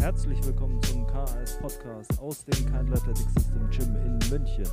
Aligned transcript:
Herzlich 0.00 0.42
willkommen 0.46 0.82
zum 0.82 1.06
KAS 1.06 1.58
Podcast 1.58 2.18
aus 2.20 2.42
dem 2.46 2.54
Kindle 2.54 2.96
Athletic 2.96 3.26
System 3.36 3.70
Gym 3.70 3.96
in 3.96 4.18
München. 4.30 4.64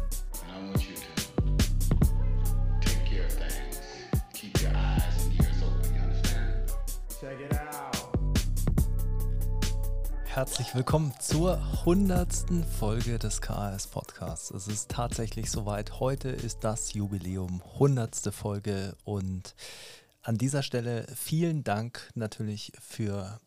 Herzlich 10.23 10.73
willkommen 10.73 11.13
zur 11.19 11.59
hundertsten 11.83 12.63
Folge 12.63 13.19
des 13.19 13.41
KAS 13.41 13.87
Podcasts. 13.87 14.51
Es 14.51 14.69
ist 14.69 14.89
tatsächlich 14.89 15.51
soweit. 15.51 15.99
Heute 15.99 16.29
ist 16.29 16.63
das 16.63 16.93
Jubiläum, 16.93 17.61
hundertste 17.77 18.31
Folge 18.31 18.95
und 19.03 19.55
an 20.21 20.37
dieser 20.37 20.63
Stelle 20.63 21.05
vielen 21.13 21.65
Dank 21.65 22.11
natürlich 22.15 22.71
für 22.79 23.41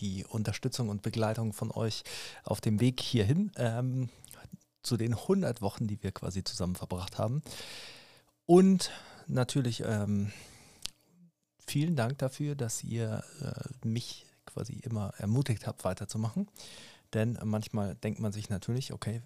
die 0.00 0.24
Unterstützung 0.24 0.88
und 0.88 1.02
Begleitung 1.02 1.52
von 1.52 1.70
euch 1.70 2.02
auf 2.44 2.60
dem 2.60 2.80
Weg 2.80 3.00
hierhin 3.00 3.50
ähm, 3.56 4.08
zu 4.82 4.96
den 4.96 5.14
100 5.14 5.62
Wochen, 5.62 5.86
die 5.86 6.02
wir 6.02 6.12
quasi 6.12 6.44
zusammen 6.44 6.76
verbracht 6.76 7.18
haben. 7.18 7.42
Und 8.46 8.90
natürlich 9.26 9.82
ähm, 9.84 10.32
vielen 11.58 11.96
Dank 11.96 12.18
dafür, 12.18 12.54
dass 12.54 12.84
ihr 12.84 13.24
äh, 13.40 13.86
mich 13.86 14.26
quasi 14.44 14.74
immer 14.74 15.14
ermutigt 15.18 15.66
habt, 15.66 15.84
weiterzumachen. 15.84 16.48
Denn 17.14 17.38
manchmal 17.42 17.94
denkt 17.96 18.20
man 18.20 18.32
sich 18.32 18.50
natürlich, 18.50 18.92
okay, 18.92 19.22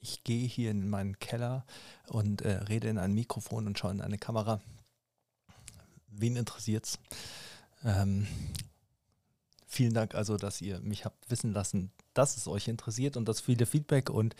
ich 0.00 0.24
gehe 0.24 0.46
hier 0.46 0.70
in 0.70 0.88
meinen 0.88 1.18
Keller 1.18 1.64
und 2.08 2.42
äh, 2.42 2.52
rede 2.52 2.88
in 2.88 2.98
ein 2.98 3.12
Mikrofon 3.12 3.66
und 3.66 3.78
schaue 3.78 3.92
in 3.92 4.00
eine 4.00 4.18
Kamera. 4.18 4.60
Wen 6.08 6.36
interessiert's? 6.36 6.98
Ähm, 7.84 8.26
vielen 9.70 9.94
Dank 9.94 10.14
also, 10.14 10.36
dass 10.36 10.60
ihr 10.60 10.80
mich 10.80 11.04
habt 11.04 11.30
wissen 11.30 11.52
lassen, 11.52 11.92
dass 12.12 12.36
es 12.36 12.48
euch 12.48 12.66
interessiert 12.66 13.16
und 13.16 13.26
das 13.26 13.40
viele 13.40 13.66
Feedback. 13.66 14.10
Und 14.10 14.34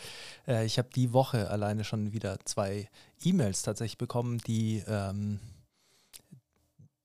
äh, 0.45 0.65
ich 0.65 0.77
habe 0.77 0.89
die 0.93 1.13
Woche 1.13 1.49
alleine 1.49 1.85
schon 1.85 2.11
wieder 2.11 2.37
zwei 2.45 2.89
E-Mails 3.23 3.63
tatsächlich 3.63 3.97
bekommen, 3.97 4.39
die 4.39 4.83
ähm, 4.87 5.39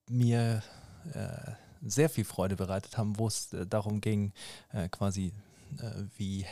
mir 0.08 0.62
äh, 1.14 1.52
sehr 1.82 2.10
viel 2.10 2.24
Freude 2.24 2.56
bereitet 2.56 2.98
haben, 2.98 3.16
wo 3.18 3.28
es 3.28 3.52
äh, 3.52 3.64
darum 3.64 4.00
ging, 4.00 4.32
äh, 4.72 4.88
quasi 4.88 5.32
äh, 5.78 6.02
wie 6.16 6.46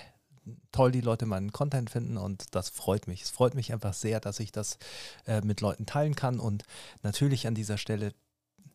toll 0.71 0.93
die 0.93 1.01
Leute 1.01 1.27
meinen 1.27 1.53
Content 1.53 1.91
finden 1.91 2.17
und 2.19 2.55
das 2.55 2.69
freut 2.69 3.09
mich. 3.09 3.23
Es 3.23 3.31
freut 3.31 3.55
mich 3.55 3.73
einfach 3.73 3.95
sehr, 3.95 4.21
dass 4.21 4.41
ich 4.41 4.53
das 4.53 4.79
äh, 5.27 5.41
mit 5.41 5.61
Leuten 5.61 5.87
teilen 5.87 6.15
kann 6.15 6.39
und 6.39 6.65
natürlich 7.03 7.47
an 7.47 7.55
dieser 7.55 7.79
Stelle 7.79 8.13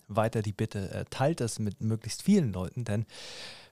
weiter 0.10 0.42
die 0.42 0.52
Bitte, 0.52 0.92
äh, 0.92 1.06
teilt 1.10 1.40
es 1.40 1.60
mit 1.60 1.82
möglichst 1.82 2.24
vielen 2.24 2.52
Leuten, 2.52 2.84
denn 2.84 3.06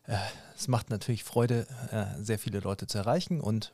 äh, 0.06 0.18
es 0.56 0.68
macht 0.68 0.90
natürlich 0.90 1.24
Freude, 1.24 1.68
äh, 1.92 2.24
sehr 2.24 2.40
viele 2.40 2.60
Leute 2.60 2.88
zu 2.88 2.98
erreichen 2.98 3.42
und 3.42 3.74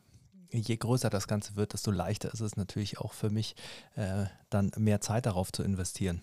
je 0.49 0.77
größer 0.77 1.09
das 1.09 1.27
Ganze 1.27 1.55
wird, 1.55 1.73
desto 1.73 1.91
leichter 1.91 2.31
ist 2.33 2.39
es 2.41 2.57
natürlich 2.57 2.99
auch 2.99 3.13
für 3.13 3.31
mich, 3.31 3.55
dann 4.51 4.71
mehr 4.77 5.01
Zeit 5.01 5.25
darauf 5.25 5.51
zu 5.51 5.63
investieren. 5.63 6.21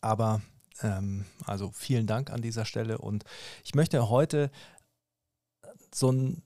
Aber 0.00 0.40
ähm, 0.80 1.26
also 1.44 1.70
vielen 1.70 2.06
Dank 2.06 2.30
an 2.30 2.40
dieser 2.40 2.64
Stelle 2.64 2.96
und 2.96 3.24
ich 3.62 3.74
möchte 3.74 4.08
heute 4.08 4.50
so 5.94 6.10
ein 6.10 6.42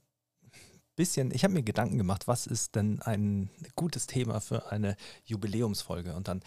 bisschen, 0.97 1.33
ich 1.33 1.45
habe 1.45 1.55
mir 1.55 1.62
Gedanken 1.62 1.99
gemacht, 1.99 2.27
was 2.27 2.47
ist 2.47 2.75
denn 2.75 3.01
ein 3.03 3.51
gutes 3.77 4.07
Thema 4.07 4.41
für 4.41 4.71
eine 4.71 4.97
Jubiläumsfolge 5.25 6.15
und 6.15 6.27
dann 6.27 6.43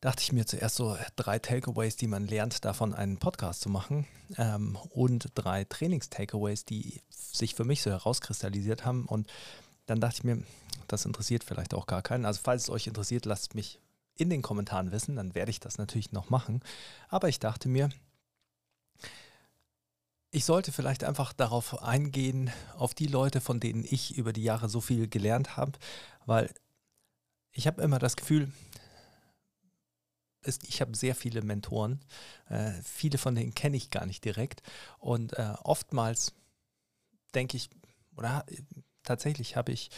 dachte 0.00 0.22
ich 0.22 0.32
mir 0.32 0.46
zuerst 0.46 0.76
so 0.76 0.96
drei 1.16 1.38
Takeaways, 1.38 1.96
die 1.96 2.06
man 2.06 2.26
lernt, 2.26 2.64
davon 2.64 2.94
einen 2.94 3.18
Podcast 3.18 3.60
zu 3.60 3.68
machen 3.68 4.06
ähm, 4.38 4.76
und 4.90 5.28
drei 5.34 5.64
Trainings-Takeaways, 5.64 6.64
die 6.64 7.02
sich 7.10 7.54
für 7.54 7.64
mich 7.64 7.82
so 7.82 7.90
herauskristallisiert 7.90 8.84
haben 8.84 9.06
und 9.06 9.30
dann 9.86 10.00
dachte 10.00 10.18
ich 10.18 10.24
mir, 10.24 10.42
das 10.86 11.04
interessiert 11.04 11.44
vielleicht 11.44 11.74
auch 11.74 11.86
gar 11.86 12.02
keinen. 12.02 12.24
Also 12.24 12.40
falls 12.42 12.64
es 12.64 12.70
euch 12.70 12.86
interessiert, 12.86 13.26
lasst 13.26 13.54
mich 13.54 13.80
in 14.16 14.30
den 14.30 14.42
Kommentaren 14.42 14.92
wissen, 14.92 15.16
dann 15.16 15.34
werde 15.34 15.50
ich 15.50 15.60
das 15.60 15.78
natürlich 15.78 16.12
noch 16.12 16.30
machen. 16.30 16.60
Aber 17.08 17.28
ich 17.28 17.38
dachte 17.40 17.68
mir, 17.68 17.90
ich 20.30 20.44
sollte 20.44 20.70
vielleicht 20.70 21.02
einfach 21.02 21.32
darauf 21.32 21.82
eingehen, 21.82 22.50
auf 22.76 22.94
die 22.94 23.06
Leute, 23.06 23.40
von 23.40 23.58
denen 23.58 23.84
ich 23.84 24.16
über 24.16 24.32
die 24.32 24.44
Jahre 24.44 24.68
so 24.68 24.80
viel 24.80 25.08
gelernt 25.08 25.56
habe, 25.56 25.72
weil 26.24 26.52
ich 27.52 27.66
habe 27.66 27.82
immer 27.82 27.98
das 27.98 28.16
Gefühl, 28.16 28.52
ich 30.42 30.80
habe 30.80 30.96
sehr 30.96 31.14
viele 31.14 31.42
Mentoren, 31.42 32.00
äh, 32.48 32.72
viele 32.82 33.18
von 33.18 33.34
denen 33.34 33.54
kenne 33.54 33.76
ich 33.76 33.90
gar 33.90 34.06
nicht 34.06 34.24
direkt. 34.24 34.62
Und 34.98 35.34
äh, 35.34 35.54
oftmals 35.62 36.32
denke 37.34 37.56
ich, 37.56 37.70
oder 38.16 38.44
tatsächlich 39.02 39.56
habe 39.56 39.72
ich 39.72 39.90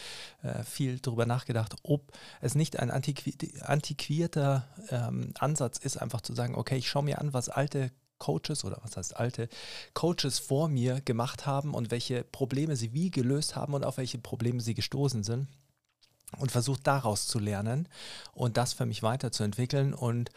äh, 0.42 0.62
viel 0.64 0.98
darüber 0.98 1.26
nachgedacht, 1.26 1.74
ob 1.82 2.12
es 2.40 2.54
nicht 2.54 2.78
ein 2.78 2.90
antiqui 2.90 3.34
antiquierter 3.60 4.68
ähm, 4.90 5.32
Ansatz 5.38 5.78
ist, 5.78 5.96
einfach 5.96 6.20
zu 6.20 6.34
sagen, 6.34 6.54
okay, 6.54 6.76
ich 6.76 6.88
schaue 6.88 7.04
mir 7.04 7.20
an, 7.20 7.32
was 7.32 7.48
alte 7.48 7.90
Coaches 8.18 8.64
oder 8.64 8.78
was 8.82 8.96
heißt 8.96 9.16
alte 9.16 9.48
Coaches 9.94 10.38
vor 10.38 10.68
mir 10.68 11.00
gemacht 11.00 11.44
haben 11.44 11.74
und 11.74 11.90
welche 11.90 12.22
Probleme 12.22 12.76
sie 12.76 12.92
wie 12.92 13.10
gelöst 13.10 13.56
haben 13.56 13.74
und 13.74 13.84
auf 13.84 13.96
welche 13.96 14.18
Probleme 14.18 14.60
sie 14.60 14.74
gestoßen 14.74 15.24
sind 15.24 15.48
und 16.38 16.52
versucht 16.52 16.86
daraus 16.86 17.26
zu 17.26 17.38
lernen 17.38 17.88
und 18.32 18.56
das 18.56 18.72
für 18.72 18.86
mich 18.86 19.02
weiterzuentwickeln 19.02 19.94
und 19.94 20.30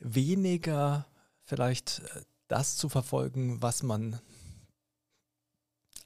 weniger 0.00 1.06
vielleicht 1.44 2.00
äh, 2.00 2.22
das 2.48 2.76
zu 2.76 2.88
verfolgen, 2.88 3.62
was 3.62 3.82
man 3.82 4.20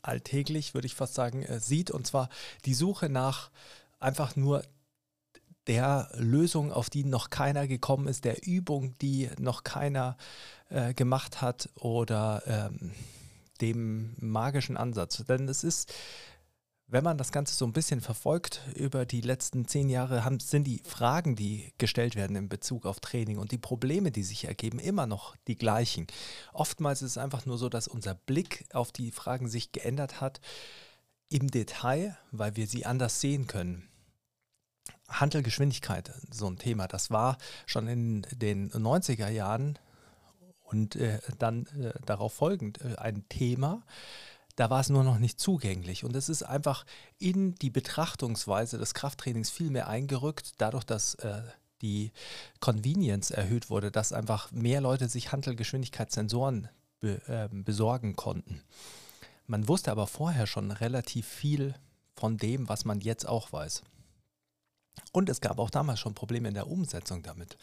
alltäglich, 0.03 0.75
würde 0.75 0.87
ich 0.87 0.95
fast 0.95 1.15
sagen, 1.15 1.43
äh, 1.43 1.61
sieht. 1.61 1.91
Und 1.91 2.07
zwar 2.07 2.29
die 2.65 2.75
Suche 2.75 3.09
nach 3.09 3.51
einfach 3.99 4.37
nur 4.37 4.63
der 5.67 6.11
Lösung, 6.15 6.73
auf 6.73 6.89
die 6.89 7.05
noch 7.05 7.29
keiner 7.31 7.67
gekommen 7.67 8.09
ist, 8.09 8.25
der 8.25 8.47
Übung, 8.47 8.97
die 8.99 9.29
noch 9.39 9.65
keiner 9.65 10.17
äh, 10.71 10.95
gemacht 10.95 11.43
hat 11.43 11.69
oder 11.75 12.43
ähm, 12.47 12.93
dem 13.61 14.15
magischen 14.19 14.77
Ansatz. 14.77 15.23
Denn 15.29 15.47
es 15.49 15.65
ist 15.65 15.93
wenn 16.91 17.05
man 17.05 17.19
das 17.19 17.33
Ganze 17.33 17.55
so 17.55 17.67
ein 17.67 17.75
bisschen 17.75 18.01
verfolgt 18.01 18.63
über 18.75 19.05
die 19.05 19.21
letzten 19.21 19.69
zehn 19.69 19.91
Jahre, 19.91 20.25
haben, 20.25 20.41
sind 20.41 20.65
die 20.65 20.83
Fragen, 20.85 21.37
die 21.37 21.73
gestellt 21.77 22.17
werden 22.17 22.35
in 22.35 22.49
Bezug 22.49 22.87
auf 22.87 22.99
Training 23.01 23.37
und 23.37 23.53
die 23.53 23.59
Probleme, 23.59 24.11
die 24.11 24.23
sich 24.23 24.47
ergeben, 24.47 24.79
immer 24.79 25.07
noch 25.07 25.37
die 25.49 25.57
gleichen. 25.57 26.07
Oftmals 26.55 27.03
ist 27.03 27.13
es 27.13 27.19
einfach 27.19 27.45
nur 27.45 27.59
so, 27.59 27.69
dass 27.69 27.89
unser 27.89 28.15
Blick 28.15 28.65
auf 28.73 28.91
die 28.91 29.13
Fragen 29.13 29.49
sich 29.49 29.71
geändert 29.71 30.23
hat 30.23 30.41
im 31.29 31.51
Detail, 31.51 32.17
weil 32.33 32.57
wir 32.57 32.67
sie 32.67 32.87
anders 32.87 33.21
sehen 33.21 33.47
können. 33.47 33.87
Handelgeschwindigkeit, 35.11 36.11
so 36.31 36.47
ein 36.49 36.59
Thema, 36.59 36.89
das 36.89 37.11
war 37.11 37.37
schon 37.67 37.87
in 37.87 38.27
den 38.33 38.71
90er 38.71 39.29
Jahren 39.29 39.79
und 40.63 40.97
äh, 40.97 41.21
dann 41.39 41.67
äh, 41.67 41.93
darauf 42.07 42.33
folgend 42.33 42.81
äh, 42.83 42.97
ein 42.97 43.29
Thema, 43.29 43.83
da 44.59 44.71
war 44.71 44.81
es 44.81 44.89
nur 44.89 45.05
noch 45.05 45.19
nicht 45.19 45.39
zugänglich. 45.39 46.03
Und 46.05 46.17
es 46.17 46.29
ist 46.29 46.43
einfach 46.43 46.85
in 47.19 47.55
die 47.55 47.71
Betrachtungsweise 47.71 48.77
des 48.77 48.93
Krafttrainings 48.93 49.51
viel 49.51 49.71
mehr 49.71 49.87
eingerückt, 49.87 50.55
dadurch, 50.59 50.83
dass 50.83 51.15
äh, 51.17 51.43
die 51.81 52.11
Convenience 52.59 53.31
erhöht 53.31 53.71
wurde, 53.71 53.93
dass 53.93 54.13
einfach 54.13 54.51
mehr 54.51 54.81
Leute 54.81 55.09
sich 55.09 55.31
Handelgeschwindigkeitssensoren 55.31 56.69
be, 56.99 57.23
äh, 57.29 57.49
besorgen 57.53 58.17
konnten. 58.17 58.61
Man 59.47 59.69
wusste 59.69 59.93
aber 59.93 60.09
vorher 60.09 60.49
schon 60.49 60.73
relativ 60.73 61.29
viel 61.29 61.77
von 62.17 62.37
dem, 62.37 62.69
was 62.69 62.85
man 62.85 63.01
jetzt 63.01 63.29
auch 63.29 63.53
weiß. 63.53 63.85
Und 65.13 65.29
es 65.29 65.41
gab 65.41 65.61
auch 65.61 65.71
damals 65.71 66.01
schon 66.01 66.17
Probleme 66.17 66.49
in 66.49 66.55
der 66.55 66.67
Umsetzung 66.67 67.23
damit. 67.23 67.57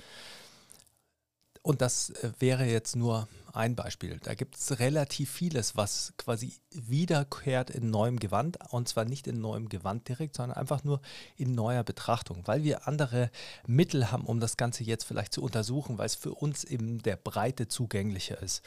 Und 1.65 1.81
das 1.81 2.11
äh, 2.11 2.31
wäre 2.37 2.65
jetzt 2.65 2.95
nur 2.95 3.27
ein 3.51 3.75
Beispiel. 3.75 4.19
Da 4.21 4.35
gibt 4.35 4.55
es 4.55 4.77
relativ 4.77 5.31
vieles, 5.31 5.75
was 5.75 6.13
quasi 6.15 6.53
wiederkehrt 6.69 7.71
in 7.71 7.89
neuem 7.89 8.19
Gewand. 8.19 8.59
Und 8.69 8.87
zwar 8.87 9.05
nicht 9.05 9.25
in 9.25 9.41
neuem 9.41 9.67
Gewand 9.67 10.07
direkt, 10.07 10.35
sondern 10.35 10.59
einfach 10.59 10.83
nur 10.83 11.01
in 11.37 11.55
neuer 11.55 11.83
Betrachtung, 11.83 12.43
weil 12.45 12.63
wir 12.63 12.87
andere 12.87 13.31
Mittel 13.65 14.11
haben, 14.11 14.27
um 14.27 14.39
das 14.39 14.57
Ganze 14.57 14.83
jetzt 14.83 15.05
vielleicht 15.05 15.33
zu 15.33 15.41
untersuchen, 15.41 15.97
weil 15.97 16.05
es 16.05 16.13
für 16.13 16.35
uns 16.35 16.63
in 16.63 16.99
der 16.99 17.15
Breite 17.15 17.67
zugänglicher 17.67 18.39
ist. 18.43 18.61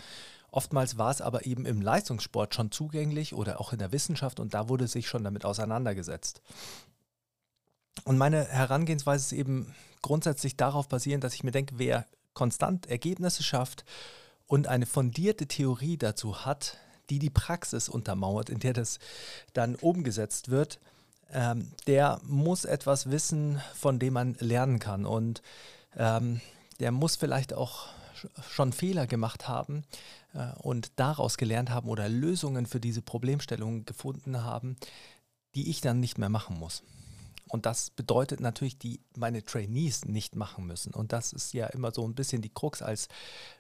Oftmals 0.51 0.99
war 0.99 1.13
es 1.13 1.21
aber 1.21 1.47
eben 1.47 1.67
im 1.67 1.81
Leistungssport 1.81 2.53
schon 2.57 2.73
zugänglich 2.73 3.33
oder 3.33 3.61
auch 3.61 3.73
in 3.73 3.79
der 3.79 3.93
Wissenschaft 3.93 4.41
und 4.41 4.55
da 4.55 4.69
wurde 4.69 4.89
sich 4.89 5.07
schon 5.07 5.23
damit 5.23 5.45
auseinandergesetzt. 5.45 6.43
Und 8.05 8.19
meine 8.19 8.45
Herangehensweise 8.45 9.27
ist 9.27 9.39
eben 9.39 9.73
grundsätzlich 10.03 10.57
darauf 10.57 10.89
basierend, 10.89 11.23
dass 11.23 11.35
ich 11.35 11.45
mir 11.45 11.53
denke, 11.53 11.79
wer 11.79 12.05
konstant 12.39 12.87
Ergebnisse 12.87 13.43
schafft 13.43 13.85
und 14.47 14.69
eine 14.69 14.87
fundierte 14.87 15.49
Theorie 15.49 15.97
dazu 15.97 16.45
hat, 16.47 16.77
die 17.11 17.19
die 17.19 17.31
Praxis 17.31 17.89
untermauert, 17.89 18.49
in 18.49 18.61
der 18.61 18.75
das 18.75 19.01
dann 19.55 19.75
umgesetzt 19.75 20.49
wird, 20.49 20.79
ähm, 21.33 21.73
der 21.89 22.21
muss 22.23 22.65
etwas 22.65 23.11
wissen, 23.11 23.61
von 23.75 23.99
dem 23.99 24.13
man 24.15 24.37
lernen 24.39 24.79
kann. 24.79 25.05
Und 25.05 25.43
ähm, 25.97 26.41
der 26.79 26.93
muss 26.93 27.17
vielleicht 27.17 27.55
auch 27.55 27.89
schon 28.49 28.73
Fehler 28.73 29.09
gemacht 29.09 29.49
haben 29.49 29.83
äh, 30.33 30.53
und 30.63 30.93
daraus 30.95 31.39
gelernt 31.39 31.71
haben 31.71 31.89
oder 31.89 32.09
Lösungen 32.09 32.67
für 32.67 32.79
diese 32.79 33.03
Problemstellungen 33.03 33.85
gefunden 33.85 34.45
haben, 34.45 34.77
die 35.57 35.71
ich 35.71 35.81
dann 35.81 35.99
nicht 35.99 36.19
mehr 36.19 36.29
machen 36.29 36.57
muss. 36.57 36.85
Und 37.49 37.67
das 37.67 37.91
bedeutet 37.91 38.41
natürlich, 38.41 38.79
die 38.79 39.01
meine 39.17 39.45
Trainees 39.45 40.05
nicht 40.05 40.37
machen 40.37 40.67
müssen. 40.67 40.95
Und 40.95 41.13
das 41.13 41.33
ist 41.33 41.53
ja 41.53 41.67
immer 41.67 41.93
so 41.93 42.07
ein 42.07 42.15
bisschen 42.15 42.43
die 42.43 42.53
Krux 42.53 42.83
als 42.83 43.09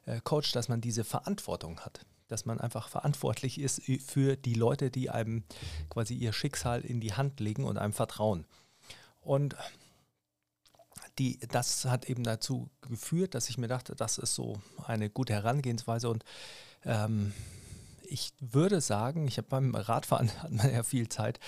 äh, 0.06 0.20
Coach, 0.22 0.52
dass 0.52 0.68
man 0.68 0.80
diese 0.80 1.04
Verantwortung 1.04 1.80
hat. 1.80 2.04
Dass 2.28 2.44
man 2.44 2.60
einfach 2.60 2.88
verantwortlich 2.88 3.58
ist 3.58 3.82
für 4.06 4.36
die 4.36 4.54
Leute, 4.54 4.90
die 4.90 5.08
einem 5.08 5.44
quasi 5.88 6.14
ihr 6.14 6.34
Schicksal 6.34 6.82
in 6.82 7.00
die 7.00 7.14
Hand 7.14 7.40
legen 7.40 7.64
und 7.64 7.78
einem 7.78 7.94
vertrauen. 7.94 8.44
Und 9.22 9.56
die, 11.18 11.38
das 11.48 11.84
hat 11.84 12.08
eben 12.08 12.24
dazu 12.24 12.70
geführt, 12.82 13.34
dass 13.34 13.48
ich 13.48 13.58
mir 13.58 13.68
dachte, 13.68 13.94
das 13.94 14.18
ist 14.18 14.34
so 14.34 14.60
eine 14.86 15.10
gute 15.10 15.32
Herangehensweise 15.32 16.08
und 16.08 16.24
ähm, 16.84 17.32
ich 18.10 18.32
würde 18.40 18.80
sagen, 18.80 19.28
ich 19.28 19.36
habe 19.36 19.48
beim 19.48 19.74
Radfahren 19.74 20.30
hat 20.42 20.50
man 20.50 20.72
ja 20.72 20.82
viel 20.82 21.08
Zeit, 21.08 21.40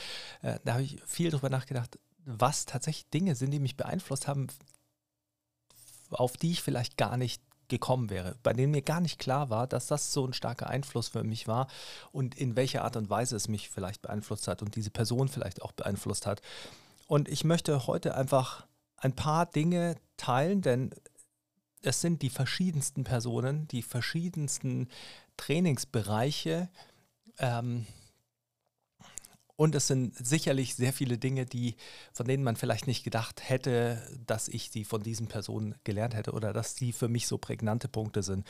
äh, 0.42 0.58
da 0.64 0.74
habe 0.74 0.82
ich 0.82 1.00
viel 1.06 1.30
darüber 1.30 1.50
nachgedacht, 1.50 1.98
was 2.38 2.66
tatsächlich 2.66 3.08
Dinge 3.10 3.34
sind, 3.34 3.50
die 3.50 3.58
mich 3.58 3.76
beeinflusst 3.76 4.28
haben, 4.28 4.48
auf 6.10 6.36
die 6.36 6.52
ich 6.52 6.62
vielleicht 6.62 6.96
gar 6.96 7.16
nicht 7.16 7.42
gekommen 7.68 8.10
wäre, 8.10 8.36
bei 8.42 8.52
denen 8.52 8.72
mir 8.72 8.82
gar 8.82 9.00
nicht 9.00 9.18
klar 9.18 9.48
war, 9.48 9.66
dass 9.66 9.86
das 9.86 10.12
so 10.12 10.26
ein 10.26 10.34
starker 10.34 10.68
Einfluss 10.68 11.08
für 11.08 11.24
mich 11.24 11.48
war 11.48 11.68
und 12.12 12.34
in 12.34 12.56
welcher 12.56 12.84
Art 12.84 12.96
und 12.96 13.08
Weise 13.08 13.36
es 13.36 13.48
mich 13.48 13.70
vielleicht 13.70 14.02
beeinflusst 14.02 14.48
hat 14.48 14.60
und 14.60 14.74
diese 14.74 14.90
Person 14.90 15.28
vielleicht 15.28 15.62
auch 15.62 15.72
beeinflusst 15.72 16.26
hat. 16.26 16.42
Und 17.06 17.28
ich 17.28 17.44
möchte 17.44 17.86
heute 17.86 18.14
einfach 18.14 18.66
ein 18.96 19.14
paar 19.14 19.46
Dinge 19.46 19.96
teilen, 20.16 20.60
denn 20.60 20.90
es 21.82 22.00
sind 22.00 22.20
die 22.22 22.30
verschiedensten 22.30 23.04
Personen, 23.04 23.66
die 23.68 23.82
verschiedensten 23.82 24.88
Trainingsbereiche. 25.38 26.68
Ähm, 27.38 27.86
und 29.60 29.74
es 29.74 29.88
sind 29.88 30.16
sicherlich 30.16 30.74
sehr 30.74 30.94
viele 30.94 31.18
Dinge, 31.18 31.44
die, 31.44 31.76
von 32.14 32.24
denen 32.24 32.42
man 32.42 32.56
vielleicht 32.56 32.86
nicht 32.86 33.04
gedacht 33.04 33.46
hätte, 33.46 34.00
dass 34.26 34.48
ich 34.48 34.70
sie 34.70 34.86
von 34.86 35.02
diesen 35.02 35.26
Personen 35.26 35.74
gelernt 35.84 36.14
hätte 36.14 36.32
oder 36.32 36.54
dass 36.54 36.76
sie 36.76 36.92
für 36.92 37.08
mich 37.08 37.26
so 37.26 37.36
prägnante 37.36 37.86
Punkte 37.86 38.22
sind. 38.22 38.46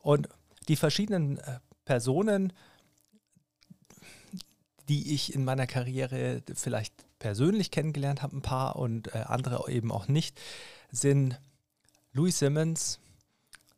Und 0.00 0.26
die 0.66 0.76
verschiedenen 0.76 1.36
äh, 1.36 1.58
Personen, 1.84 2.54
die 4.88 5.12
ich 5.12 5.34
in 5.34 5.44
meiner 5.44 5.66
Karriere 5.66 6.42
vielleicht 6.54 6.94
persönlich 7.18 7.70
kennengelernt 7.70 8.22
habe, 8.22 8.38
ein 8.38 8.40
paar 8.40 8.76
und 8.76 9.14
äh, 9.14 9.18
andere 9.26 9.70
eben 9.70 9.92
auch 9.92 10.08
nicht, 10.08 10.40
sind 10.90 11.38
Louis 12.14 12.38
Simmons. 12.38 13.00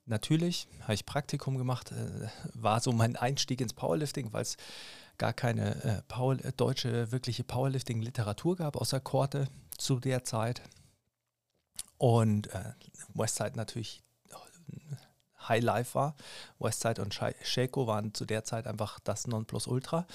Natürlich 0.06 0.68
habe 0.82 0.94
ich 0.94 1.04
Praktikum 1.04 1.58
gemacht, 1.58 1.90
äh, 1.90 2.28
war 2.54 2.78
so 2.78 2.92
mein 2.92 3.16
Einstieg 3.16 3.60
ins 3.60 3.72
Powerlifting, 3.72 4.32
weil 4.32 4.42
es 4.42 4.56
gar 5.20 5.34
keine 5.34 5.84
äh, 5.84 6.02
Power, 6.08 6.34
deutsche 6.36 7.12
wirkliche 7.12 7.44
Powerlifting-Literatur 7.44 8.56
gab, 8.56 8.76
außer 8.76 9.00
Korte 9.00 9.48
zu 9.76 10.00
der 10.00 10.24
Zeit. 10.24 10.62
Und 11.98 12.48
äh, 12.54 12.72
Westside 13.14 13.52
natürlich 13.54 14.02
High 15.46 15.62
Life 15.62 15.94
war. 15.94 16.16
Westside 16.58 17.02
und 17.02 17.14
Shaco 17.14 17.86
waren 17.86 18.14
zu 18.14 18.24
der 18.24 18.44
Zeit 18.44 18.66
einfach 18.66 18.98
das 19.00 19.26
Nonplusultra. 19.26 20.06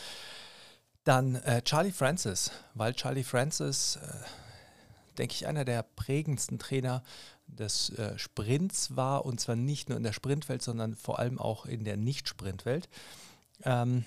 Dann 1.03 1.35
äh, 1.35 1.61
Charlie 1.61 1.91
Francis, 1.91 2.49
weil 2.73 2.95
Charlie 2.95 3.23
Francis, 3.23 3.97
äh, 3.97 5.17
denke 5.19 5.35
ich, 5.35 5.45
einer 5.45 5.65
der 5.65 5.83
prägendsten 5.83 6.57
Trainer 6.57 7.03
des 7.45 7.91
äh, 7.91 8.17
Sprints 8.17 8.95
war 8.95 9.23
und 9.23 9.39
zwar 9.39 9.55
nicht 9.55 9.87
nur 9.87 9.99
in 9.99 10.03
der 10.03 10.13
Sprintwelt, 10.13 10.63
sondern 10.63 10.95
vor 10.95 11.19
allem 11.19 11.37
auch 11.37 11.67
in 11.67 11.83
der 11.83 11.95
Nicht-Sprintwelt. 11.95 12.89
Ähm, 13.63 14.05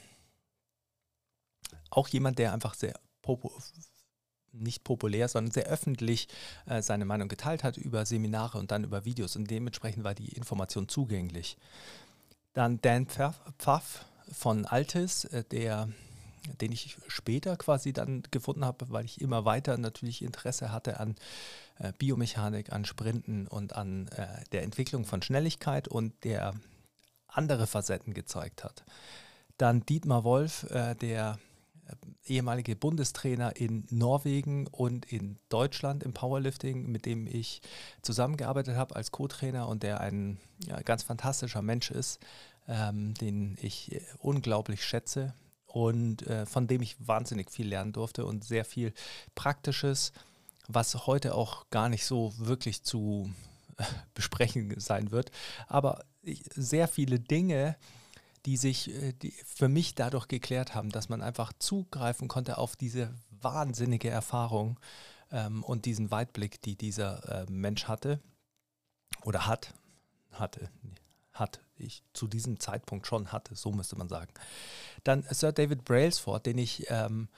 auch 1.91 2.09
jemand, 2.09 2.39
der 2.39 2.53
einfach 2.53 2.75
sehr 2.75 2.99
popu 3.23 3.51
nicht 4.53 4.83
populär, 4.83 5.29
sondern 5.29 5.53
sehr 5.53 5.67
öffentlich 5.67 6.27
äh, 6.67 6.81
seine 6.83 7.05
Meinung 7.05 7.29
geteilt 7.29 7.63
hat 7.63 7.77
über 7.77 8.07
Seminare 8.07 8.59
und 8.59 8.71
dann 8.71 8.83
über 8.83 9.05
Videos 9.05 9.37
und 9.37 9.51
dementsprechend 9.51 10.05
war 10.05 10.15
die 10.15 10.33
Information 10.33 10.89
zugänglich. 10.89 11.59
Dann 12.55 12.81
Dan 12.81 13.07
Pfaff 13.07 14.07
von 14.33 14.65
Altis, 14.65 15.25
äh, 15.27 15.45
der 15.45 15.89
den 16.61 16.73
ich 16.73 16.97
später 17.09 17.57
quasi 17.57 17.93
dann 17.93 18.23
gefunden 18.31 18.65
habe, 18.65 18.91
weil 18.91 19.05
ich 19.05 19.21
immer 19.21 19.45
weiter 19.45 19.77
natürlich 19.79 20.23
Interesse 20.23 20.73
hatte 20.73 21.01
an 21.01 21.17
äh, 21.79 21.93
Biomechanik, 21.99 22.73
an 22.73 22.85
Sprinten 22.85 23.47
und 23.47 23.75
an 23.75 24.09
äh, 24.09 24.27
der 24.53 24.63
Entwicklung 24.63 25.05
von 25.05 25.23
Schnelligkeit 25.23 25.89
und 25.89 26.13
der 26.25 26.55
andere 27.27 27.67
Facetten 27.67 28.15
gezeigt 28.15 28.65
hat. 28.65 28.85
Dann 29.59 29.85
Dietmar 29.85 30.25
Wolf, 30.25 30.65
äh, 30.71 30.95
der 30.95 31.39
ehemalige 32.25 32.77
Bundestrainer 32.77 33.57
in 33.57 33.87
Norwegen 33.91 34.67
und 34.67 35.11
in 35.11 35.39
Deutschland 35.49 36.03
im 36.03 36.13
Powerlifting, 36.13 36.87
mit 36.91 37.07
dem 37.07 37.27
ich 37.27 37.63
zusammengearbeitet 38.03 38.77
habe 38.77 38.97
als 38.97 39.11
Co-Trainer 39.11 39.69
und 39.69 39.83
der 39.83 40.01
ein 40.01 40.39
ja, 40.67 40.81
ganz 40.83 41.03
fantastischer 41.03 41.63
Mensch 41.63 41.91
ist, 41.91 42.21
ähm, 42.67 43.15
den 43.15 43.57
ich 43.61 43.93
äh, 43.93 44.03
unglaublich 44.19 44.85
schätze 44.85 45.35
und 45.67 46.27
äh, 46.27 46.47
von 46.47 46.67
dem 46.67 46.83
ich 46.83 46.97
wahnsinnig 47.07 47.51
viel 47.51 47.69
lernen 47.69 47.93
durfte 47.93 48.25
und 48.25 48.45
sehr 48.45 48.65
viel 48.65 48.93
Praktisches, 49.35 50.13
was 50.67 51.07
heute 51.07 51.35
auch 51.35 51.69
gar 51.71 51.89
nicht 51.89 52.05
so 52.05 52.35
wirklich 52.37 52.83
zu 52.83 53.33
äh, 53.79 53.85
besprechen 54.15 54.79
sein 54.79 55.11
wird. 55.11 55.31
Aber 55.67 56.05
ich, 56.23 56.43
sehr 56.55 56.89
viele 56.89 57.21
Dinge, 57.21 57.77
die 58.47 58.57
sich 58.57 58.91
äh, 58.91 59.13
die 59.13 59.33
für 59.45 59.69
mich 59.69 59.95
dadurch 59.95 60.29
geklärt 60.29 60.75
haben, 60.75 60.91
dass 60.91 61.09
man 61.09 61.23
einfach 61.23 61.53
zugreifen 61.59 62.29
konnte 62.29 62.59
auf 62.59 62.77
diese 62.77 63.15
wahnsinnige 63.31 64.11
Erfahrung 64.11 64.79
ähm, 65.31 65.63
und 65.63 65.85
diesen 65.85 66.11
Weitblick, 66.11 66.61
die 66.63 66.77
dieser 66.77 67.43
äh, 67.43 67.51
Mensch 67.51 67.85
hatte 67.85 68.21
oder 69.25 69.47
hat, 69.47 69.75
hatte, 70.33 70.71
hat, 71.33 71.61
ich 71.77 72.03
zu 72.13 72.27
diesem 72.27 72.61
Zeitpunkt 72.61 73.07
schon 73.07 73.33
hatte, 73.33 73.55
so 73.55 73.73
müsste 73.73 73.97
man 73.97 74.09
sagen. 74.09 74.33
Dann 75.05 75.25
Sir 75.31 75.53
David 75.53 75.85
Brailsford, 75.85 76.47
den 76.47 76.59
ich 76.59 76.87
ähm, 76.91 77.29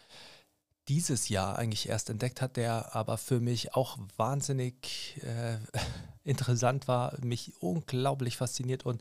dieses 0.91 1.29
Jahr 1.29 1.57
eigentlich 1.57 1.89
erst 1.89 2.11
entdeckt 2.11 2.43
hat, 2.43 2.57
der 2.57 2.97
aber 2.97 3.17
für 3.17 3.39
mich 3.39 3.75
auch 3.75 3.97
wahnsinnig 4.17 5.21
äh, 5.23 5.57
interessant 6.25 6.89
war, 6.89 7.17
mich 7.25 7.53
unglaublich 7.61 8.37
fasziniert 8.37 8.85
und 8.85 9.01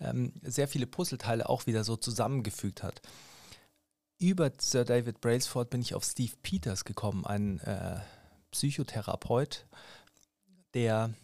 ähm, 0.00 0.34
sehr 0.42 0.68
viele 0.68 0.86
Puzzleteile 0.86 1.48
auch 1.48 1.66
wieder 1.66 1.82
so 1.82 1.96
zusammengefügt 1.96 2.82
hat. 2.82 3.00
Über 4.18 4.52
Sir 4.58 4.84
David 4.84 5.22
Brailsford 5.22 5.70
bin 5.70 5.80
ich 5.80 5.94
auf 5.94 6.04
Steve 6.04 6.34
Peters 6.42 6.84
gekommen, 6.84 7.24
ein 7.24 7.58
äh, 7.60 8.00
Psychotherapeut, 8.50 9.64
der 10.74 11.14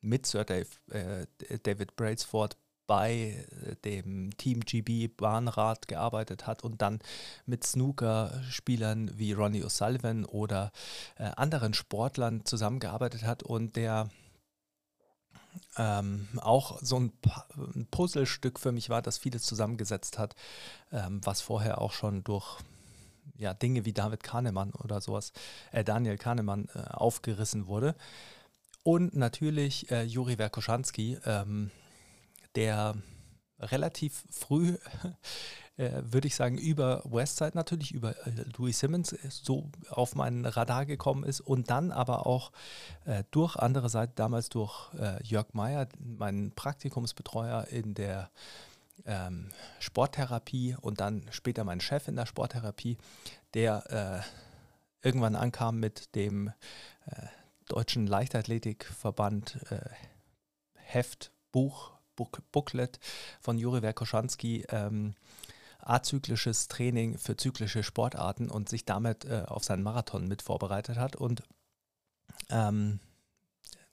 mit 0.00 0.24
Sir 0.24 0.44
Dave, 0.44 0.68
äh, 0.88 1.26
David 1.62 1.94
Brailsford 1.94 2.56
bei 2.88 3.46
äh, 3.64 3.76
dem 3.84 4.36
Team 4.36 4.60
GB 4.60 5.06
Bahnrad 5.08 5.86
gearbeitet 5.86 6.48
hat 6.48 6.64
und 6.64 6.82
dann 6.82 6.98
mit 7.46 7.62
Snooker-Spielern 7.62 9.16
wie 9.16 9.32
Ronnie 9.32 9.62
O'Sullivan 9.62 10.24
oder 10.24 10.72
äh, 11.18 11.30
anderen 11.36 11.74
Sportlern 11.74 12.44
zusammengearbeitet 12.44 13.22
hat 13.22 13.44
und 13.44 13.76
der 13.76 14.10
ähm, 15.76 16.28
auch 16.40 16.78
so 16.82 16.98
ein, 16.98 17.12
ein, 17.56 17.86
Puzzlestück 17.90 18.58
für 18.58 18.72
mich 18.72 18.90
war, 18.90 19.02
das 19.02 19.18
vieles 19.18 19.42
zusammengesetzt 19.42 20.18
hat, 20.18 20.34
ähm, 20.90 21.20
was 21.24 21.40
vorher 21.40 21.80
auch 21.80 21.92
schon 21.92 22.24
durch 22.24 22.58
ja, 23.36 23.54
Dinge 23.54 23.84
wie 23.84 23.92
David 23.92 24.22
Kahnemann 24.22 24.72
oder 24.72 25.00
sowas, 25.00 25.32
äh, 25.72 25.84
Daniel 25.84 26.16
Kahnemann 26.16 26.68
äh, 26.74 26.78
aufgerissen 26.90 27.66
wurde. 27.66 27.94
Und 28.82 29.14
natürlich 29.14 29.90
äh, 29.90 30.04
Juri 30.04 30.36
Verkoschanski, 30.36 31.18
ähm, 31.26 31.70
der 32.54 32.94
relativ 33.60 34.24
früh, 34.30 34.76
äh, 35.76 36.02
würde 36.02 36.28
ich 36.28 36.34
sagen, 36.34 36.58
über 36.58 37.02
Westside 37.04 37.52
natürlich, 37.54 37.92
über 37.92 38.10
äh, 38.26 38.44
Louis 38.56 38.78
Simmons 38.78 39.12
äh, 39.12 39.18
so 39.30 39.70
auf 39.90 40.14
mein 40.14 40.44
Radar 40.44 40.86
gekommen 40.86 41.24
ist 41.24 41.40
und 41.40 41.70
dann 41.70 41.90
aber 41.90 42.26
auch 42.26 42.52
äh, 43.04 43.24
durch 43.30 43.56
andere 43.56 43.88
Seite, 43.88 44.12
damals 44.16 44.48
durch 44.48 44.92
äh, 44.94 45.22
Jörg 45.22 45.54
Meyer, 45.54 45.88
meinen 45.98 46.52
Praktikumsbetreuer 46.52 47.66
in 47.68 47.94
der 47.94 48.30
ähm, 49.06 49.48
Sporttherapie 49.78 50.76
und 50.80 51.00
dann 51.00 51.26
später 51.30 51.64
mein 51.64 51.80
Chef 51.80 52.08
in 52.08 52.16
der 52.16 52.26
Sporttherapie, 52.26 52.98
der 53.54 54.24
äh, 55.02 55.06
irgendwann 55.06 55.36
ankam 55.36 55.78
mit 55.78 56.14
dem 56.16 56.52
Deutschen 57.68 58.06
Leichtathletikverband 58.06 59.58
Heft, 60.74 61.32
Buch 61.52 61.97
Book 62.18 62.42
Booklet 62.50 62.98
von 63.40 63.58
Juri 63.58 63.80
Verkoschanski, 63.80 64.66
ähm, 64.70 65.14
azyklisches 65.78 66.66
Training 66.66 67.16
für 67.16 67.36
zyklische 67.36 67.84
Sportarten 67.84 68.50
und 68.50 68.68
sich 68.68 68.84
damit 68.84 69.24
äh, 69.24 69.44
auf 69.46 69.62
seinen 69.62 69.84
Marathon 69.84 70.26
mit 70.26 70.42
vorbereitet 70.42 70.98
hat 70.98 71.14
und 71.14 71.44
ähm, 72.50 72.98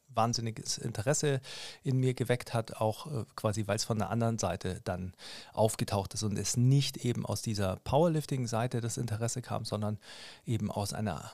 wahnsinniges 0.08 0.80
Interesse 0.80 1.42
in 1.84 2.00
mir 2.00 2.16
geweckt 2.16 2.54
hat, 2.54 2.78
auch 2.78 3.06
äh, 3.06 3.26
quasi, 3.36 3.68
weil 3.68 3.76
es 3.76 3.84
von 3.84 4.00
der 4.00 4.10
anderen 4.10 4.40
Seite 4.40 4.82
dann 4.84 5.14
aufgetaucht 5.54 6.16
ist 6.16 6.24
und 6.24 6.38
es 6.40 6.58
nicht 6.58 6.98
eben 6.98 7.26
aus 7.26 7.44
dieser 7.44 7.76
Powerlifting-Seite 7.78 8.82
das 8.82 8.98
Interesse 8.98 9.44
kam, 9.44 9.66
sondern 9.66 10.00
eben 10.46 10.72
aus 10.72 10.94
einer 10.94 11.32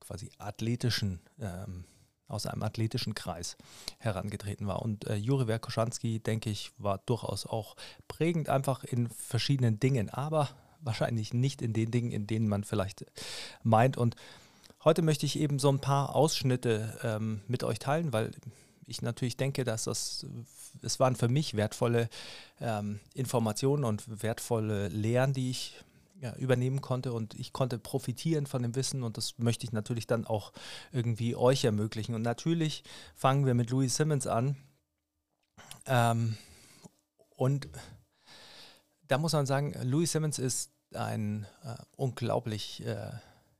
quasi 0.00 0.30
athletischen, 0.38 1.20
ähm, 1.38 1.84
aus 2.28 2.46
einem 2.46 2.62
athletischen 2.62 3.14
Kreis 3.14 3.56
herangetreten 3.98 4.66
war. 4.66 4.82
Und 4.82 5.06
äh, 5.06 5.16
Juri 5.16 5.46
Werkoschanski, 5.46 6.20
denke 6.20 6.50
ich, 6.50 6.72
war 6.78 6.98
durchaus 7.06 7.46
auch 7.46 7.76
prägend, 8.08 8.48
einfach 8.48 8.84
in 8.84 9.08
verschiedenen 9.08 9.78
Dingen, 9.80 10.10
aber 10.10 10.48
wahrscheinlich 10.80 11.34
nicht 11.34 11.62
in 11.62 11.72
den 11.72 11.90
Dingen, 11.90 12.12
in 12.12 12.26
denen 12.26 12.48
man 12.48 12.64
vielleicht 12.64 13.04
meint. 13.62 13.96
Und 13.96 14.16
heute 14.84 15.02
möchte 15.02 15.26
ich 15.26 15.38
eben 15.38 15.58
so 15.58 15.70
ein 15.70 15.80
paar 15.80 16.14
Ausschnitte 16.14 16.98
ähm, 17.02 17.42
mit 17.48 17.64
euch 17.64 17.78
teilen, 17.78 18.12
weil 18.12 18.30
ich 18.86 19.02
natürlich 19.02 19.36
denke, 19.36 19.64
dass 19.64 19.84
das, 19.84 20.26
es 20.82 21.00
waren 21.00 21.16
für 21.16 21.28
mich 21.28 21.54
wertvolle 21.54 22.08
ähm, 22.60 23.00
Informationen 23.14 23.84
und 23.84 24.22
wertvolle 24.22 24.88
Lehren, 24.88 25.32
die 25.32 25.50
ich 25.50 25.83
ja, 26.24 26.34
übernehmen 26.36 26.80
konnte 26.80 27.12
und 27.12 27.34
ich 27.34 27.52
konnte 27.52 27.78
profitieren 27.78 28.46
von 28.46 28.62
dem 28.62 28.74
Wissen 28.74 29.02
und 29.02 29.18
das 29.18 29.38
möchte 29.38 29.66
ich 29.66 29.72
natürlich 29.72 30.06
dann 30.06 30.26
auch 30.26 30.52
irgendwie 30.90 31.36
euch 31.36 31.64
ermöglichen. 31.64 32.14
Und 32.14 32.22
natürlich 32.22 32.82
fangen 33.14 33.44
wir 33.44 33.52
mit 33.52 33.68
Louis 33.68 33.94
Simmons 33.94 34.26
an. 34.26 34.56
Ähm, 35.84 36.38
und 37.36 37.68
da 39.06 39.18
muss 39.18 39.34
man 39.34 39.44
sagen, 39.44 39.74
Louis 39.82 40.12
Simmons 40.12 40.38
ist 40.38 40.70
ein 40.94 41.46
äh, 41.62 41.74
unglaublich 41.94 42.82
äh, 42.86 43.10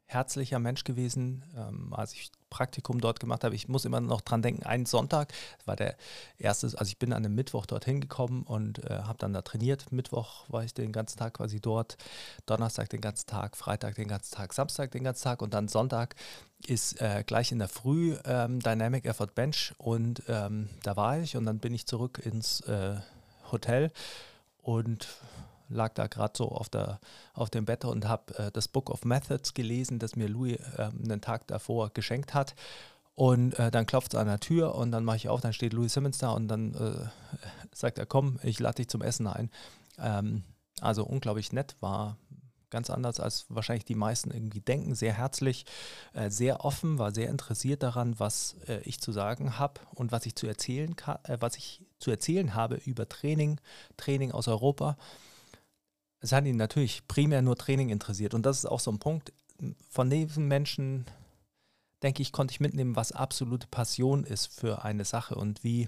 herzlicher 0.07 0.59
Mensch 0.59 0.85
gewesen, 0.85 1.45
ähm, 1.55 1.93
als 1.93 2.15
ich 2.15 2.33
Praktikum 2.55 3.01
dort 3.01 3.19
gemacht 3.19 3.43
habe. 3.43 3.57
Ich 3.57 3.67
muss 3.67 3.85
immer 3.85 4.01
noch 4.01 4.21
dran 4.21 4.41
denken, 4.41 4.63
einen 4.63 4.87
Sonntag 4.87 5.33
war 5.65 5.75
der 5.75 5.97
erste, 6.39 6.67
also 6.67 6.85
ich 6.85 7.01
bin 7.01 7.13
an 7.13 7.25
einem 7.25 7.35
Mittwoch 7.35 7.67
dorthin 7.67 8.01
gekommen 8.01 8.45
und 8.45 8.79
äh, 8.89 9.01
habe 9.03 9.19
dann 9.19 9.33
da 9.33 9.43
trainiert. 9.43 9.91
Mittwoch 9.91 10.45
war 10.49 10.63
ich 10.63 10.73
den 10.73 10.93
ganzen 10.93 11.19
Tag 11.19 11.35
quasi 11.35 11.59
dort, 11.59 11.97
Donnerstag 12.47 12.91
den 12.91 13.01
ganzen 13.01 13.27
Tag, 13.27 13.57
Freitag 13.57 13.97
den 13.97 14.07
ganzen 14.07 14.37
Tag, 14.37 14.53
Samstag 14.53 14.93
den 14.93 15.03
ganzen 15.03 15.25
Tag 15.25 15.43
und 15.43 15.53
dann 15.53 15.67
Sonntag 15.67 16.15
ist 16.69 17.01
äh, 17.01 17.25
gleich 17.27 17.51
in 17.51 17.59
der 17.59 17.67
Früh 17.67 18.17
ähm, 18.25 18.61
Dynamic 18.61 19.05
Effort 19.05 19.35
Bench 19.35 19.75
und 19.79 20.23
ähm, 20.29 20.71
da 20.85 20.97
war 20.97 21.19
ich 21.19 21.37
und 21.37 21.47
dann 21.47 21.59
bin 21.59 21.75
ich 21.75 21.87
zurück 21.87 22.21
ins 22.25 22.61
äh, 22.61 23.01
Hotel 23.51 23.91
und 24.63 25.09
lag 25.69 25.95
da 25.95 26.07
gerade 26.07 26.35
so 26.37 26.49
auf, 26.51 26.69
der, 26.69 27.01
auf 27.33 27.51
dem 27.51 27.65
Bett 27.65 27.85
und 27.85 28.07
habe 28.07 28.37
äh, 28.39 28.51
das 28.51 28.69
Book 28.69 28.91
of 28.91 29.05
Methods 29.05 29.55
gelesen, 29.55 29.99
das 29.99 30.17
mir 30.17 30.29
Louis 30.29 30.59
äh, 30.77 30.91
einen 31.03 31.21
Tag 31.21 31.47
davor 31.47 31.91
geschenkt 31.91 32.35
hat. 32.35 32.55
Und 33.15 33.59
äh, 33.59 33.71
dann 33.71 33.87
klopft 33.87 34.15
es 34.15 34.19
an 34.19 34.27
der 34.27 34.41
Tür 34.41 34.75
und 34.75 34.91
dann 34.91 35.05
mache 35.05 35.17
ich 35.17 35.29
auf, 35.29 35.41
dann 35.41 35.53
steht 35.53 35.73
Louis 35.73 35.93
Simmons 35.93 36.19
da 36.19 36.31
und 36.31 36.49
dann 36.49 36.75
äh, 36.75 37.09
sagt 37.73 37.99
er, 37.99 38.07
komm, 38.07 38.41
ich 38.43 38.59
lade 38.59 38.77
dich 38.77 38.89
zum 38.89 39.03
Essen 39.03 39.29
ein. 39.29 39.51
Ähm, 39.99 40.43
also 40.81 41.05
unglaublich 41.05 41.53
nett, 41.53 41.77
war 41.81 42.17
ganz 42.71 42.91
anders 42.91 43.21
als 43.21 43.47
wahrscheinlich 43.49 43.85
die 43.85 43.95
meisten 43.95 44.33
irgendwie 44.33 44.61
denken, 44.61 44.97
sehr 44.97 45.13
herzlich, 45.13 45.65
äh, 46.13 46.29
sehr 46.29 46.65
offen, 46.65 46.99
war 46.99 47.15
sehr 47.15 47.31
interessiert 47.31 47.85
daran, 47.85 48.19
was 48.19 48.57
äh, 48.67 48.81
ich 48.81 49.01
zu 49.01 49.13
sagen 49.13 49.61
habe 49.61 49.81
und 49.95 50.11
was 50.11 50.27
ich 50.27 50.35
zu 50.35 50.49
erzählen 50.49 50.97
kann, 50.97 51.19
was 51.39 51.57
ich 51.57 51.83
zu 52.01 52.11
erzählen 52.11 52.55
habe 52.57 52.75
über 52.85 53.09
Training, 53.09 53.61
Training 53.97 54.33
aus 54.33 54.49
Europa 54.49 54.97
es 56.25 56.33
hat 56.33 56.47
ihn 56.47 56.57
natürlich 56.57 57.07
primär 57.07 57.43
nur 57.43 57.55
Training 57.55 57.91
interessiert. 57.91 58.33
Und 58.33 58.47
das 58.47 58.59
ist 58.59 58.67
auch 58.67 58.81
so 58.81 58.91
ein 58.91 58.99
Punkt. 58.99 59.35
Von 59.91 60.09
diesen 60.09 60.49
Menschen, 60.49 61.05
denke 62.03 62.23
ich, 62.23 62.33
konnte 62.33 62.53
ich 62.53 62.61
mitnehmen, 62.61 62.97
was 62.97 63.13
absolute 63.13 63.67
Passion 63.67 64.25
ist 64.25 64.47
für 64.47 64.85
eine 64.85 65.05
Sache 65.05 65.35
und 65.35 65.63
wie 65.63 65.87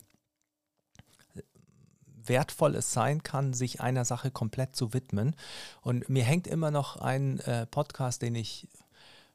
wertvoll 2.22 2.74
es 2.74 2.92
sein 2.92 3.22
kann, 3.22 3.54
sich 3.54 3.80
einer 3.80 4.04
Sache 4.04 4.30
komplett 4.30 4.76
zu 4.76 4.92
widmen. 4.92 5.34
Und 5.80 6.10
mir 6.10 6.24
hängt 6.24 6.46
immer 6.46 6.70
noch 6.70 6.96
ein 6.96 7.40
äh, 7.40 7.64
Podcast, 7.64 8.20
den 8.20 8.34
ich, 8.34 8.68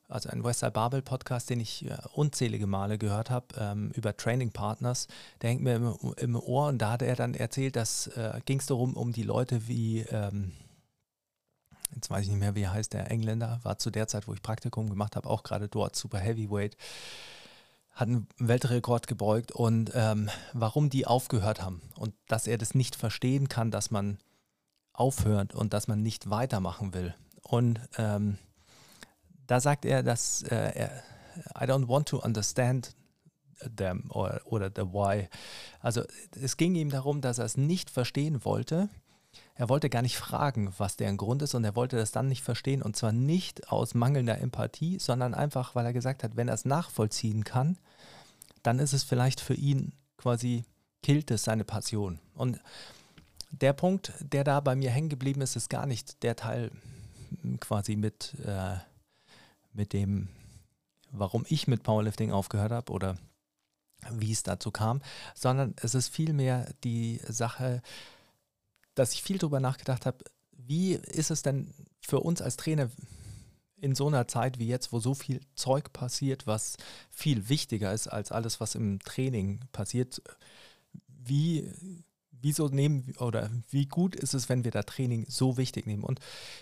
also 0.07 0.29
ein 0.29 0.43
Westside 0.43 0.71
Babel 0.71 1.01
Podcast, 1.01 1.49
den 1.49 1.61
ich 1.61 1.89
äh, 1.89 1.97
unzählige 2.13 2.67
Male 2.67 2.99
gehört 2.99 3.31
habe, 3.31 3.47
ähm, 3.57 3.89
über 3.95 4.15
Training 4.15 4.51
Partners, 4.51 5.07
der 5.41 5.49
hängt 5.49 5.63
mir 5.63 5.77
im, 5.77 6.13
im, 6.17 6.35
Ohr 6.35 6.67
und 6.67 6.77
da 6.77 6.91
hat 6.91 7.01
er 7.01 7.15
dann 7.15 7.33
erzählt, 7.33 7.75
dass 7.75 8.05
äh, 8.07 8.39
ging 8.45 8.59
es 8.59 8.67
darum, 8.67 8.95
um 8.95 9.13
die 9.13 9.23
Leute 9.23 9.67
wie 9.67 10.01
ähm, 10.01 10.51
jetzt 11.95 12.09
weiß 12.09 12.23
ich 12.23 12.29
nicht 12.29 12.39
mehr, 12.39 12.55
wie 12.55 12.63
er 12.63 12.73
heißt, 12.73 12.93
der 12.93 13.09
Engländer, 13.11 13.59
war 13.63 13.77
zu 13.77 13.89
der 13.91 14.07
Zeit, 14.07 14.27
wo 14.27 14.33
ich 14.33 14.41
Praktikum 14.41 14.89
gemacht 14.89 15.15
habe, 15.15 15.29
auch 15.29 15.43
gerade 15.43 15.67
dort 15.67 15.95
Super 15.95 16.19
Heavyweight, 16.19 16.77
hat 17.91 18.07
einen 18.07 18.27
Weltrekord 18.37 19.07
gebeugt 19.07 19.51
und 19.51 19.91
ähm, 19.93 20.29
warum 20.53 20.89
die 20.89 21.05
aufgehört 21.05 21.61
haben 21.61 21.81
und 21.95 22.13
dass 22.27 22.47
er 22.47 22.57
das 22.57 22.73
nicht 22.73 22.95
verstehen 22.95 23.49
kann, 23.49 23.69
dass 23.69 23.91
man 23.91 24.17
aufhört 24.93 25.53
und 25.53 25.73
dass 25.73 25.87
man 25.87 26.01
nicht 26.01 26.29
weitermachen 26.29 26.93
will. 26.93 27.13
Und 27.41 27.79
ähm, 27.97 28.37
da 29.47 29.59
sagt 29.59 29.85
er, 29.85 30.03
dass 30.03 30.43
äh, 30.43 30.89
I 31.55 31.63
don't 31.63 31.87
want 31.87 32.07
to 32.09 32.19
understand 32.19 32.95
them 33.75 34.09
or, 34.09 34.41
oder 34.45 34.71
the 34.73 34.83
why. 34.83 35.27
Also 35.79 36.03
es 36.39 36.57
ging 36.57 36.75
ihm 36.75 36.89
darum, 36.89 37.21
dass 37.21 37.37
er 37.37 37.45
es 37.45 37.57
nicht 37.57 37.89
verstehen 37.89 38.43
wollte 38.45 38.89
er 39.55 39.69
wollte 39.69 39.89
gar 39.89 40.01
nicht 40.01 40.17
fragen, 40.17 40.73
was 40.77 40.97
deren 40.97 41.17
Grund 41.17 41.41
ist 41.41 41.53
und 41.53 41.63
er 41.63 41.75
wollte 41.75 41.95
das 41.95 42.11
dann 42.11 42.27
nicht 42.27 42.43
verstehen 42.43 42.81
und 42.81 42.95
zwar 42.95 43.11
nicht 43.11 43.71
aus 43.71 43.93
mangelnder 43.93 44.39
Empathie, 44.39 44.99
sondern 44.99 45.33
einfach, 45.33 45.75
weil 45.75 45.85
er 45.85 45.93
gesagt 45.93 46.23
hat, 46.23 46.35
wenn 46.35 46.47
er 46.47 46.55
es 46.55 46.65
nachvollziehen 46.65 47.43
kann, 47.43 47.77
dann 48.63 48.79
ist 48.79 48.93
es 48.93 49.03
vielleicht 49.03 49.39
für 49.39 49.53
ihn 49.53 49.93
quasi, 50.17 50.65
killt 51.03 51.31
es 51.31 51.43
seine 51.43 51.63
Passion. 51.63 52.19
Und 52.35 52.59
der 53.51 53.73
Punkt, 53.73 54.13
der 54.19 54.43
da 54.43 54.59
bei 54.59 54.75
mir 54.75 54.91
hängen 54.91 55.09
geblieben 55.09 55.41
ist, 55.41 55.55
ist 55.55 55.69
gar 55.69 55.85
nicht 55.85 56.23
der 56.23 56.35
Teil 56.35 56.71
quasi 57.59 57.95
mit, 57.95 58.35
äh, 58.45 58.77
mit 59.73 59.93
dem, 59.93 60.29
warum 61.11 61.45
ich 61.47 61.67
mit 61.67 61.83
Powerlifting 61.83 62.31
aufgehört 62.31 62.71
habe 62.71 62.91
oder 62.91 63.17
wie 64.09 64.31
es 64.31 64.43
dazu 64.43 64.71
kam, 64.71 65.01
sondern 65.35 65.75
es 65.81 65.95
ist 65.95 66.09
vielmehr 66.09 66.73
die 66.83 67.19
Sache, 67.27 67.81
dass 68.95 69.13
ich 69.13 69.23
viel 69.23 69.37
darüber 69.37 69.59
nachgedacht 69.59 70.05
habe, 70.05 70.23
wie 70.51 70.93
ist 70.93 71.31
es 71.31 71.41
denn 71.41 71.73
für 72.01 72.19
uns 72.19 72.41
als 72.41 72.57
Trainer 72.57 72.89
in 73.77 73.95
so 73.95 74.07
einer 74.07 74.27
Zeit 74.27 74.59
wie 74.59 74.67
jetzt, 74.67 74.93
wo 74.93 74.99
so 74.99 75.15
viel 75.15 75.41
Zeug 75.55 75.91
passiert, 75.91 76.45
was 76.45 76.77
viel 77.09 77.49
wichtiger 77.49 77.91
ist 77.93 78.07
als 78.07 78.31
alles, 78.31 78.59
was 78.59 78.75
im 78.75 78.99
Training 78.99 79.59
passiert, 79.71 80.21
wie, 81.07 81.67
wieso 82.31 82.67
nehmen 82.67 83.13
oder 83.17 83.49
wie 83.69 83.87
gut 83.87 84.15
ist 84.15 84.35
es, 84.35 84.49
wenn 84.49 84.63
wir 84.63 84.71
da 84.71 84.83
Training 84.83 85.25
so 85.27 85.57
wichtig 85.57 85.87
nehmen? 85.87 86.03
Und 86.03 86.19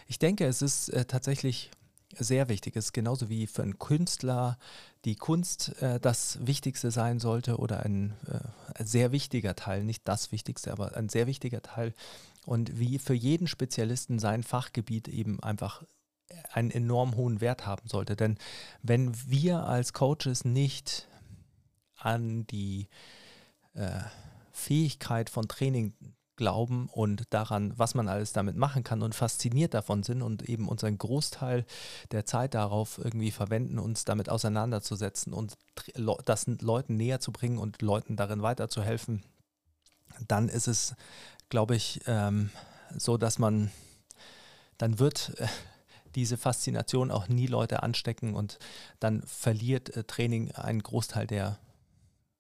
ich 0.08 0.18
denke, 0.18 0.46
es 0.46 0.62
ist 0.62 0.90
äh, 0.90 1.06
tatsächlich 1.06 1.72
sehr 2.18 2.50
wichtig 2.50 2.76
ist, 2.76 2.94
genauso 2.94 3.30
wie 3.30 3.48
für 3.48 3.62
einen 3.62 3.78
Künstler 3.78 4.58
die 5.06 5.16
Kunst 5.16 5.82
äh, 5.82 6.00
das 6.00 6.40
Wichtigste 6.46 6.92
sein 6.92 7.20
sollte 7.20 7.58
oder 7.58 7.86
ein, 7.86 8.16
äh, 8.28 8.84
sehr 8.84 9.12
wichtiger 9.12 9.56
Teil, 9.56 9.84
nicht 9.84 10.08
das 10.08 10.32
Wichtigste, 10.32 10.72
aber 10.72 10.96
ein 10.96 11.10
sehr 11.10 11.28
wichtiger 11.28 11.62
Teil. 11.62 11.94
Und 12.46 12.80
wie 12.80 12.98
für 12.98 13.14
jeden 13.14 13.48
Spezialisten 13.48 14.18
sein 14.18 14.44
Fachgebiet 14.44 15.08
eben 15.08 15.42
einfach 15.44 15.84
einen 16.52 16.72
enorm 16.72 17.16
hohen 17.16 17.42
Wert 17.42 17.66
haben 17.66 17.88
sollte. 17.88 18.16
Denn 18.16 18.38
wenn 18.82 19.14
wir 19.30 19.64
als 19.66 19.94
Coaches 19.94 20.46
nicht 20.46 21.08
an 21.96 22.46
die 22.48 22.88
äh, 23.74 24.00
Fähigkeit 24.52 25.30
von 25.30 25.48
Training 25.48 25.94
glauben 26.40 26.88
und 26.88 27.26
daran, 27.32 27.74
was 27.76 27.96
man 27.96 28.08
alles 28.08 28.32
damit 28.32 28.56
machen 28.56 28.84
kann 28.84 29.04
und 29.04 29.14
fasziniert 29.14 29.74
davon 29.74 30.04
sind 30.04 30.22
und 30.22 30.48
eben 30.48 30.70
unseren 30.70 30.98
Großteil 30.98 31.66
der 32.12 32.26
Zeit 32.26 32.54
darauf 32.54 32.98
irgendwie 32.98 33.32
verwenden, 33.32 33.78
uns 33.78 34.06
damit 34.06 34.30
auseinanderzusetzen 34.30 35.34
und 35.34 35.58
das 36.26 36.48
Leuten 36.48 36.96
näher 36.96 37.20
zu 37.20 37.34
bringen 37.34 37.58
und 37.58 37.82
Leuten 37.82 38.16
darin 38.16 38.42
weiterzuhelfen, 38.42 39.22
dann 40.30 40.48
ist 40.48 40.70
es, 40.70 40.96
glaube 41.50 41.76
ich, 41.76 42.00
ähm, 42.08 42.52
so, 42.98 43.18
dass 43.18 43.38
man, 43.38 43.70
dann 44.78 44.98
wird 44.98 45.34
äh, 45.40 45.48
diese 46.16 46.38
Faszination 46.38 47.12
auch 47.12 47.28
nie 47.28 47.48
Leute 47.48 47.84
anstecken 47.84 48.34
und 48.34 48.60
dann 49.02 49.24
verliert 49.24 49.90
äh, 49.90 50.06
Training 50.06 50.54
einen 50.54 50.82
Großteil 50.82 51.28
der 51.28 51.60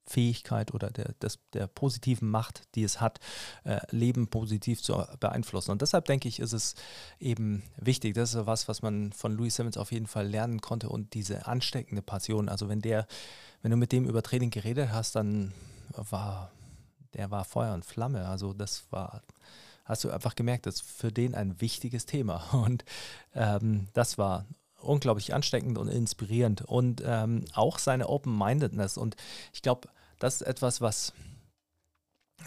Fähigkeit 0.09 0.73
oder 0.73 0.89
der, 0.89 1.13
des, 1.21 1.39
der 1.53 1.67
positiven 1.67 2.29
Macht, 2.29 2.63
die 2.75 2.83
es 2.83 2.99
hat, 2.99 3.19
äh, 3.63 3.79
Leben 3.91 4.27
positiv 4.27 4.81
zu 4.81 5.05
beeinflussen. 5.19 5.71
Und 5.71 5.81
deshalb 5.81 6.05
denke 6.05 6.27
ich, 6.27 6.39
ist 6.39 6.53
es 6.53 6.75
eben 7.19 7.63
wichtig. 7.77 8.15
Das 8.15 8.33
ist 8.33 8.45
was, 8.45 8.67
was 8.67 8.81
man 8.81 9.13
von 9.13 9.33
Louis 9.33 9.55
Simmons 9.55 9.77
auf 9.77 9.91
jeden 9.91 10.07
Fall 10.07 10.27
lernen 10.27 10.61
konnte 10.61 10.89
und 10.89 11.13
diese 11.13 11.47
ansteckende 11.47 12.01
Passion. 12.01 12.49
Also 12.49 12.69
wenn 12.69 12.81
der, 12.81 13.07
wenn 13.61 13.71
du 13.71 13.77
mit 13.77 13.91
dem 13.91 14.05
über 14.05 14.23
Training 14.23 14.49
geredet 14.49 14.89
hast, 14.91 15.15
dann 15.15 15.53
war 15.95 16.51
der 17.13 17.31
war 17.31 17.43
Feuer 17.43 17.73
und 17.73 17.85
Flamme. 17.85 18.27
Also 18.27 18.53
das 18.53 18.83
war 18.91 19.23
hast 19.89 20.03
du 20.03 20.11
einfach 20.11 20.35
gemerkt, 20.35 20.67
das 20.67 20.75
ist 20.75 20.83
für 20.83 21.11
den 21.11 21.33
ein 21.33 21.59
wichtiges 21.59 22.05
Thema. 22.05 22.43
Und 22.53 22.85
ähm, 23.33 23.87
das 23.93 24.17
war 24.19 24.45
unglaublich 24.81 25.33
ansteckend 25.33 25.77
und 25.77 25.89
inspirierend. 25.89 26.61
Und 26.61 27.03
ähm, 27.05 27.43
auch 27.53 27.79
seine 27.79 28.07
Open-Mindedness. 28.07 28.97
Und 28.97 29.17
ich 29.51 29.61
glaube, 29.61 29.89
Das 30.19 30.35
ist 30.35 30.41
etwas, 30.41 30.81
was 30.81 31.13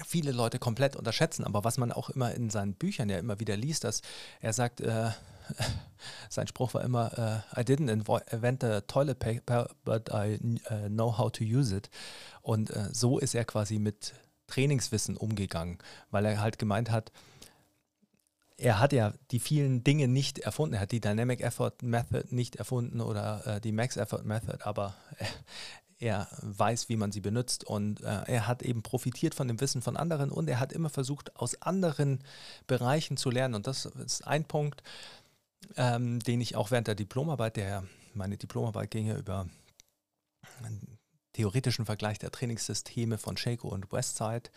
viele 0.07 0.33
Leute 0.33 0.59
komplett 0.59 0.97
unterschätzen, 0.97 1.45
aber 1.45 1.64
was 1.64 1.79
man 1.79 1.93
auch 1.93 2.11
immer 2.11 2.35
in 2.35 2.50
seinen 2.50 2.75
Büchern 2.75 3.09
ja 3.09 3.19
immer 3.19 3.41
wieder 3.41 3.57
liest, 3.57 3.85
dass 3.85 4.02
er 4.41 4.52
sagt, 4.52 4.81
äh, 4.81 5.11
sein 6.31 6.47
Spruch 6.47 6.75
war 6.75 6.83
immer, 6.83 7.45
uh, 7.57 7.61
I 7.61 7.64
didn't 7.64 7.91
invent 7.91 8.62
the 8.62 8.81
toilet 8.87 9.19
paper, 9.19 9.69
but 9.85 10.11
I 10.11 10.38
uh, 10.71 10.88
know 10.88 11.17
how 11.17 11.31
to 11.31 11.45
use 11.45 11.75
it. 11.75 11.91
Und 12.43 12.71
uh, 12.71 12.88
so 12.93 13.19
ist 13.19 13.35
er 13.35 13.45
quasi 13.45 13.79
mit 13.79 14.14
Trainingswissen 14.47 15.17
umgegangen, 15.17 15.79
weil 16.11 16.25
er 16.26 16.41
halt 16.41 16.59
gemeint 16.59 16.91
hat, 16.91 17.12
er 18.59 18.79
hat 18.79 18.93
ja 18.93 19.12
die 19.31 19.41
vielen 19.41 19.83
Dinge 19.83 20.07
nicht 20.07 20.38
erfunden. 20.38 20.75
Er 20.75 20.83
hat 20.83 20.93
die 20.93 21.00
Dynamic 21.00 21.41
Effort 21.41 21.73
Method 21.83 22.26
nicht 22.31 22.57
erfunden 22.57 23.00
oder 23.00 23.59
die 23.61 23.73
Max 23.73 23.97
Effort 23.97 24.25
Method, 24.25 24.59
aber 24.62 24.95
er 26.03 26.27
weiß, 26.43 26.89
wie 26.89 26.97
man 26.97 27.13
sie 27.13 27.21
benutzt 27.21 27.63
und 27.65 28.01
äh, 28.03 28.23
er 28.27 28.49
hat 28.49 28.63
eben 28.63 28.83
profitiert 28.83 29.37
von 29.37 29.47
dem 29.47 29.61
Wissen 29.61 29.83
von 29.83 29.97
anderen 29.97 30.33
und 30.33 30.49
er 30.49 30.59
hat 30.59 30.73
immer 30.73 30.91
versucht, 30.91 31.37
aus 31.37 31.63
anderen 31.63 32.25
Bereichen 32.67 33.17
zu 33.17 33.31
lernen. 33.31 33.55
Und 33.55 33.69
das 33.69 33.87
ist 33.87 34.27
ein 34.27 34.45
Punkt, 34.45 34.83
ähm, 35.77 36.19
den 36.19 36.41
ich 36.41 36.57
auch 36.57 36.73
während 36.73 36.89
der 36.89 36.97
Diplomarbeit, 36.97 37.57
der 37.57 37.85
meine 38.15 38.37
Diplomarbeit 38.37 38.91
ging 38.91 39.07
ja 39.07 39.17
über 39.17 39.49
einen 40.63 40.99
theoretischen 41.35 41.87
Vergleich 41.87 42.19
der 42.19 42.33
Trainingssysteme 42.33 43.17
von 43.17 43.37
Shaco 43.37 43.69
und 43.69 43.93
Westside 43.93 44.51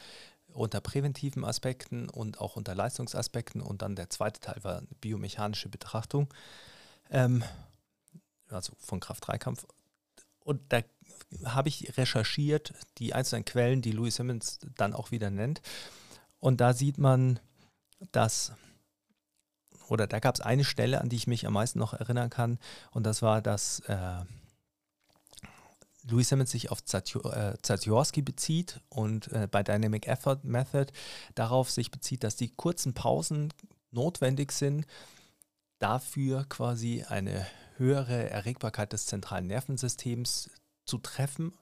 unter 0.47 0.81
präventiven 0.81 1.45
Aspekten 1.45 2.09
und 2.09 2.41
auch 2.41 2.55
unter 2.55 2.73
Leistungsaspekten 2.73 3.61
und 3.61 3.83
dann 3.83 3.95
der 3.95 4.09
zweite 4.09 4.39
Teil 4.39 4.63
war 4.63 4.81
biomechanische 4.99 5.69
Betrachtung, 5.69 6.33
ähm, 7.11 7.43
also 8.49 8.73
von 8.79 8.99
Kraft-3-Kampf. 8.99 9.67
Und 10.39 10.61
da 10.69 10.81
habe 11.43 11.69
ich 11.69 11.97
recherchiert, 11.97 12.73
die 12.97 13.13
einzelnen 13.13 13.45
Quellen, 13.45 13.81
die 13.81 13.91
Louis 13.91 14.15
Simmons 14.15 14.59
dann 14.77 14.93
auch 14.93 15.11
wieder 15.11 15.29
nennt. 15.29 15.61
Und 16.39 16.61
da 16.61 16.73
sieht 16.73 16.97
man, 16.97 17.39
dass, 18.11 18.53
oder 19.87 20.07
da 20.07 20.19
gab 20.19 20.35
es 20.35 20.41
eine 20.41 20.63
Stelle, 20.63 21.01
an 21.01 21.09
die 21.09 21.15
ich 21.15 21.27
mich 21.27 21.47
am 21.47 21.53
meisten 21.53 21.79
noch 21.79 21.93
erinnern 21.93 22.29
kann, 22.29 22.59
und 22.91 23.03
das 23.05 23.21
war, 23.21 23.41
dass 23.41 23.79
äh, 23.81 24.23
Louis 26.07 26.29
Simmons 26.29 26.51
sich 26.51 26.69
auf 26.69 26.81
äh, 27.33 28.21
bezieht 28.21 28.79
und 28.89 29.31
äh, 29.31 29.47
bei 29.49 29.63
Dynamic 29.63 30.07
Effort 30.07 30.41
Method 30.43 30.91
darauf 31.33 31.71
sich 31.71 31.89
bezieht, 31.89 32.23
dass 32.23 32.35
die 32.35 32.49
kurzen 32.49 32.93
Pausen 32.93 33.51
notwendig 33.91 34.51
sind, 34.51 34.85
dafür 35.79 36.45
quasi 36.47 37.03
eine 37.07 37.47
höhere 37.77 38.29
Erregbarkeit 38.29 38.93
des 38.93 39.07
zentralen 39.07 39.47
Nervensystems 39.47 40.49
zu 40.85 40.97
treffen. 40.97 41.53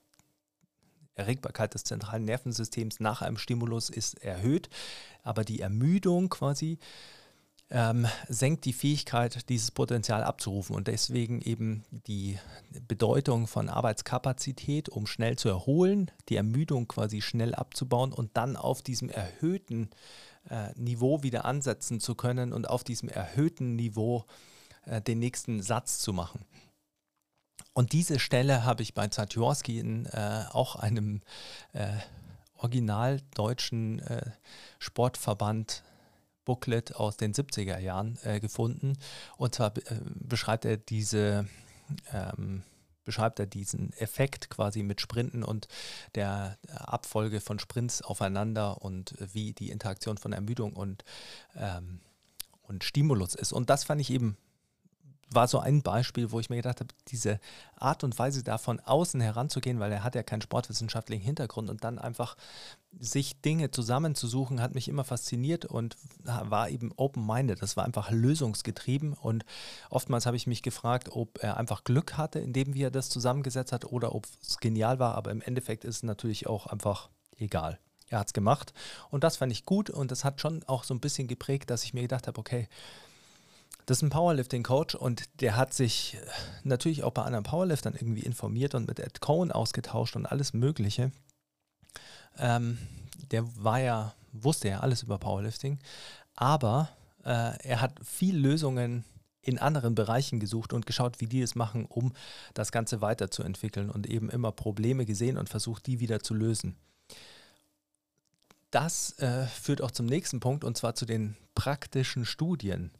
Erregbarkeit 1.15 1.73
des 1.73 1.83
zentralen 1.83 2.25
Nervensystems 2.25 2.99
nach 2.99 3.21
einem 3.21 3.37
Stimulus 3.37 3.89
ist 3.89 4.23
erhöht, 4.23 4.69
aber 5.21 5.43
die 5.43 5.59
Ermüdung 5.59 6.29
quasi 6.29 6.79
ähm, 7.69 8.07
senkt 8.27 8.65
die 8.65 8.73
Fähigkeit, 8.73 9.49
dieses 9.49 9.71
Potenzial 9.71 10.23
abzurufen 10.23 10.75
und 10.75 10.87
deswegen 10.87 11.41
eben 11.41 11.83
die 12.07 12.37
Bedeutung 12.87 13.47
von 13.47 13.69
Arbeitskapazität, 13.69 14.89
um 14.89 15.07
schnell 15.07 15.37
zu 15.37 15.49
erholen, 15.49 16.11
die 16.29 16.35
Ermüdung 16.35 16.87
quasi 16.87 17.21
schnell 17.21 17.55
abzubauen 17.55 18.13
und 18.13 18.37
dann 18.37 18.55
auf 18.55 18.81
diesem 18.81 19.09
erhöhten 19.09 19.89
äh, 20.49 20.71
Niveau 20.75 21.23
wieder 21.23 21.45
ansetzen 21.45 21.99
zu 21.99 22.15
können 22.15 22.53
und 22.53 22.69
auf 22.69 22.83
diesem 22.83 23.09
erhöhten 23.09 23.75
Niveau 23.75 24.25
äh, 24.85 25.01
den 25.01 25.19
nächsten 25.19 25.61
Satz 25.61 25.99
zu 25.99 26.13
machen. 26.13 26.45
Und 27.73 27.91
diese 27.91 28.19
Stelle 28.19 28.63
habe 28.63 28.83
ich 28.83 28.93
bei 28.93 29.07
Zatjorski 29.07 29.79
in 29.79 30.05
äh, 30.05 30.45
auch 30.51 30.75
einem 30.75 31.21
äh, 31.73 31.87
original 32.57 33.19
deutschen 33.33 33.99
äh, 33.99 34.31
Sportverband 34.79 35.83
Booklet 36.45 36.95
aus 36.95 37.17
den 37.17 37.33
70er 37.33 37.79
Jahren 37.79 38.19
äh, 38.23 38.39
gefunden. 38.39 38.93
Und 39.37 39.55
zwar 39.55 39.75
äh, 39.77 39.81
beschreibt 40.15 40.65
er 40.65 40.77
diese 40.77 41.47
ähm, 42.11 42.63
beschreibt 43.05 43.39
er 43.39 43.45
diesen 43.45 43.91
Effekt 43.93 44.49
quasi 44.49 44.81
mit 44.81 45.01
Sprinten 45.01 45.43
und 45.43 45.67
der 46.15 46.57
Abfolge 46.73 47.41
von 47.41 47.59
Sprints 47.59 48.01
aufeinander 48.01 48.81
und 48.81 49.13
wie 49.19 49.51
die 49.51 49.71
Interaktion 49.71 50.17
von 50.17 50.31
Ermüdung 50.31 50.73
und, 50.73 51.03
ähm, 51.55 51.99
und 52.61 52.85
Stimulus 52.85 53.35
ist. 53.35 53.51
Und 53.51 53.69
das 53.69 53.83
fand 53.83 53.99
ich 53.99 54.09
eben 54.09 54.37
war 55.35 55.47
so 55.47 55.59
ein 55.59 55.81
Beispiel, 55.81 56.31
wo 56.31 56.39
ich 56.39 56.49
mir 56.49 56.57
gedacht 56.57 56.79
habe, 56.79 56.93
diese 57.07 57.39
Art 57.75 58.03
und 58.03 58.17
Weise 58.17 58.43
da 58.43 58.57
von 58.57 58.79
außen 58.79 59.19
heranzugehen, 59.21 59.79
weil 59.79 59.91
er 59.91 60.03
hat 60.03 60.15
ja 60.15 60.23
keinen 60.23 60.41
sportwissenschaftlichen 60.41 61.23
Hintergrund 61.23 61.69
und 61.69 61.83
dann 61.83 61.99
einfach 61.99 62.35
sich 62.99 63.41
Dinge 63.41 63.71
zusammenzusuchen, 63.71 64.61
hat 64.61 64.75
mich 64.75 64.87
immer 64.87 65.03
fasziniert 65.03 65.65
und 65.65 65.97
war 66.23 66.69
eben 66.69 66.91
open-minded. 66.95 67.61
Das 67.61 67.75
war 67.77 67.85
einfach 67.85 68.11
lösungsgetrieben 68.11 69.13
und 69.13 69.45
oftmals 69.89 70.25
habe 70.25 70.37
ich 70.37 70.47
mich 70.47 70.61
gefragt, 70.61 71.09
ob 71.11 71.43
er 71.43 71.57
einfach 71.57 71.83
Glück 71.83 72.17
hatte, 72.17 72.39
indem 72.39 72.73
wie 72.73 72.83
er 72.83 72.91
das 72.91 73.09
zusammengesetzt 73.09 73.71
hat 73.71 73.85
oder 73.85 74.13
ob 74.15 74.27
es 74.41 74.59
genial 74.59 74.99
war, 74.99 75.15
aber 75.15 75.31
im 75.31 75.41
Endeffekt 75.41 75.85
ist 75.85 75.97
es 75.97 76.03
natürlich 76.03 76.47
auch 76.47 76.67
einfach 76.67 77.09
egal. 77.37 77.79
Er 78.09 78.19
hat 78.19 78.27
es 78.27 78.33
gemacht 78.33 78.73
und 79.09 79.23
das 79.23 79.37
fand 79.37 79.51
ich 79.51 79.65
gut 79.65 79.89
und 79.89 80.11
das 80.11 80.23
hat 80.23 80.39
schon 80.39 80.63
auch 80.65 80.83
so 80.83 80.93
ein 80.93 80.99
bisschen 80.99 81.27
geprägt, 81.27 81.71
dass 81.71 81.83
ich 81.83 81.95
mir 81.95 82.03
gedacht 82.03 82.27
habe, 82.27 82.39
okay, 82.39 82.67
das 83.85 83.97
ist 83.97 84.01
ein 84.03 84.09
Powerlifting-Coach 84.09 84.95
und 84.95 85.41
der 85.41 85.55
hat 85.55 85.73
sich 85.73 86.15
äh, 86.15 86.19
natürlich 86.63 87.03
auch 87.03 87.11
bei 87.11 87.23
anderen 87.23 87.43
Powerliftern 87.43 87.95
irgendwie 87.95 88.23
informiert 88.23 88.75
und 88.75 88.87
mit 88.87 88.99
Ed 88.99 89.21
Cohn 89.21 89.51
ausgetauscht 89.51 90.15
und 90.15 90.25
alles 90.25 90.53
Mögliche. 90.53 91.11
Ähm, 92.37 92.77
der 93.31 93.43
war 93.63 93.79
ja, 93.79 94.13
wusste 94.31 94.69
ja 94.69 94.79
alles 94.79 95.03
über 95.03 95.17
Powerlifting, 95.17 95.79
aber 96.35 96.89
äh, 97.23 97.57
er 97.63 97.81
hat 97.81 97.93
viel 98.03 98.37
Lösungen 98.37 99.03
in 99.41 99.59
anderen 99.59 99.93
Bereichen 99.93 100.39
gesucht 100.39 100.71
und 100.71 100.85
geschaut, 100.85 101.19
wie 101.19 101.27
die 101.27 101.41
es 101.41 101.53
machen, 101.53 101.85
um 101.85 102.13
das 102.53 102.71
Ganze 102.71 103.01
weiterzuentwickeln 103.01 103.89
und 103.89 104.07
eben 104.07 104.29
immer 104.29 104.51
Probleme 104.51 105.05
gesehen 105.05 105.37
und 105.37 105.49
versucht, 105.49 105.85
die 105.85 105.99
wieder 105.99 106.21
zu 106.21 106.33
lösen. 106.33 106.77
Das 108.71 109.19
äh, 109.19 109.45
führt 109.45 109.81
auch 109.81 109.91
zum 109.91 110.05
nächsten 110.05 110.39
Punkt 110.39 110.63
und 110.63 110.77
zwar 110.77 110.95
zu 110.95 111.05
den 111.05 111.35
praktischen 111.53 112.25
Studien. 112.25 112.91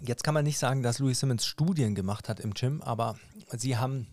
Jetzt 0.00 0.22
kann 0.22 0.34
man 0.34 0.44
nicht 0.44 0.58
sagen, 0.58 0.82
dass 0.82 1.00
Louis 1.00 1.18
Simmons 1.18 1.44
Studien 1.44 1.94
gemacht 1.94 2.28
hat 2.28 2.38
im 2.40 2.54
Gym, 2.54 2.80
aber 2.82 3.16
sie 3.50 3.76
haben 3.76 4.06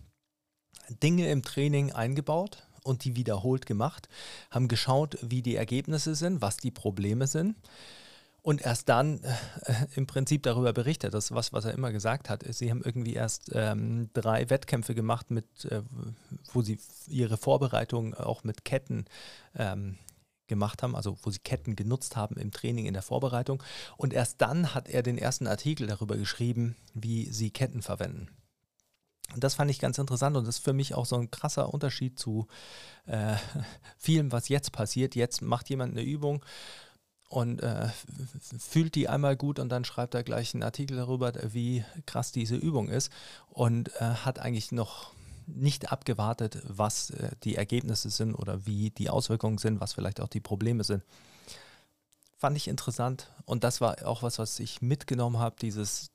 Dinge 0.88 1.30
im 1.30 1.42
Training 1.42 1.92
eingebaut 1.92 2.66
und 2.82 3.04
die 3.04 3.14
wiederholt 3.14 3.66
gemacht, 3.66 4.08
haben 4.50 4.66
geschaut, 4.66 5.18
wie 5.22 5.42
die 5.42 5.54
Ergebnisse 5.54 6.16
sind, 6.16 6.42
was 6.42 6.56
die 6.56 6.72
Probleme 6.72 7.28
sind 7.28 7.56
und 8.42 8.62
erst 8.62 8.88
dann 8.88 9.22
äh, 9.22 9.32
im 9.94 10.06
Prinzip 10.08 10.42
darüber 10.42 10.72
berichtet. 10.72 11.14
Das 11.14 11.26
ist 11.26 11.34
was, 11.34 11.52
was 11.52 11.64
er 11.64 11.74
immer 11.74 11.92
gesagt 11.92 12.28
hat. 12.28 12.44
Sie 12.48 12.70
haben 12.70 12.82
irgendwie 12.84 13.14
erst 13.14 13.52
ähm, 13.54 14.10
drei 14.14 14.50
Wettkämpfe 14.50 14.96
gemacht, 14.96 15.30
mit, 15.30 15.64
äh, 15.66 15.82
wo 16.52 16.62
sie 16.62 16.78
ihre 17.06 17.36
Vorbereitung 17.36 18.14
auch 18.14 18.42
mit 18.42 18.64
Ketten 18.64 19.04
ähm, 19.56 19.96
gemacht 20.52 20.82
haben, 20.82 20.94
also 20.94 21.16
wo 21.22 21.30
sie 21.30 21.38
Ketten 21.38 21.76
genutzt 21.76 22.14
haben 22.14 22.36
im 22.36 22.50
Training, 22.52 22.84
in 22.84 22.92
der 22.92 23.02
Vorbereitung. 23.02 23.62
Und 23.96 24.12
erst 24.12 24.40
dann 24.42 24.74
hat 24.74 24.88
er 24.88 25.02
den 25.02 25.16
ersten 25.16 25.46
Artikel 25.46 25.86
darüber 25.86 26.16
geschrieben, 26.16 26.76
wie 26.92 27.24
sie 27.30 27.50
Ketten 27.50 27.80
verwenden. 27.80 28.28
Und 29.32 29.42
das 29.42 29.54
fand 29.54 29.70
ich 29.70 29.78
ganz 29.78 29.96
interessant 29.96 30.36
und 30.36 30.46
das 30.46 30.56
ist 30.56 30.64
für 30.64 30.74
mich 30.74 30.94
auch 30.94 31.06
so 31.06 31.16
ein 31.16 31.30
krasser 31.30 31.72
Unterschied 31.72 32.18
zu 32.18 32.48
äh, 33.06 33.36
vielem, 33.96 34.30
was 34.30 34.48
jetzt 34.48 34.72
passiert. 34.72 35.14
Jetzt 35.14 35.40
macht 35.40 35.70
jemand 35.70 35.92
eine 35.92 36.02
Übung 36.02 36.44
und 37.28 37.62
äh, 37.62 37.88
fühlt 38.58 38.94
die 38.94 39.08
einmal 39.08 39.36
gut 39.36 39.58
und 39.58 39.70
dann 39.70 39.86
schreibt 39.86 40.14
er 40.14 40.22
gleich 40.22 40.52
einen 40.52 40.62
Artikel 40.62 40.98
darüber, 40.98 41.32
wie 41.54 41.82
krass 42.04 42.30
diese 42.30 42.56
Übung 42.56 42.90
ist 42.90 43.10
und 43.48 43.88
äh, 43.96 44.00
hat 44.00 44.38
eigentlich 44.38 44.70
noch 44.70 45.14
nicht 45.54 45.92
abgewartet, 45.92 46.62
was 46.66 47.10
äh, 47.10 47.30
die 47.44 47.56
Ergebnisse 47.56 48.10
sind 48.10 48.34
oder 48.34 48.66
wie 48.66 48.90
die 48.90 49.10
Auswirkungen 49.10 49.58
sind, 49.58 49.80
was 49.80 49.92
vielleicht 49.92 50.20
auch 50.20 50.28
die 50.28 50.40
Probleme 50.40 50.84
sind. 50.84 51.02
Fand 52.36 52.56
ich 52.56 52.68
interessant 52.68 53.28
und 53.44 53.64
das 53.64 53.80
war 53.80 54.06
auch 54.06 54.22
was, 54.22 54.38
was 54.38 54.58
ich 54.58 54.82
mitgenommen 54.82 55.38
habe, 55.38 55.56
dieses 55.60 56.10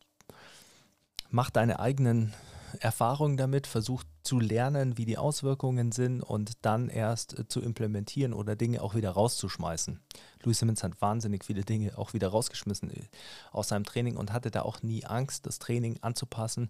mach 1.30 1.50
deine 1.50 1.80
eigenen 1.80 2.34
Erfahrungen 2.80 3.38
damit, 3.38 3.66
versuch 3.66 4.04
zu 4.24 4.40
lernen, 4.40 4.98
wie 4.98 5.06
die 5.06 5.18
Auswirkungen 5.18 5.92
sind 5.92 6.22
und 6.22 6.66
dann 6.66 6.90
erst 6.90 7.38
äh, 7.38 7.48
zu 7.48 7.62
implementieren 7.62 8.34
oder 8.34 8.56
Dinge 8.56 8.82
auch 8.82 8.94
wieder 8.94 9.12
rauszuschmeißen. 9.12 10.00
Louis 10.44 10.60
Simmons 10.60 10.84
hat 10.84 11.02
wahnsinnig 11.02 11.46
viele 11.46 11.64
Dinge 11.64 11.98
auch 11.98 12.14
wieder 12.14 12.28
rausgeschmissen 12.28 12.92
äh, 12.92 13.08
aus 13.52 13.70
seinem 13.70 13.86
Training 13.86 14.18
und 14.18 14.34
hatte 14.34 14.52
da 14.52 14.64
auch 14.64 14.82
nie 14.82 15.06
Angst, 15.06 15.46
das 15.46 15.60
Training 15.60 15.98
anzupassen 16.02 16.70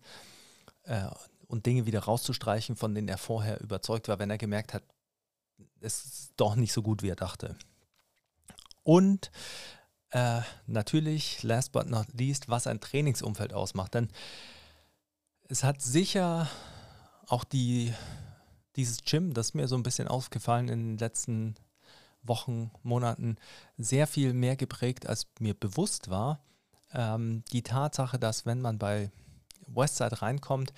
und 1.47 1.65
Dinge 1.65 1.85
wieder 1.85 2.01
rauszustreichen, 2.01 2.75
von 2.75 2.93
denen 2.93 3.07
er 3.07 3.17
vorher 3.17 3.61
überzeugt 3.61 4.07
war, 4.07 4.19
wenn 4.19 4.29
er 4.29 4.37
gemerkt 4.37 4.73
hat, 4.73 4.83
es 5.79 6.05
ist 6.05 6.33
doch 6.37 6.55
nicht 6.55 6.73
so 6.73 6.81
gut, 6.81 7.03
wie 7.03 7.09
er 7.09 7.15
dachte. 7.15 7.55
Und 8.83 9.31
äh, 10.11 10.41
natürlich, 10.65 11.43
last 11.43 11.71
but 11.71 11.87
not 11.87 12.07
least, 12.13 12.49
was 12.49 12.67
ein 12.67 12.79
Trainingsumfeld 12.79 13.53
ausmacht. 13.53 13.93
Denn 13.93 14.09
es 15.49 15.63
hat 15.63 15.81
sicher 15.81 16.49
auch 17.27 17.43
die, 17.43 17.93
dieses 18.75 19.03
Gym, 19.03 19.33
das 19.33 19.47
ist 19.47 19.53
mir 19.55 19.67
so 19.67 19.75
ein 19.75 19.83
bisschen 19.83 20.07
aufgefallen 20.07 20.69
in 20.69 20.79
den 20.79 20.97
letzten 20.97 21.55
Wochen, 22.23 22.71
Monaten, 22.83 23.37
sehr 23.77 24.07
viel 24.07 24.33
mehr 24.33 24.55
geprägt, 24.55 25.07
als 25.07 25.27
mir 25.39 25.53
bewusst 25.53 26.09
war. 26.09 26.41
Ähm, 26.93 27.43
die 27.51 27.63
Tatsache, 27.63 28.19
dass 28.19 28.45
wenn 28.45 28.61
man 28.61 28.77
bei 28.77 29.11
Westside 29.67 30.21
reinkommt, 30.21 30.73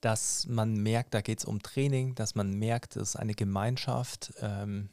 dass 0.00 0.46
man 0.46 0.74
merkt, 0.74 1.14
da 1.14 1.20
geht 1.20 1.38
es 1.40 1.44
um 1.44 1.62
Training, 1.62 2.14
dass 2.14 2.34
man 2.34 2.52
merkt, 2.52 2.96
es 2.96 3.10
ist 3.10 3.16
eine 3.16 3.34
Gemeinschaft, 3.34 4.34
ähm, 4.40 4.90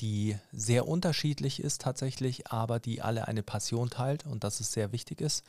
die 0.00 0.36
sehr 0.52 0.86
unterschiedlich 0.86 1.60
ist 1.62 1.80
tatsächlich, 1.80 2.48
aber 2.48 2.78
die 2.78 3.00
alle 3.00 3.28
eine 3.28 3.42
Passion 3.42 3.88
teilt 3.88 4.26
und 4.26 4.44
dass 4.44 4.60
es 4.60 4.72
sehr 4.72 4.92
wichtig 4.92 5.20
ist. 5.20 5.44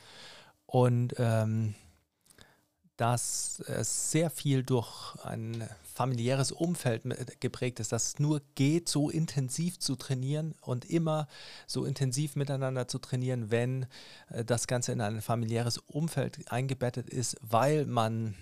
Und 0.64 1.14
ähm, 1.18 1.74
dass 2.98 3.60
es 3.60 4.10
sehr 4.10 4.28
viel 4.28 4.64
durch 4.64 5.14
ein 5.22 5.66
familiäres 5.94 6.52
Umfeld 6.52 7.02
geprägt 7.40 7.80
ist, 7.80 7.92
dass 7.92 8.08
es 8.08 8.18
nur 8.18 8.42
geht, 8.56 8.88
so 8.88 9.08
intensiv 9.08 9.78
zu 9.78 9.96
trainieren 9.96 10.54
und 10.60 10.84
immer 10.84 11.28
so 11.66 11.84
intensiv 11.84 12.36
miteinander 12.36 12.88
zu 12.88 12.98
trainieren, 12.98 13.50
wenn 13.50 13.86
äh, 14.30 14.44
das 14.44 14.66
Ganze 14.66 14.92
in 14.92 15.00
ein 15.00 15.22
familiäres 15.22 15.78
Umfeld 15.78 16.50
eingebettet 16.52 17.08
ist, 17.08 17.36
weil 17.40 17.86
man 17.86 18.34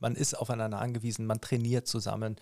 man 0.00 0.16
ist 0.16 0.34
aufeinander 0.34 0.80
angewiesen, 0.80 1.26
man 1.26 1.40
trainiert 1.40 1.86
zusammen, 1.86 2.36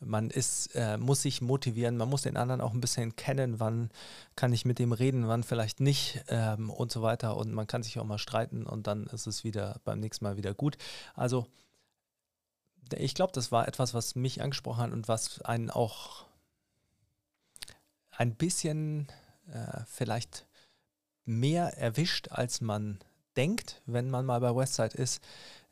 man 0.00 0.30
ist, 0.30 0.74
äh, 0.74 0.96
muss 0.96 1.22
sich 1.22 1.40
motivieren, 1.40 1.96
man 1.96 2.08
muss 2.08 2.22
den 2.22 2.36
anderen 2.36 2.60
auch 2.60 2.72
ein 2.72 2.80
bisschen 2.80 3.16
kennen, 3.16 3.60
wann 3.60 3.90
kann 4.36 4.52
ich 4.52 4.64
mit 4.64 4.78
dem 4.78 4.92
reden, 4.92 5.28
wann 5.28 5.42
vielleicht 5.42 5.80
nicht 5.80 6.24
ähm, 6.28 6.70
und 6.70 6.90
so 6.90 7.02
weiter. 7.02 7.36
Und 7.36 7.52
man 7.52 7.66
kann 7.66 7.82
sich 7.82 7.98
auch 7.98 8.04
mal 8.04 8.18
streiten 8.18 8.64
und 8.66 8.86
dann 8.86 9.06
ist 9.06 9.26
es 9.26 9.44
wieder 9.44 9.80
beim 9.84 10.00
nächsten 10.00 10.24
Mal 10.24 10.36
wieder 10.36 10.54
gut. 10.54 10.76
Also 11.14 11.46
ich 12.96 13.14
glaube, 13.14 13.32
das 13.32 13.52
war 13.52 13.68
etwas, 13.68 13.94
was 13.94 14.14
mich 14.14 14.42
angesprochen 14.42 14.82
hat 14.82 14.92
und 14.92 15.08
was 15.08 15.40
einen 15.42 15.70
auch 15.70 16.26
ein 18.10 18.34
bisschen 18.34 19.08
äh, 19.52 19.80
vielleicht 19.86 20.46
mehr 21.24 21.78
erwischt, 21.78 22.28
als 22.30 22.60
man 22.60 22.98
denkt, 23.36 23.82
wenn 23.86 24.10
man 24.10 24.26
mal 24.26 24.40
bei 24.40 24.54
Westside 24.54 24.96
ist, 24.96 25.22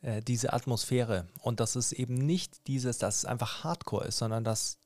äh, 0.02 0.22
diese 0.22 0.52
Atmosphäre. 0.52 1.26
Und 1.40 1.60
dass 1.60 1.76
es 1.76 1.92
eben 1.92 2.14
nicht 2.14 2.66
dieses, 2.66 2.98
dass 2.98 3.18
es 3.18 3.24
einfach 3.24 3.64
Hardcore 3.64 4.06
ist, 4.06 4.18
sondern 4.18 4.44
dass 4.44 4.78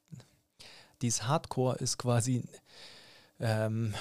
dieses 1.03 1.27
Hardcore 1.27 1.77
ist 1.77 1.99
quasi 1.99 2.45
ähm, 3.41 3.95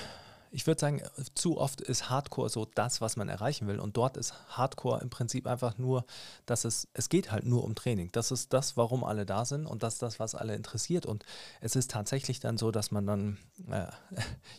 ich 0.54 0.68
würde 0.68 0.80
sagen, 0.80 1.02
zu 1.34 1.58
oft 1.58 1.82
ist 1.82 2.12
Hardcore 2.12 2.48
so 2.48 2.68
das, 2.76 3.02
was 3.02 3.18
man 3.18 3.28
erreichen 3.28 3.68
will. 3.68 3.80
Und 3.80 3.98
dort 3.98 4.18
ist 4.18 4.36
Hardcore 4.50 5.02
im 5.02 5.10
Prinzip 5.10 5.48
einfach 5.48 5.80
nur, 5.80 6.06
dass 6.46 6.64
es, 6.64 6.88
es 6.94 7.10
geht 7.10 7.32
halt 7.32 7.46
nur 7.46 7.64
um 7.64 7.74
Training. 7.74 8.12
Das 8.12 8.30
ist 8.32 8.54
das, 8.54 8.78
warum 8.78 9.04
alle 9.04 9.26
da 9.26 9.46
sind 9.46 9.66
und 9.66 9.82
das 9.82 9.94
ist 9.94 10.04
das, 10.04 10.20
was 10.20 10.36
alle 10.36 10.54
interessiert. 10.54 11.08
Und 11.08 11.26
es 11.60 11.76
ist 11.76 11.90
tatsächlich 11.90 12.40
dann 12.40 12.60
so, 12.60 12.70
dass 12.70 12.92
man 12.92 13.08
dann, 13.08 13.38
äh, 13.72 13.88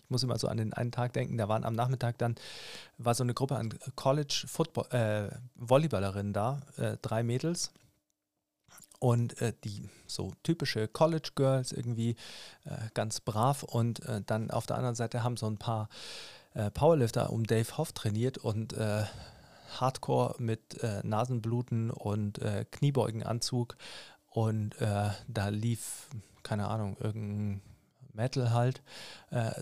ich 0.02 0.10
muss 0.10 0.24
immer 0.24 0.36
so 0.36 0.48
an 0.48 0.56
den 0.56 0.72
einen 0.72 0.90
Tag 0.90 1.12
denken, 1.12 1.38
da 1.38 1.48
waren 1.48 1.64
am 1.64 1.74
Nachmittag 1.74 2.18
dann, 2.18 2.34
war 2.98 3.14
so 3.14 3.22
eine 3.22 3.34
Gruppe 3.34 3.56
an 3.56 3.72
College 3.94 4.46
Football, 4.48 4.86
äh, 4.90 5.28
Volleyballerinnen 5.54 6.32
da, 6.32 6.62
äh, 6.76 6.96
drei 7.02 7.22
Mädels 7.22 7.70
und 8.98 9.40
äh, 9.40 9.52
die 9.64 9.88
so 10.06 10.32
typische 10.42 10.88
College 10.88 11.30
Girls 11.34 11.72
irgendwie 11.72 12.16
äh, 12.64 12.88
ganz 12.94 13.20
brav. 13.20 13.62
Und 13.62 14.00
äh, 14.06 14.22
dann 14.24 14.50
auf 14.50 14.66
der 14.66 14.76
anderen 14.76 14.94
Seite 14.94 15.22
haben 15.22 15.36
so 15.36 15.46
ein 15.46 15.58
paar 15.58 15.88
äh, 16.54 16.70
Powerlifter 16.70 17.30
um 17.30 17.44
Dave 17.44 17.76
Hoff 17.76 17.92
trainiert 17.92 18.38
und 18.38 18.72
äh, 18.74 19.04
Hardcore 19.78 20.36
mit 20.38 20.82
äh, 20.82 21.00
Nasenbluten 21.02 21.90
und 21.90 22.40
Kniebeugenanzug. 22.70 23.76
Und 24.28 24.74
da 24.80 25.48
lief, 25.48 26.08
keine 26.42 26.66
Ahnung, 26.66 26.96
irgendein 26.98 27.60
Metal 28.12 28.52
halt, 28.52 28.82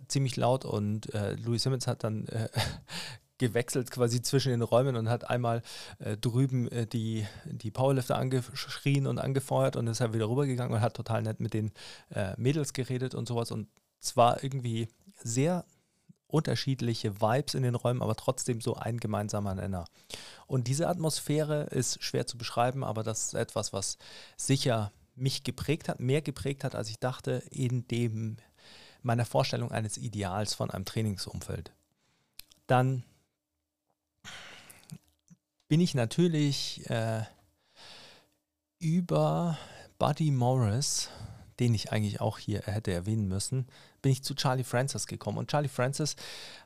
ziemlich 0.09 0.37
laut. 0.37 0.65
Und 0.65 1.09
Louis 1.45 1.63
Simmons 1.63 1.87
hat 1.87 2.05
dann 2.05 2.27
gewechselt 3.39 3.91
quasi 3.91 4.23
zwischen 4.23 4.51
den 4.51 4.63
Räumen 4.63 4.97
und 4.97 5.09
hat 5.09 5.29
einmal 5.29 5.63
äh, 5.99 6.17
drüben 6.17 6.69
äh, 6.69 6.87
die, 6.87 7.27
die 7.45 7.71
Powerlifter 7.71 8.17
angeschrien 8.17 9.07
und 9.07 9.19
angefeuert 9.19 9.77
und 9.77 9.87
ist 9.87 10.01
halt 10.01 10.13
wieder 10.13 10.29
rübergegangen 10.29 10.75
und 10.75 10.81
hat 10.81 10.95
total 10.95 11.23
nett 11.23 11.41
mit 11.41 11.55
den 11.55 11.73
äh, 12.15 12.35
Mädels 12.37 12.73
geredet 12.73 13.15
und 13.15 13.27
sowas. 13.27 13.51
Und 13.51 13.69
zwar 14.01 14.43
irgendwie 14.45 14.89
sehr 15.23 15.65
unterschiedliche 16.27 17.21
Vibes 17.21 17.55
in 17.55 17.63
den 17.63 17.75
Räumen, 17.75 18.03
aber 18.03 18.17
trotzdem 18.17 18.61
so 18.61 18.75
ein 18.75 18.99
gemeinsamer 18.99 19.55
Nenner. 19.55 19.85
Und 20.47 20.67
diese 20.67 20.89
Atmosphäre 20.89 21.65
ist 21.65 22.03
schwer 22.03 22.27
zu 22.27 22.39
beschreiben, 22.39 22.85
aber 22.85 23.03
das 23.03 23.27
ist 23.27 23.35
etwas, 23.35 23.73
was 23.73 23.99
sicher 24.37 24.93
mich 25.15 25.45
geprägt 25.45 25.89
hat, 25.89 26.01
mehr 26.01 26.23
geprägt 26.23 26.65
hat, 26.65 26.75
als 26.75 26.89
ich 26.89 26.99
dachte, 26.99 27.43
in 27.51 27.87
dem 27.89 28.39
meiner 29.03 29.27
Vorstellung 29.27 29.71
eines 29.71 29.99
Ideals 29.99 30.55
von 30.55 30.71
einem 30.71 30.85
Trainingsumfeld. 30.85 31.73
Dann 32.67 33.05
bin 35.73 35.81
ich 35.81 35.95
natürlich 35.95 36.83
äh, 36.91 37.23
über 38.79 39.57
Buddy 39.99 40.31
Morris, 40.31 41.09
den 41.61 41.73
ich 41.73 41.93
eigentlich 41.93 42.21
auch 42.21 42.37
hier 42.37 42.61
hätte 42.67 42.93
erwähnen 42.93 43.27
müssen, 43.27 43.67
bin 44.03 44.13
ich 44.13 44.23
zu 44.23 44.35
Charlie 44.35 44.65
Francis 44.65 45.07
gekommen. 45.07 45.39
Und 45.39 45.51
Charlie 45.51 45.71
Francis 45.71 46.17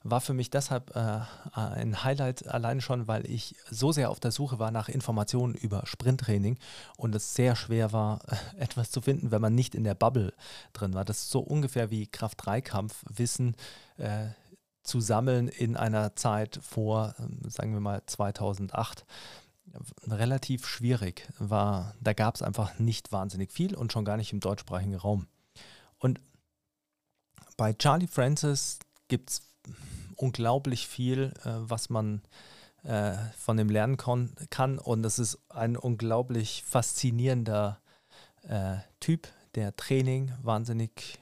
war 0.03 0.21
für 0.21 0.35
mich 0.35 0.51
deshalb 0.51 0.97
äh, 0.97 1.21
ein 1.55 2.03
Highlight 2.03 2.49
allein 2.49 2.81
schon, 2.81 3.07
weil 3.07 3.31
ich 3.31 3.55
so 3.71 3.93
sehr 3.93 4.11
auf 4.11 4.19
der 4.19 4.33
Suche 4.33 4.59
war 4.59 4.73
nach 4.73 4.89
Informationen 4.89 5.55
über 5.55 5.87
Sprinttraining 5.87 6.59
und 6.97 7.15
es 7.15 7.37
sehr 7.37 7.55
schwer 7.55 7.93
war, 7.93 8.23
etwas 8.59 8.91
zu 8.91 9.01
finden, 9.01 9.31
wenn 9.31 9.41
man 9.41 9.55
nicht 9.55 9.77
in 9.77 9.85
der 9.85 9.95
Bubble 9.95 10.33
drin 10.73 10.95
war. 10.95 11.05
Das 11.05 11.19
ist 11.19 11.31
so 11.31 11.39
ungefähr 11.39 11.93
wie 11.93 12.09
Kraft-3-Kampf-Wissen. 12.09 13.55
Äh, 13.99 14.31
zu 14.87 15.01
sammeln 15.01 15.49
in 15.49 15.77
einer 15.77 16.17
Zeit 16.17 16.59
vor, 16.63 17.15
ähm, 17.19 17.41
sagen 17.49 17.73
wir 17.73 17.81
mal, 17.81 18.03
2008 18.07 19.05
relativ 20.07 20.67
schwierig 20.67 21.29
war. 21.39 21.95
Da 22.01 22.13
gab 22.13 22.35
es 22.35 22.43
einfach 22.43 22.79
nicht 22.79 23.13
wahnsinnig 23.13 23.53
viel 23.53 23.75
und 23.75 23.93
schon 23.93 24.05
gar 24.05 24.17
nicht 24.17 24.33
im 24.33 24.41
deutschsprachigen 24.41 24.95
Raum. 24.95 25.27
Und 25.99 26.21
bei 27.57 27.73
Charlie 27.73 28.07
Francis 28.07 28.79
gibt 29.09 29.31
es 29.31 29.43
unglaublich 30.17 30.87
viel, 30.87 31.33
äh, 31.45 31.51
was 31.59 31.91
man 31.91 32.23
äh, 32.83 33.15
von 33.37 33.57
dem 33.57 33.69
lernen 33.69 33.97
kann. 33.97 34.79
Und 34.79 35.05
es 35.05 35.19
ist 35.19 35.39
ein 35.49 35.77
unglaublich 35.77 36.65
faszinierender 36.65 37.81
äh, 38.43 38.77
Typ, 39.01 39.29
der 39.55 39.75
Training 39.77 40.33
wahnsinnig 40.43 41.19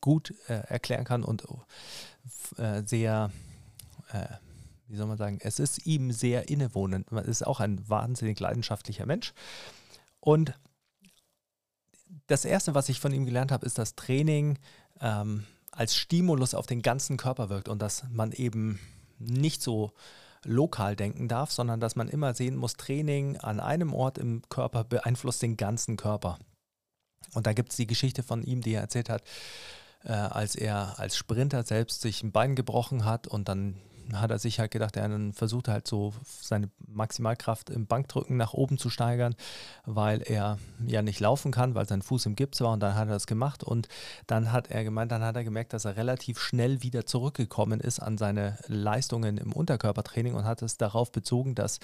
gut 0.00 0.34
äh, 0.48 0.54
erklären 0.54 1.04
kann 1.04 1.24
und 1.24 1.44
äh, 2.56 2.82
sehr, 2.84 3.30
äh, 4.12 4.26
wie 4.86 4.96
soll 4.96 5.06
man 5.06 5.18
sagen, 5.18 5.38
es 5.42 5.58
ist 5.58 5.86
ihm 5.86 6.12
sehr 6.12 6.48
innewohnend. 6.48 7.10
Man 7.12 7.24
ist 7.24 7.46
auch 7.46 7.60
ein 7.60 7.88
wahnsinnig 7.88 8.38
leidenschaftlicher 8.40 9.06
Mensch. 9.06 9.32
Und 10.20 10.54
das 12.26 12.44
Erste, 12.44 12.74
was 12.74 12.88
ich 12.88 13.00
von 13.00 13.12
ihm 13.12 13.26
gelernt 13.26 13.52
habe, 13.52 13.66
ist, 13.66 13.78
dass 13.78 13.94
Training 13.94 14.58
ähm, 15.00 15.44
als 15.72 15.94
Stimulus 15.94 16.54
auf 16.54 16.66
den 16.66 16.82
ganzen 16.82 17.16
Körper 17.16 17.48
wirkt 17.48 17.68
und 17.68 17.80
dass 17.80 18.04
man 18.10 18.32
eben 18.32 18.78
nicht 19.18 19.62
so 19.62 19.92
lokal 20.44 20.96
denken 20.96 21.28
darf, 21.28 21.50
sondern 21.50 21.80
dass 21.80 21.96
man 21.96 22.08
immer 22.08 22.34
sehen 22.34 22.56
muss, 22.56 22.74
Training 22.74 23.36
an 23.38 23.60
einem 23.60 23.92
Ort 23.92 24.18
im 24.18 24.42
Körper 24.48 24.84
beeinflusst 24.84 25.42
den 25.42 25.56
ganzen 25.56 25.96
Körper. 25.96 26.38
Und 27.34 27.46
da 27.46 27.52
gibt 27.52 27.70
es 27.70 27.76
die 27.76 27.86
Geschichte 27.86 28.22
von 28.22 28.42
ihm, 28.42 28.62
die 28.62 28.74
er 28.74 28.82
erzählt 28.82 29.08
hat, 29.08 29.22
äh, 30.04 30.12
als 30.12 30.54
er 30.54 30.98
als 30.98 31.16
Sprinter 31.16 31.62
selbst 31.62 32.00
sich 32.00 32.22
ein 32.22 32.32
Bein 32.32 32.54
gebrochen 32.54 33.04
hat 33.04 33.26
und 33.26 33.48
dann 33.48 33.76
hat 34.12 34.30
er 34.30 34.38
sich 34.38 34.58
halt 34.58 34.70
gedacht, 34.70 34.96
er 34.96 35.10
versucht 35.32 35.68
halt 35.68 35.86
so 35.86 36.14
seine 36.24 36.70
Maximalkraft 36.86 37.70
im 37.70 37.86
Bankdrücken 37.86 38.36
nach 38.36 38.54
oben 38.54 38.78
zu 38.78 38.90
steigern, 38.90 39.34
weil 39.84 40.22
er 40.22 40.58
ja 40.86 41.02
nicht 41.02 41.20
laufen 41.20 41.52
kann, 41.52 41.74
weil 41.74 41.86
sein 41.86 42.02
Fuß 42.02 42.26
im 42.26 42.36
Gips 42.36 42.60
war 42.60 42.72
und 42.72 42.80
dann 42.80 42.94
hat 42.94 43.08
er 43.08 43.14
das 43.14 43.26
gemacht 43.26 43.62
und 43.62 43.88
dann 44.26 44.52
hat 44.52 44.70
er 44.70 44.84
gemeint, 44.84 45.12
dann 45.12 45.22
hat 45.22 45.36
er 45.36 45.44
gemerkt, 45.44 45.72
dass 45.72 45.84
er 45.84 45.96
relativ 45.96 46.38
schnell 46.40 46.82
wieder 46.82 47.06
zurückgekommen 47.06 47.80
ist 47.80 48.00
an 48.00 48.18
seine 48.18 48.58
Leistungen 48.66 49.36
im 49.36 49.52
Unterkörpertraining 49.52 50.34
und 50.34 50.44
hat 50.44 50.62
es 50.62 50.76
darauf 50.76 51.12
bezogen, 51.12 51.54
dass 51.54 51.78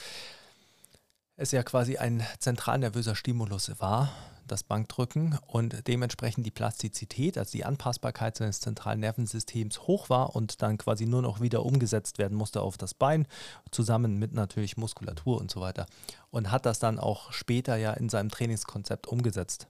es 1.36 1.50
ja 1.52 1.62
quasi 1.62 1.96
ein 1.96 2.22
zentral 2.38 2.78
nervöser 2.78 3.16
Stimulus 3.16 3.72
war, 3.80 4.10
das 4.46 4.62
Bankdrücken 4.62 5.38
und 5.46 5.86
dementsprechend 5.86 6.46
die 6.46 6.50
Plastizität, 6.50 7.38
also 7.38 7.52
die 7.52 7.64
Anpassbarkeit 7.64 8.36
seines 8.36 8.60
zentralen 8.60 9.00
Nervensystems 9.00 9.80
hoch 9.82 10.10
war 10.10 10.34
und 10.36 10.62
dann 10.62 10.78
quasi 10.78 11.06
nur 11.06 11.22
noch 11.22 11.40
wieder 11.40 11.64
umgesetzt 11.64 12.18
werden 12.18 12.36
musste 12.36 12.60
auf 12.62 12.76
das 12.76 12.94
Bein, 12.94 13.26
zusammen 13.70 14.18
mit 14.18 14.32
natürlich 14.32 14.76
Muskulatur 14.76 15.40
und 15.40 15.50
so 15.50 15.60
weiter. 15.60 15.86
Und 16.30 16.50
hat 16.50 16.66
das 16.66 16.78
dann 16.78 16.98
auch 16.98 17.32
später 17.32 17.76
ja 17.76 17.92
in 17.92 18.08
seinem 18.08 18.30
Trainingskonzept 18.30 19.06
umgesetzt. 19.06 19.66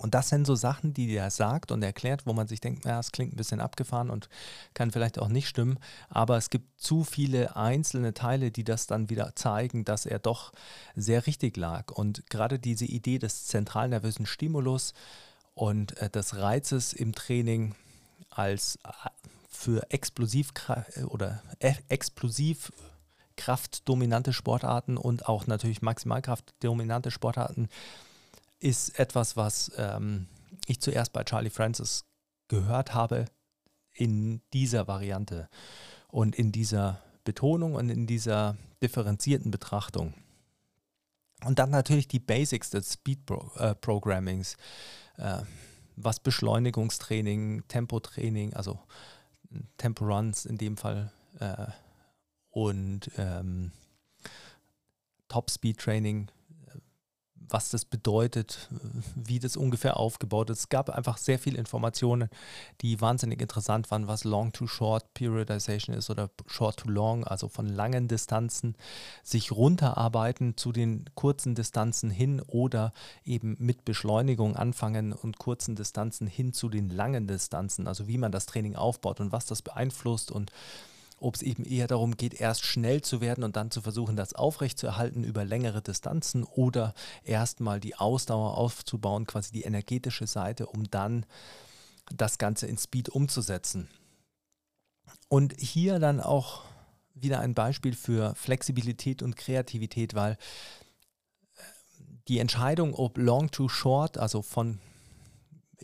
Und 0.00 0.14
das 0.14 0.30
sind 0.30 0.46
so 0.46 0.54
Sachen, 0.54 0.94
die 0.94 1.14
er 1.14 1.30
sagt 1.30 1.70
und 1.70 1.82
erklärt, 1.82 2.24
wo 2.24 2.32
man 2.32 2.48
sich 2.48 2.62
denkt, 2.62 2.86
ja, 2.86 2.98
es 2.98 3.12
klingt 3.12 3.34
ein 3.34 3.36
bisschen 3.36 3.60
abgefahren 3.60 4.08
und 4.08 4.30
kann 4.72 4.90
vielleicht 4.90 5.18
auch 5.18 5.28
nicht 5.28 5.46
stimmen. 5.46 5.78
Aber 6.08 6.38
es 6.38 6.48
gibt 6.48 6.80
zu 6.80 7.04
viele 7.04 7.54
einzelne 7.54 8.14
Teile, 8.14 8.50
die 8.50 8.64
das 8.64 8.86
dann 8.86 9.10
wieder 9.10 9.36
zeigen, 9.36 9.84
dass 9.84 10.06
er 10.06 10.18
doch 10.18 10.52
sehr 10.96 11.26
richtig 11.26 11.58
lag. 11.58 11.92
Und 11.92 12.30
gerade 12.30 12.58
diese 12.58 12.86
Idee 12.86 13.18
des 13.18 13.44
zentralnervösen 13.44 14.24
Stimulus 14.24 14.94
und 15.52 15.98
äh, 15.98 16.08
des 16.08 16.34
Reizes 16.34 16.94
im 16.94 17.14
Training 17.14 17.74
als 18.30 18.76
äh, 18.76 19.10
für 19.50 19.90
explosiv 19.90 20.54
oder 21.08 21.42
e 21.58 21.74
explosiv 21.88 22.72
kraftdominante 23.36 24.32
Sportarten 24.32 24.96
und 24.96 25.28
auch 25.28 25.46
natürlich 25.46 25.82
maximalkraftdominante 25.82 27.10
Sportarten 27.10 27.68
ist 28.60 28.98
etwas, 28.98 29.36
was 29.36 29.72
ähm, 29.76 30.26
ich 30.66 30.80
zuerst 30.80 31.12
bei 31.12 31.24
Charlie 31.24 31.50
Francis 31.50 32.04
gehört 32.48 32.94
habe 32.94 33.26
in 33.92 34.40
dieser 34.52 34.86
Variante 34.86 35.48
und 36.08 36.36
in 36.36 36.52
dieser 36.52 37.02
Betonung 37.24 37.74
und 37.74 37.88
in 37.90 38.06
dieser 38.06 38.56
differenzierten 38.82 39.50
Betrachtung. 39.50 40.14
Und 41.44 41.58
dann 41.58 41.70
natürlich 41.70 42.08
die 42.08 42.18
Basics 42.18 42.70
des 42.70 42.94
Speed 42.94 43.20
-Pro 43.26 43.56
äh, 43.58 43.74
Programmings, 43.74 44.56
äh, 45.16 45.42
was 45.96 46.20
Beschleunigungstraining, 46.20 47.66
Tempotraining, 47.68 48.54
also 48.54 48.78
Tempo-Runs 49.78 50.44
in 50.44 50.58
dem 50.58 50.76
Fall 50.76 51.12
äh, 51.38 51.66
und 52.50 53.10
ähm, 53.16 53.72
Top-Speed-Training 55.28 56.30
was 57.52 57.70
das 57.70 57.84
bedeutet, 57.84 58.68
wie 59.14 59.38
das 59.38 59.56
ungefähr 59.56 59.96
aufgebaut 59.96 60.50
ist. 60.50 60.58
Es 60.58 60.68
gab 60.68 60.90
einfach 60.90 61.16
sehr 61.16 61.38
viele 61.38 61.58
Informationen, 61.58 62.28
die 62.80 63.00
wahnsinnig 63.00 63.40
interessant 63.40 63.90
waren, 63.90 64.06
was 64.06 64.24
Long 64.24 64.52
to 64.52 64.66
Short 64.66 65.12
Periodization 65.14 65.96
ist 65.96 66.10
oder 66.10 66.30
Short 66.46 66.78
to 66.78 66.88
Long, 66.88 67.24
also 67.24 67.48
von 67.48 67.68
langen 67.68 68.08
Distanzen 68.08 68.76
sich 69.22 69.52
runterarbeiten 69.52 70.56
zu 70.56 70.72
den 70.72 71.04
kurzen 71.14 71.54
Distanzen 71.54 72.10
hin 72.10 72.40
oder 72.46 72.92
eben 73.24 73.56
mit 73.58 73.84
Beschleunigung 73.84 74.56
anfangen 74.56 75.12
und 75.12 75.38
kurzen 75.38 75.76
Distanzen 75.76 76.26
hin 76.26 76.52
zu 76.52 76.68
den 76.68 76.90
langen 76.90 77.26
Distanzen, 77.26 77.86
also 77.86 78.08
wie 78.08 78.18
man 78.18 78.32
das 78.32 78.46
Training 78.46 78.76
aufbaut 78.76 79.20
und 79.20 79.32
was 79.32 79.46
das 79.46 79.62
beeinflusst 79.62 80.30
und 80.30 80.52
ob 81.20 81.34
es 81.36 81.42
eben 81.42 81.64
eher 81.64 81.86
darum 81.86 82.16
geht, 82.16 82.34
erst 82.34 82.64
schnell 82.64 83.02
zu 83.02 83.20
werden 83.20 83.44
und 83.44 83.54
dann 83.54 83.70
zu 83.70 83.82
versuchen, 83.82 84.16
das 84.16 84.34
aufrechtzuerhalten 84.34 85.22
über 85.22 85.44
längere 85.44 85.82
Distanzen 85.82 86.44
oder 86.44 86.94
erstmal 87.24 87.78
die 87.78 87.94
Ausdauer 87.94 88.56
aufzubauen, 88.56 89.26
quasi 89.26 89.52
die 89.52 89.62
energetische 89.62 90.26
Seite, 90.26 90.66
um 90.66 90.90
dann 90.90 91.26
das 92.12 92.38
Ganze 92.38 92.66
in 92.66 92.78
Speed 92.78 93.10
umzusetzen. 93.10 93.88
Und 95.28 95.54
hier 95.58 95.98
dann 95.98 96.20
auch 96.20 96.62
wieder 97.14 97.40
ein 97.40 97.54
Beispiel 97.54 97.94
für 97.94 98.34
Flexibilität 98.34 99.22
und 99.22 99.36
Kreativität, 99.36 100.14
weil 100.14 100.32
äh, 100.32 100.36
die 102.28 102.38
Entscheidung, 102.38 102.94
ob 102.94 103.18
Long 103.18 103.50
to 103.50 103.68
Short, 103.68 104.16
also 104.16 104.42
von 104.42 104.80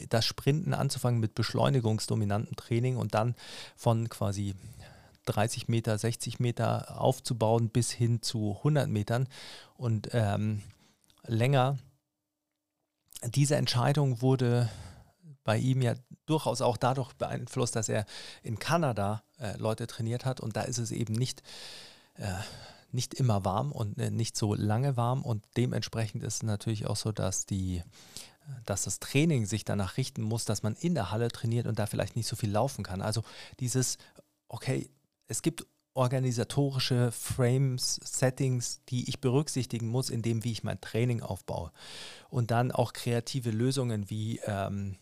das 0.09 0.25
Sprinten 0.25 0.75
anzufangen 0.75 1.21
mit 1.21 1.35
beschleunigungsdominantem 1.35 2.57
Training 2.57 2.97
und 2.97 3.15
dann 3.15 3.35
von 3.77 4.09
quasi 4.09 4.55
30 5.27 5.69
Meter, 5.69 5.97
60 5.99 6.41
Meter 6.41 7.01
aufzubauen 7.01 7.69
bis 7.69 7.91
hin 7.91 8.23
zu 8.23 8.57
100 8.59 8.89
Metern 8.89 9.29
und 9.77 10.09
ähm, 10.13 10.63
länger. 11.27 11.79
Diese 13.25 13.57
Entscheidung 13.57 14.23
wurde 14.23 14.69
bei 15.45 15.59
ihm 15.59 15.81
ja 15.81 15.95
durchaus 16.27 16.61
auch 16.61 16.77
dadurch 16.77 17.13
beeinflusst, 17.15 17.77
dass 17.77 17.89
er 17.89 18.05
in 18.43 18.59
Kanada 18.59 19.23
äh, 19.39 19.57
Leute 19.59 19.87
trainiert 19.87 20.25
hat 20.25 20.41
und 20.41 20.57
da 20.57 20.63
ist 20.63 20.79
es 20.79 20.91
eben 20.91 21.15
nicht, 21.15 21.43
äh, 22.15 22.33
nicht 22.91 23.15
immer 23.15 23.45
warm 23.45 23.73
und 23.73 23.99
äh, 23.99 24.11
nicht 24.11 24.37
so 24.37 24.55
lange 24.55 24.97
warm 24.97 25.23
und 25.23 25.45
dementsprechend 25.57 26.25
ist 26.25 26.35
es 26.35 26.43
natürlich 26.43 26.87
auch 26.87 26.97
so, 26.97 27.13
dass 27.13 27.47
die 27.47 27.83
dass 28.65 28.85
das 28.85 29.01
Training 29.01 29.47
sich 29.47 29.65
danach 29.65 29.97
richten 29.97 30.23
muss, 30.23 30.45
dass 30.45 30.63
man 30.63 30.75
in 30.77 30.95
der 30.95 31.11
Halle 31.11 31.29
trainiert 31.29 31.67
und 31.67 31.79
da 31.79 31.87
vielleicht 31.87 32.17
nicht 32.17 32.29
so 32.29 32.37
viel 32.37 32.51
laufen 32.51 32.85
kann. 32.85 33.03
Also 33.03 33.23
dieses, 33.61 33.99
okay, 34.49 34.89
es 35.29 35.43
gibt 35.43 35.67
organisatorische 35.95 37.11
Frames, 37.11 37.99
Settings, 38.05 38.83
die 38.89 39.09
ich 39.09 39.21
berücksichtigen 39.21 39.89
muss, 39.89 40.11
in 40.11 40.21
dem, 40.21 40.45
wie 40.45 40.53
ich 40.53 40.63
mein 40.63 40.81
Training 40.81 41.23
aufbaue. 41.23 41.73
Und 42.29 42.51
dann 42.51 42.71
auch 42.71 42.93
kreative 42.93 43.51
Lösungen 43.51 44.11
wie 44.11 44.39
ähm, 44.45 44.97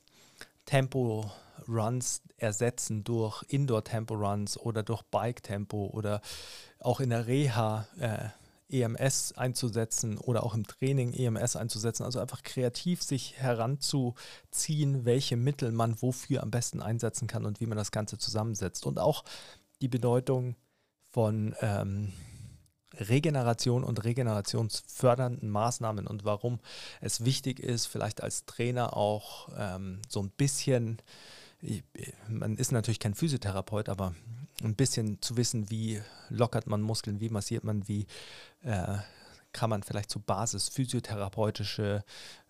Tempo-Runs 0.66 2.22
ersetzen 2.38 3.02
durch 3.02 3.42
Indoor-Tempo-Runs 3.48 4.56
oder 4.56 4.84
durch 4.84 5.02
Bike-Tempo 5.02 5.90
oder 5.92 6.20
auch 6.78 7.00
in 7.00 7.10
der 7.10 7.26
Reha 7.26 7.88
äh, 7.98 8.28
EMS 8.70 9.32
einzusetzen 9.32 10.16
oder 10.16 10.42
auch 10.44 10.54
im 10.54 10.66
Training 10.66 11.12
EMS 11.12 11.56
einzusetzen. 11.56 12.04
Also 12.04 12.20
einfach 12.20 12.42
kreativ 12.42 13.02
sich 13.02 13.36
heranzuziehen, 13.36 15.04
welche 15.04 15.36
Mittel 15.36 15.72
man 15.72 16.00
wofür 16.00 16.42
am 16.42 16.50
besten 16.50 16.82
einsetzen 16.82 17.26
kann 17.26 17.44
und 17.44 17.60
wie 17.60 17.66
man 17.66 17.78
das 17.78 17.90
Ganze 17.90 18.16
zusammensetzt. 18.16 18.86
Und 18.86 18.98
auch 18.98 19.24
die 19.80 19.88
Bedeutung 19.88 20.56
von 21.10 21.54
ähm, 21.60 22.12
Regeneration 22.98 23.84
und 23.84 24.04
regenerationsfördernden 24.04 25.50
Maßnahmen 25.50 26.06
und 26.06 26.24
warum 26.24 26.60
es 27.00 27.24
wichtig 27.24 27.60
ist, 27.60 27.86
vielleicht 27.86 28.22
als 28.22 28.46
Trainer 28.46 28.96
auch 28.96 29.48
ähm, 29.56 30.00
so 30.08 30.22
ein 30.22 30.30
bisschen, 30.30 30.98
man 32.28 32.56
ist 32.56 32.72
natürlich 32.72 33.00
kein 33.00 33.14
Physiotherapeut, 33.14 33.88
aber 33.88 34.14
ein 34.62 34.76
bisschen 34.76 35.20
zu 35.20 35.36
wissen, 35.36 35.70
wie 35.70 36.00
lockert 36.28 36.66
man 36.66 36.82
Muskeln, 36.82 37.20
wie 37.20 37.28
massiert 37.28 37.64
man, 37.64 37.88
wie 37.88 38.06
äh, 38.62 38.98
kann 39.52 39.70
man 39.70 39.82
vielleicht 39.82 40.10
zu 40.10 40.20
Basis 40.20 40.68
physiotherapeutische 40.68 42.04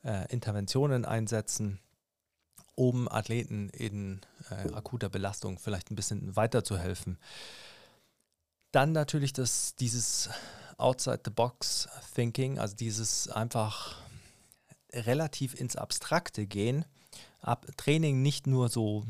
äh, 0.04 0.32
Interventionen 0.32 1.04
einsetzen 1.04 1.80
um 2.74 3.08
Athleten 3.08 3.68
in 3.70 4.20
äh, 4.50 4.72
akuter 4.72 5.08
Belastung 5.08 5.58
vielleicht 5.58 5.90
ein 5.90 5.96
bisschen 5.96 6.37
weiterzuhelfen. 6.37 7.18
Dann 8.72 8.92
natürlich 8.92 9.32
das, 9.32 9.76
dieses 9.76 10.30
Outside-the-Box-Thinking, 10.78 12.58
also 12.58 12.74
dieses 12.74 13.28
einfach 13.28 13.96
relativ 14.92 15.54
ins 15.54 15.76
Abstrakte 15.76 16.46
gehen, 16.46 16.84
ab 17.40 17.66
Training 17.76 18.22
nicht 18.22 18.46
nur 18.46 18.68
so 18.68 19.04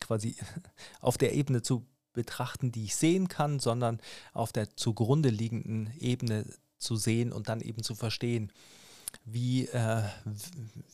quasi 0.00 0.36
auf 1.00 1.18
der 1.18 1.34
Ebene 1.34 1.62
zu 1.62 1.86
betrachten, 2.12 2.72
die 2.72 2.84
ich 2.84 2.96
sehen 2.96 3.28
kann, 3.28 3.60
sondern 3.60 4.00
auf 4.32 4.52
der 4.52 4.74
zugrunde 4.74 5.28
liegenden 5.28 5.92
Ebene 5.98 6.44
zu 6.78 6.96
sehen 6.96 7.32
und 7.32 7.48
dann 7.48 7.60
eben 7.60 7.82
zu 7.82 7.94
verstehen, 7.94 8.52
wie, 9.32 9.66
äh, 9.66 10.02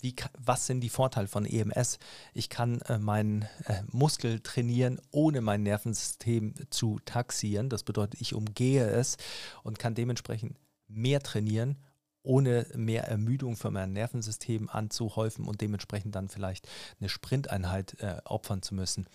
wie, 0.01 0.15
was 0.39 0.67
sind 0.67 0.81
die 0.81 0.89
Vorteile 0.89 1.29
von 1.29 1.45
EMS? 1.45 1.99
Ich 2.33 2.49
kann 2.49 2.81
äh, 2.83 2.99
meinen 2.99 3.43
äh, 3.65 3.83
Muskel 3.91 4.41
trainieren, 4.41 5.01
ohne 5.11 5.41
mein 5.41 5.63
Nervensystem 5.63 6.55
zu 6.71 6.99
taxieren. 7.05 7.69
Das 7.69 7.83
bedeutet, 7.83 8.21
ich 8.21 8.35
umgehe 8.35 8.87
es 8.87 9.17
und 9.63 9.79
kann 9.79 9.95
dementsprechend 9.95 10.57
mehr 10.89 11.21
trainieren, 11.21 11.79
ohne 12.23 12.67
mehr 12.75 13.05
Ermüdung 13.05 13.57
für 13.57 13.71
mein 13.71 13.93
Nervensystem 13.93 14.69
anzuhäufen 14.71 15.47
und 15.47 15.61
dementsprechend 15.61 16.15
dann 16.15 16.29
vielleicht 16.29 16.69
eine 16.99 17.09
Sprinteinheit 17.09 18.01
äh, 18.01 18.21
opfern 18.25 18.63
zu 18.63 18.75
müssen. 18.75 19.07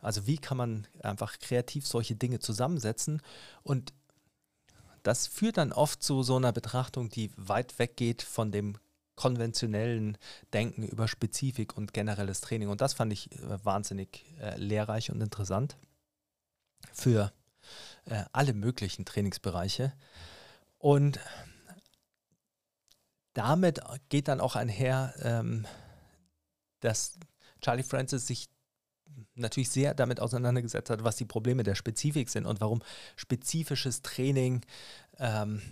Also 0.00 0.26
wie 0.26 0.38
kann 0.38 0.56
man 0.56 0.86
einfach 1.02 1.38
kreativ 1.38 1.86
solche 1.86 2.14
Dinge 2.14 2.38
zusammensetzen 2.38 3.20
und 3.62 3.92
das 5.02 5.26
führt 5.26 5.56
dann 5.56 5.72
oft 5.72 6.02
zu 6.02 6.22
so 6.22 6.36
einer 6.36 6.52
Betrachtung, 6.52 7.08
die 7.08 7.30
weit 7.36 7.78
weggeht 7.78 8.22
von 8.22 8.52
dem 8.52 8.78
konventionellen 9.14 10.16
Denken 10.52 10.84
über 10.84 11.06
Spezifik 11.06 11.76
und 11.76 11.92
generelles 11.92 12.40
Training. 12.40 12.68
Und 12.68 12.80
das 12.80 12.94
fand 12.94 13.12
ich 13.12 13.30
äh, 13.32 13.64
wahnsinnig 13.64 14.24
äh, 14.40 14.56
lehrreich 14.56 15.10
und 15.10 15.20
interessant 15.20 15.76
für 16.92 17.32
äh, 18.06 18.24
alle 18.32 18.54
möglichen 18.54 19.04
Trainingsbereiche. 19.04 19.92
Und 20.78 21.20
damit 23.34 23.80
geht 24.08 24.28
dann 24.28 24.40
auch 24.40 24.56
einher, 24.56 25.14
ähm, 25.22 25.66
dass 26.80 27.18
Charlie 27.60 27.84
Francis 27.84 28.26
sich 28.26 28.48
natürlich 29.34 29.70
sehr 29.70 29.94
damit 29.94 30.20
auseinandergesetzt 30.20 30.90
hat, 30.90 31.04
was 31.04 31.16
die 31.16 31.24
Probleme 31.24 31.62
der 31.62 31.74
Spezifik 31.74 32.28
sind 32.28 32.46
und 32.46 32.60
warum 32.60 32.82
spezifisches 33.16 34.02
Training 34.02 34.62
ähm, 35.18 35.62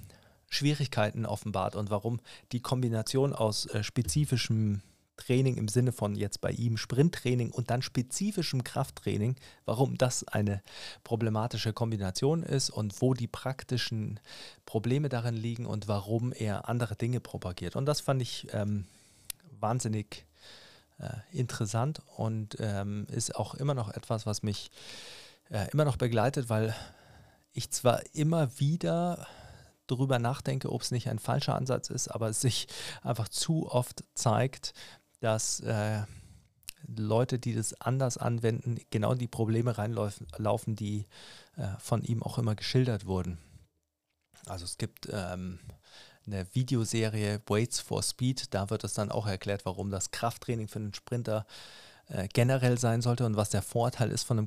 Schwierigkeiten 0.48 1.26
offenbart 1.26 1.76
und 1.76 1.90
warum 1.90 2.20
die 2.52 2.60
Kombination 2.60 3.32
aus 3.32 3.66
äh, 3.66 3.82
spezifischem 3.82 4.82
Training 5.16 5.56
im 5.56 5.68
Sinne 5.68 5.92
von 5.92 6.16
jetzt 6.16 6.40
bei 6.40 6.50
ihm 6.50 6.76
Sprinttraining 6.76 7.50
und 7.50 7.70
dann 7.70 7.82
spezifischem 7.82 8.64
Krafttraining, 8.64 9.36
warum 9.66 9.96
das 9.98 10.26
eine 10.26 10.62
problematische 11.04 11.72
Kombination 11.72 12.42
ist 12.42 12.70
und 12.70 13.00
wo 13.00 13.14
die 13.14 13.28
praktischen 13.28 14.18
Probleme 14.64 15.08
darin 15.08 15.34
liegen 15.34 15.66
und 15.66 15.88
warum 15.88 16.32
er 16.32 16.68
andere 16.68 16.96
Dinge 16.96 17.20
propagiert. 17.20 17.76
Und 17.76 17.86
das 17.86 18.00
fand 18.00 18.22
ich 18.22 18.48
ähm, 18.52 18.86
wahnsinnig 19.60 20.24
interessant 21.32 22.02
und 22.16 22.56
ähm, 22.60 23.06
ist 23.10 23.36
auch 23.36 23.54
immer 23.54 23.74
noch 23.74 23.90
etwas, 23.90 24.26
was 24.26 24.42
mich 24.42 24.70
äh, 25.50 25.70
immer 25.72 25.84
noch 25.84 25.96
begleitet, 25.96 26.48
weil 26.48 26.74
ich 27.52 27.70
zwar 27.70 28.02
immer 28.14 28.58
wieder 28.58 29.26
darüber 29.86 30.18
nachdenke, 30.18 30.70
ob 30.70 30.82
es 30.82 30.90
nicht 30.90 31.08
ein 31.08 31.18
falscher 31.18 31.56
Ansatz 31.56 31.90
ist, 31.90 32.08
aber 32.08 32.28
es 32.28 32.40
sich 32.40 32.68
einfach 33.02 33.28
zu 33.28 33.68
oft 33.68 34.04
zeigt, 34.14 34.72
dass 35.20 35.60
äh, 35.60 36.02
Leute, 36.86 37.38
die 37.38 37.54
das 37.54 37.78
anders 37.80 38.16
anwenden, 38.16 38.78
genau 38.90 39.12
in 39.12 39.18
die 39.18 39.28
Probleme 39.28 39.76
reinlaufen, 39.76 40.76
die 40.76 41.06
äh, 41.56 41.68
von 41.78 42.02
ihm 42.02 42.22
auch 42.22 42.38
immer 42.38 42.54
geschildert 42.54 43.06
wurden. 43.06 43.38
Also 44.46 44.64
es 44.64 44.78
gibt 44.78 45.08
ähm, 45.12 45.58
eine 46.26 46.46
Videoserie 46.54 47.40
Weights 47.46 47.80
for 47.80 48.02
Speed, 48.02 48.54
da 48.54 48.70
wird 48.70 48.84
es 48.84 48.94
dann 48.94 49.10
auch 49.10 49.26
erklärt, 49.26 49.64
warum 49.64 49.90
das 49.90 50.10
Krafttraining 50.10 50.68
für 50.68 50.78
einen 50.78 50.94
Sprinter 50.94 51.46
äh, 52.08 52.28
generell 52.32 52.78
sein 52.78 53.02
sollte 53.02 53.24
und 53.24 53.36
was 53.36 53.50
der 53.50 53.62
Vorteil 53.62 54.10
ist 54.10 54.24
von 54.24 54.38
einem 54.38 54.46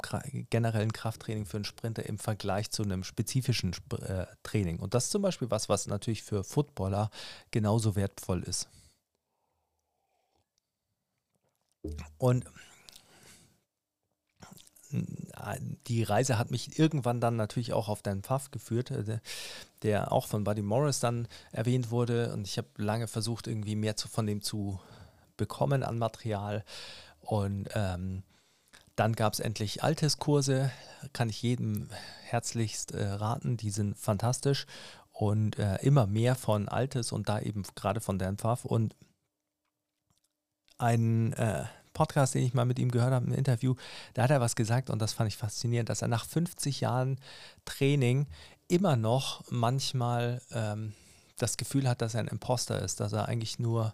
generellen 0.49 0.91
Krafttraining 0.91 1.45
für 1.45 1.57
einen 1.57 1.65
Sprinter 1.65 2.05
im 2.05 2.19
Vergleich 2.19 2.69
zu 2.71 2.83
einem 2.83 3.03
spezifischen 3.03 3.71
Sp 3.71 4.03
äh, 4.03 4.25
Training. 4.43 4.79
Und 4.79 4.93
das 4.93 5.05
ist 5.05 5.11
zum 5.11 5.21
Beispiel 5.21 5.49
was, 5.49 5.69
was 5.69 5.87
natürlich 5.87 6.23
für 6.23 6.43
Footballer 6.43 7.09
genauso 7.51 7.95
wertvoll 7.95 8.43
ist. 8.43 8.67
Und 12.17 12.45
die 15.87 16.03
Reise 16.03 16.37
hat 16.37 16.51
mich 16.51 16.77
irgendwann 16.77 17.19
dann 17.19 17.35
natürlich 17.35 17.73
auch 17.73 17.89
auf 17.89 18.01
deinen 18.01 18.23
Pfaff 18.23 18.51
geführt, 18.51 18.89
der, 18.89 19.21
der, 19.81 20.11
auch 20.11 20.27
von 20.27 20.43
Buddy 20.43 20.61
Morris 20.61 20.99
dann 20.99 21.27
erwähnt 21.51 21.91
wurde. 21.91 22.33
Und 22.33 22.47
ich 22.47 22.57
habe 22.57 22.67
lange 22.77 23.07
versucht, 23.07 23.47
irgendwie 23.47 23.75
mehr 23.75 23.95
zu, 23.95 24.07
von 24.07 24.25
dem 24.25 24.41
zu 24.41 24.79
bekommen 25.37 25.83
an 25.83 25.97
Material. 25.97 26.63
Und 27.21 27.69
ähm, 27.73 28.23
dann 28.95 29.13
gab 29.13 29.33
es 29.33 29.39
endlich 29.39 29.83
Altes-Kurse, 29.83 30.71
kann 31.13 31.29
ich 31.29 31.41
jedem 31.41 31.89
herzlichst 32.23 32.91
äh, 32.91 33.05
raten, 33.05 33.57
die 33.57 33.71
sind 33.71 33.97
fantastisch 33.97 34.65
und 35.11 35.57
äh, 35.57 35.77
immer 35.77 36.07
mehr 36.07 36.35
von 36.35 36.67
Altes 36.67 37.11
und 37.11 37.29
da 37.29 37.39
eben 37.39 37.63
gerade 37.75 38.01
von 38.01 38.19
Dan 38.19 38.37
Pfaff 38.37 38.65
und 38.65 38.95
ein 40.77 41.33
äh, 41.33 41.65
Podcast, 41.93 42.33
den 42.33 42.43
ich 42.43 42.53
mal 42.53 42.65
mit 42.65 42.79
ihm 42.79 42.91
gehört 42.91 43.13
habe, 43.13 43.25
im 43.25 43.33
Interview, 43.33 43.75
da 44.13 44.23
hat 44.23 44.31
er 44.31 44.41
was 44.41 44.55
gesagt 44.55 44.89
und 44.89 45.01
das 45.01 45.13
fand 45.13 45.29
ich 45.29 45.37
faszinierend, 45.37 45.89
dass 45.89 46.01
er 46.01 46.07
nach 46.07 46.25
50 46.25 46.81
Jahren 46.81 47.19
Training 47.65 48.27
immer 48.67 48.95
noch 48.95 49.43
manchmal 49.49 50.41
ähm, 50.51 50.93
das 51.37 51.57
Gefühl 51.57 51.87
hat, 51.87 52.01
dass 52.01 52.13
er 52.13 52.21
ein 52.21 52.27
Imposter 52.27 52.81
ist, 52.81 52.99
dass 52.99 53.13
er 53.13 53.27
eigentlich 53.27 53.59
nur 53.59 53.93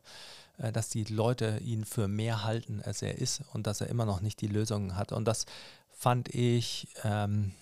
äh, 0.59 0.71
dass 0.71 0.89
die 0.89 1.05
Leute 1.05 1.59
ihn 1.59 1.85
für 1.85 2.07
mehr 2.07 2.43
halten, 2.43 2.81
als 2.83 3.01
er 3.01 3.17
ist 3.17 3.41
und 3.53 3.65
dass 3.67 3.81
er 3.81 3.87
immer 3.87 4.05
noch 4.05 4.21
nicht 4.21 4.41
die 4.41 4.47
Lösungen 4.47 4.95
hat. 4.95 5.11
Und 5.11 5.25
das 5.25 5.45
fand 5.89 6.33
ich 6.33 6.87
ähm, 7.03 7.53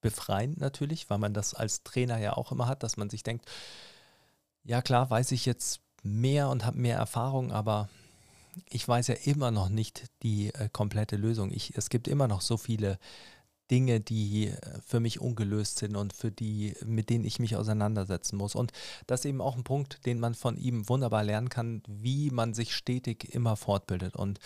befreiend 0.00 0.60
natürlich, 0.60 1.08
weil 1.10 1.18
man 1.18 1.34
das 1.34 1.54
als 1.54 1.82
Trainer 1.82 2.18
ja 2.18 2.36
auch 2.36 2.52
immer 2.52 2.68
hat, 2.68 2.82
dass 2.82 2.96
man 2.96 3.10
sich 3.10 3.22
denkt, 3.22 3.46
ja 4.64 4.82
klar, 4.82 5.10
weiß 5.10 5.32
ich 5.32 5.46
jetzt 5.46 5.80
mehr 6.02 6.48
und 6.48 6.64
habe 6.64 6.78
mehr 6.78 6.96
Erfahrung, 6.96 7.52
aber 7.52 7.88
ich 8.68 8.86
weiß 8.86 9.08
ja 9.08 9.14
immer 9.24 9.50
noch 9.50 9.68
nicht 9.68 10.04
die 10.22 10.52
äh, 10.54 10.68
komplette 10.72 11.16
Lösung. 11.16 11.50
Ich, 11.52 11.76
es 11.76 11.90
gibt 11.90 12.08
immer 12.08 12.28
noch 12.28 12.40
so 12.40 12.56
viele 12.56 12.98
Dinge, 13.70 14.00
die 14.00 14.48
äh, 14.48 14.80
für 14.84 15.00
mich 15.00 15.20
ungelöst 15.20 15.78
sind 15.78 15.96
und 15.96 16.12
für 16.12 16.30
die, 16.30 16.74
mit 16.84 17.10
denen 17.10 17.24
ich 17.24 17.38
mich 17.38 17.56
auseinandersetzen 17.56 18.36
muss. 18.36 18.54
Und 18.54 18.72
das 19.06 19.20
ist 19.20 19.26
eben 19.26 19.40
auch 19.40 19.56
ein 19.56 19.64
Punkt, 19.64 20.06
den 20.06 20.20
man 20.20 20.34
von 20.34 20.56
ihm 20.56 20.88
wunderbar 20.88 21.24
lernen 21.24 21.48
kann, 21.48 21.82
wie 21.86 22.30
man 22.30 22.54
sich 22.54 22.74
stetig 22.74 23.34
immer 23.34 23.56
fortbildet. 23.56 24.16
Und 24.16 24.38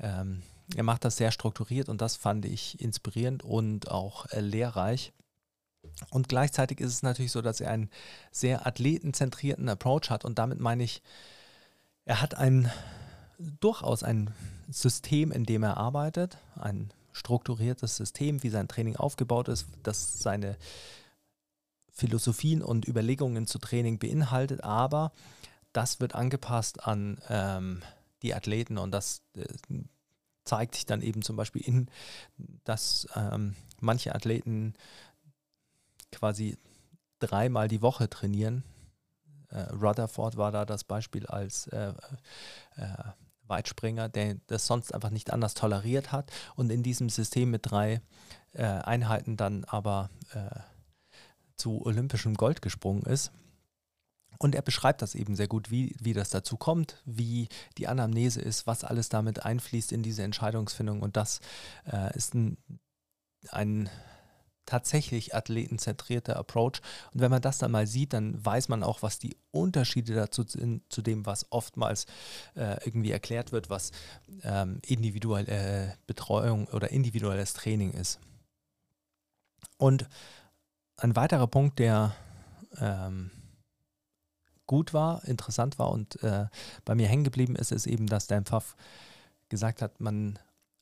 ähm, 0.00 0.42
er 0.74 0.82
macht 0.82 1.04
das 1.04 1.16
sehr 1.16 1.30
strukturiert 1.30 1.88
und 1.88 2.00
das 2.00 2.16
fand 2.16 2.44
ich 2.44 2.80
inspirierend 2.80 3.44
und 3.44 3.90
auch 3.90 4.26
äh, 4.26 4.40
lehrreich. 4.40 5.12
Und 6.10 6.28
gleichzeitig 6.28 6.80
ist 6.80 6.92
es 6.92 7.02
natürlich 7.02 7.32
so, 7.32 7.42
dass 7.42 7.60
er 7.60 7.70
einen 7.70 7.90
sehr 8.32 8.66
athletenzentrierten 8.66 9.68
Approach 9.68 10.10
hat. 10.10 10.24
Und 10.24 10.38
damit 10.38 10.58
meine 10.58 10.82
ich, 10.82 11.00
er 12.04 12.20
hat 12.20 12.34
ein 12.34 12.70
durchaus 13.38 14.02
ein 14.02 14.32
System, 14.70 15.32
in 15.32 15.44
dem 15.44 15.62
er 15.62 15.76
arbeitet, 15.76 16.38
ein 16.56 16.92
strukturiertes 17.12 17.96
System, 17.96 18.42
wie 18.42 18.50
sein 18.50 18.68
Training 18.68 18.96
aufgebaut 18.96 19.48
ist, 19.48 19.66
das 19.82 20.18
seine 20.18 20.56
Philosophien 21.90 22.62
und 22.62 22.86
Überlegungen 22.86 23.46
zu 23.46 23.58
Training 23.58 23.98
beinhaltet, 23.98 24.62
aber 24.62 25.12
das 25.72 26.00
wird 26.00 26.14
angepasst 26.14 26.84
an 26.84 27.18
ähm, 27.28 27.82
die 28.22 28.34
Athleten 28.34 28.76
und 28.78 28.90
das 28.90 29.22
äh, 29.34 29.46
zeigt 30.44 30.74
sich 30.74 30.86
dann 30.86 31.02
eben 31.02 31.22
zum 31.22 31.36
Beispiel 31.36 31.62
in, 31.62 31.90
dass 32.64 33.08
ähm, 33.16 33.56
manche 33.80 34.14
Athleten 34.14 34.74
quasi 36.12 36.56
dreimal 37.18 37.68
die 37.68 37.82
Woche 37.82 38.08
trainieren. 38.08 38.62
Äh, 39.48 39.60
Rutherford 39.72 40.36
war 40.36 40.52
da 40.52 40.64
das 40.64 40.84
Beispiel 40.84 41.26
als 41.26 41.66
äh, 41.68 41.92
äh, 42.76 42.94
Weitspringer, 43.48 44.08
der 44.08 44.36
das 44.46 44.66
sonst 44.66 44.94
einfach 44.94 45.10
nicht 45.10 45.32
anders 45.32 45.54
toleriert 45.54 46.12
hat 46.12 46.30
und 46.54 46.70
in 46.70 46.82
diesem 46.82 47.08
System 47.08 47.50
mit 47.50 47.70
drei 47.70 48.00
äh, 48.52 48.64
Einheiten 48.64 49.36
dann 49.36 49.64
aber 49.64 50.10
äh, 50.32 50.60
zu 51.56 51.84
olympischem 51.84 52.34
Gold 52.34 52.62
gesprungen 52.62 53.02
ist. 53.02 53.32
Und 54.38 54.54
er 54.54 54.62
beschreibt 54.62 55.00
das 55.02 55.14
eben 55.14 55.34
sehr 55.34 55.48
gut, 55.48 55.70
wie, 55.70 55.96
wie 55.98 56.12
das 56.12 56.30
dazu 56.30 56.56
kommt, 56.56 57.00
wie 57.06 57.48
die 57.78 57.88
Anamnese 57.88 58.40
ist, 58.40 58.66
was 58.66 58.84
alles 58.84 59.08
damit 59.08 59.44
einfließt 59.44 59.92
in 59.92 60.02
diese 60.02 60.22
Entscheidungsfindung. 60.22 61.00
Und 61.00 61.16
das 61.16 61.40
äh, 61.90 62.14
ist 62.14 62.34
ein, 62.34 62.58
ein 63.50 63.88
tatsächlich 64.66 65.34
athletenzentrierter 65.34 66.36
Approach. 66.36 66.80
Und 67.12 67.20
wenn 67.20 67.30
man 67.30 67.42
das 67.42 67.58
dann 67.58 67.70
mal 67.70 67.86
sieht, 67.86 68.12
dann 68.12 68.44
weiß 68.44 68.68
man 68.68 68.82
auch, 68.82 69.02
was 69.02 69.18
die 69.18 69.36
Unterschiede 69.52 70.14
dazu 70.14 70.42
sind, 70.46 70.82
zu 70.92 71.02
dem, 71.02 71.24
was 71.24 71.46
oftmals 71.50 72.06
äh, 72.54 72.84
irgendwie 72.84 73.12
erklärt 73.12 73.52
wird, 73.52 73.70
was 73.70 73.92
ähm, 74.42 74.80
individuelle 74.84 75.96
Betreuung 76.06 76.66
oder 76.68 76.90
individuelles 76.90 77.54
Training 77.54 77.92
ist. 77.92 78.18
Und 79.78 80.08
ein 80.96 81.16
weiterer 81.16 81.46
Punkt, 81.46 81.78
der 81.78 82.14
ähm, 82.78 83.30
gut 84.66 84.92
war, 84.92 85.24
interessant 85.24 85.78
war 85.78 85.90
und 85.90 86.22
äh, 86.22 86.46
bei 86.84 86.94
mir 86.94 87.08
hängen 87.08 87.24
geblieben 87.24 87.56
ist, 87.56 87.72
ist 87.72 87.86
eben, 87.86 88.06
dass 88.06 88.26
Dan 88.26 88.44
Pfaff 88.44 88.76
gesagt 89.48 89.80
hat, 89.80 90.00
man 90.00 90.38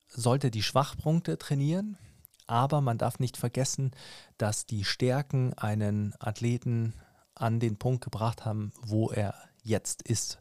sollte 0.08 0.50
die 0.50 0.62
Schwachpunkte 0.62 1.38
trainieren 1.38 1.98
aber 2.46 2.80
man 2.80 2.98
darf 2.98 3.18
nicht 3.18 3.36
vergessen, 3.36 3.92
dass 4.38 4.66
die 4.66 4.84
Stärken 4.84 5.54
einen 5.54 6.14
Athleten 6.18 6.94
an 7.34 7.60
den 7.60 7.76
Punkt 7.76 8.04
gebracht 8.04 8.44
haben, 8.44 8.72
wo 8.80 9.10
er 9.10 9.34
jetzt 9.62 10.02
ist. 10.02 10.40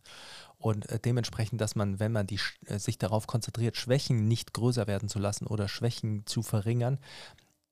Und 0.57 0.89
äh, 0.89 0.99
dementsprechend, 0.99 1.59
dass 1.59 1.75
man, 1.75 1.99
wenn 1.99 2.11
man 2.11 2.27
die, 2.27 2.39
äh, 2.67 2.77
sich 2.79 2.97
darauf 2.97 3.27
konzentriert, 3.27 3.77
Schwächen 3.77 4.27
nicht 4.27 4.53
größer 4.53 4.87
werden 4.87 5.09
zu 5.09 5.19
lassen 5.19 5.47
oder 5.47 5.67
Schwächen 5.67 6.25
zu 6.25 6.41
verringern, 6.41 6.99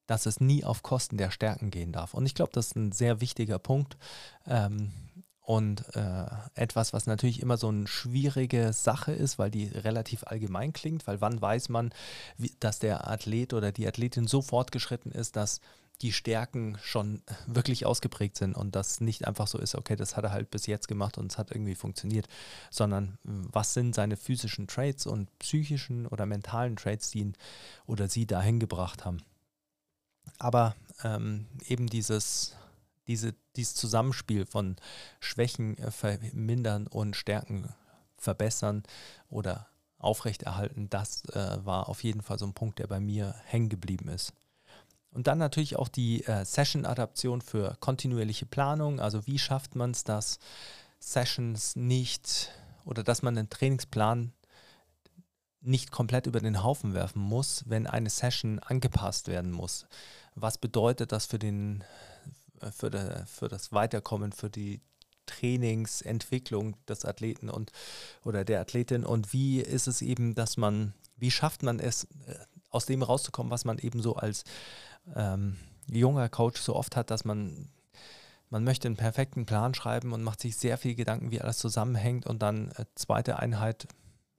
dass 0.07 0.25
es 0.25 0.41
nie 0.41 0.65
auf 0.65 0.83
Kosten 0.83 1.17
der 1.17 1.31
Stärken 1.31 1.71
gehen 1.71 1.93
darf. 1.93 2.13
Und 2.13 2.25
ich 2.25 2.35
glaube, 2.35 2.51
das 2.53 2.67
ist 2.67 2.75
ein 2.75 2.91
sehr 2.91 3.21
wichtiger 3.21 3.59
Punkt. 3.59 3.97
Ähm, 4.45 4.91
und 5.41 5.83
äh, 5.95 6.25
etwas, 6.53 6.93
was 6.93 7.07
natürlich 7.07 7.41
immer 7.41 7.57
so 7.57 7.67
eine 7.67 7.87
schwierige 7.87 8.73
Sache 8.73 9.11
ist, 9.11 9.39
weil 9.39 9.49
die 9.49 9.65
relativ 9.65 10.23
allgemein 10.25 10.71
klingt, 10.71 11.07
weil 11.07 11.19
wann 11.19 11.41
weiß 11.41 11.69
man, 11.69 11.91
wie, 12.37 12.53
dass 12.59 12.79
der 12.79 13.09
Athlet 13.09 13.53
oder 13.53 13.71
die 13.71 13.87
Athletin 13.87 14.27
so 14.27 14.41
fortgeschritten 14.41 15.11
ist, 15.11 15.35
dass 15.35 15.59
die 16.01 16.13
Stärken 16.13 16.77
schon 16.81 17.21
wirklich 17.47 17.85
ausgeprägt 17.85 18.37
sind 18.37 18.55
und 18.55 18.75
das 18.75 19.01
nicht 19.01 19.27
einfach 19.27 19.47
so 19.47 19.57
ist, 19.57 19.75
okay, 19.75 19.95
das 19.95 20.15
hat 20.15 20.23
er 20.23 20.31
halt 20.31 20.49
bis 20.49 20.65
jetzt 20.65 20.87
gemacht 20.87 21.17
und 21.17 21.31
es 21.31 21.37
hat 21.37 21.51
irgendwie 21.51 21.75
funktioniert, 21.75 22.27
sondern 22.69 23.17
was 23.23 23.73
sind 23.73 23.93
seine 23.93 24.17
physischen 24.17 24.67
Traits 24.67 25.05
und 25.05 25.27
psychischen 25.39 26.07
oder 26.07 26.25
mentalen 26.25 26.75
Traits, 26.75 27.11
die 27.11 27.19
ihn 27.19 27.33
oder 27.85 28.07
sie 28.07 28.25
dahin 28.25 28.59
gebracht 28.59 29.05
haben. 29.05 29.17
Aber 30.39 30.75
ähm, 31.03 31.47
eben 31.67 31.87
dieses 31.87 32.55
diese, 33.07 33.33
dieses 33.55 33.75
Zusammenspiel 33.75 34.45
von 34.45 34.75
Schwächen 35.19 35.77
äh, 35.77 35.91
vermindern 35.91 36.87
und 36.87 37.15
Stärken 37.15 37.73
verbessern 38.17 38.83
oder 39.29 39.67
aufrechterhalten, 39.97 40.89
das 40.89 41.25
äh, 41.29 41.65
war 41.65 41.89
auf 41.89 42.03
jeden 42.03 42.21
Fall 42.21 42.39
so 42.39 42.45
ein 42.45 42.53
Punkt, 42.53 42.79
der 42.79 42.87
bei 42.87 42.99
mir 42.99 43.35
hängen 43.45 43.69
geblieben 43.69 44.09
ist. 44.09 44.33
Und 45.11 45.27
dann 45.27 45.37
natürlich 45.37 45.75
auch 45.75 45.89
die 45.89 46.23
äh, 46.25 46.45
Session-Adaption 46.45 47.41
für 47.41 47.75
kontinuierliche 47.79 48.45
Planung. 48.45 48.99
Also 48.99 49.27
wie 49.27 49.39
schafft 49.39 49.75
man 49.75 49.91
es, 49.91 50.03
dass 50.03 50.39
Sessions 50.99 51.75
nicht 51.75 52.51
oder 52.85 53.03
dass 53.03 53.21
man 53.21 53.37
einen 53.37 53.49
Trainingsplan 53.49 54.33
nicht 55.59 55.91
komplett 55.91 56.25
über 56.25 56.39
den 56.39 56.63
Haufen 56.63 56.93
werfen 56.93 57.21
muss, 57.21 57.63
wenn 57.67 57.87
eine 57.87 58.09
Session 58.09 58.59
angepasst 58.59 59.27
werden 59.27 59.51
muss. 59.51 59.85
Was 60.33 60.57
bedeutet 60.57 61.11
das 61.11 61.25
für 61.25 61.37
den, 61.37 61.83
für, 62.71 62.89
de, 62.89 63.25
für 63.25 63.47
das 63.47 63.71
Weiterkommen, 63.71 64.31
für 64.31 64.49
die 64.49 64.81
Trainingsentwicklung 65.25 66.75
des 66.87 67.05
Athleten 67.05 67.49
und 67.49 67.71
oder 68.23 68.43
der 68.43 68.61
Athletin? 68.61 69.05
Und 69.05 69.33
wie 69.33 69.61
ist 69.61 69.87
es 69.87 70.01
eben, 70.01 70.35
dass 70.35 70.57
man, 70.57 70.93
wie 71.15 71.31
schafft 71.31 71.63
man 71.63 71.79
es, 71.79 72.05
äh, 72.27 72.35
aus 72.69 72.85
dem 72.85 73.03
rauszukommen, 73.03 73.51
was 73.51 73.65
man 73.65 73.77
eben 73.79 74.01
so 74.01 74.15
als 74.15 74.43
ähm, 75.15 75.57
junger 75.87 76.29
Coach 76.29 76.61
so 76.61 76.75
oft 76.75 76.95
hat, 76.95 77.11
dass 77.11 77.25
man 77.25 77.69
man 78.51 78.65
möchte 78.65 78.89
einen 78.89 78.97
perfekten 78.97 79.45
Plan 79.45 79.73
schreiben 79.73 80.11
und 80.11 80.23
macht 80.23 80.41
sich 80.41 80.57
sehr 80.57 80.77
viel 80.77 80.93
Gedanken, 80.93 81.31
wie 81.31 81.39
alles 81.39 81.57
zusammenhängt 81.57 82.27
und 82.27 82.41
dann 82.41 82.71
äh, 82.71 82.85
zweite 82.95 83.39
Einheit 83.39 83.87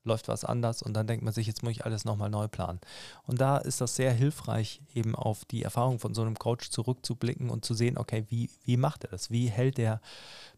läuft 0.04 0.28
was 0.28 0.44
anders 0.44 0.82
und 0.82 0.94
dann 0.94 1.06
denkt 1.06 1.24
man 1.24 1.32
sich, 1.32 1.46
jetzt 1.46 1.62
muss 1.62 1.72
ich 1.72 1.84
alles 1.84 2.04
nochmal 2.04 2.30
neu 2.30 2.48
planen. 2.48 2.80
Und 3.26 3.40
da 3.40 3.58
ist 3.58 3.80
das 3.80 3.96
sehr 3.96 4.12
hilfreich, 4.12 4.82
eben 4.94 5.14
auf 5.14 5.44
die 5.44 5.62
Erfahrung 5.62 5.98
von 5.98 6.14
so 6.14 6.22
einem 6.22 6.38
Coach 6.38 6.70
zurückzublicken 6.70 7.50
und 7.50 7.64
zu 7.64 7.74
sehen, 7.74 7.98
okay, 7.98 8.24
wie, 8.28 8.50
wie 8.64 8.76
macht 8.76 9.04
er 9.04 9.10
das? 9.10 9.30
Wie 9.30 9.48
hält 9.48 9.78
er 9.78 10.00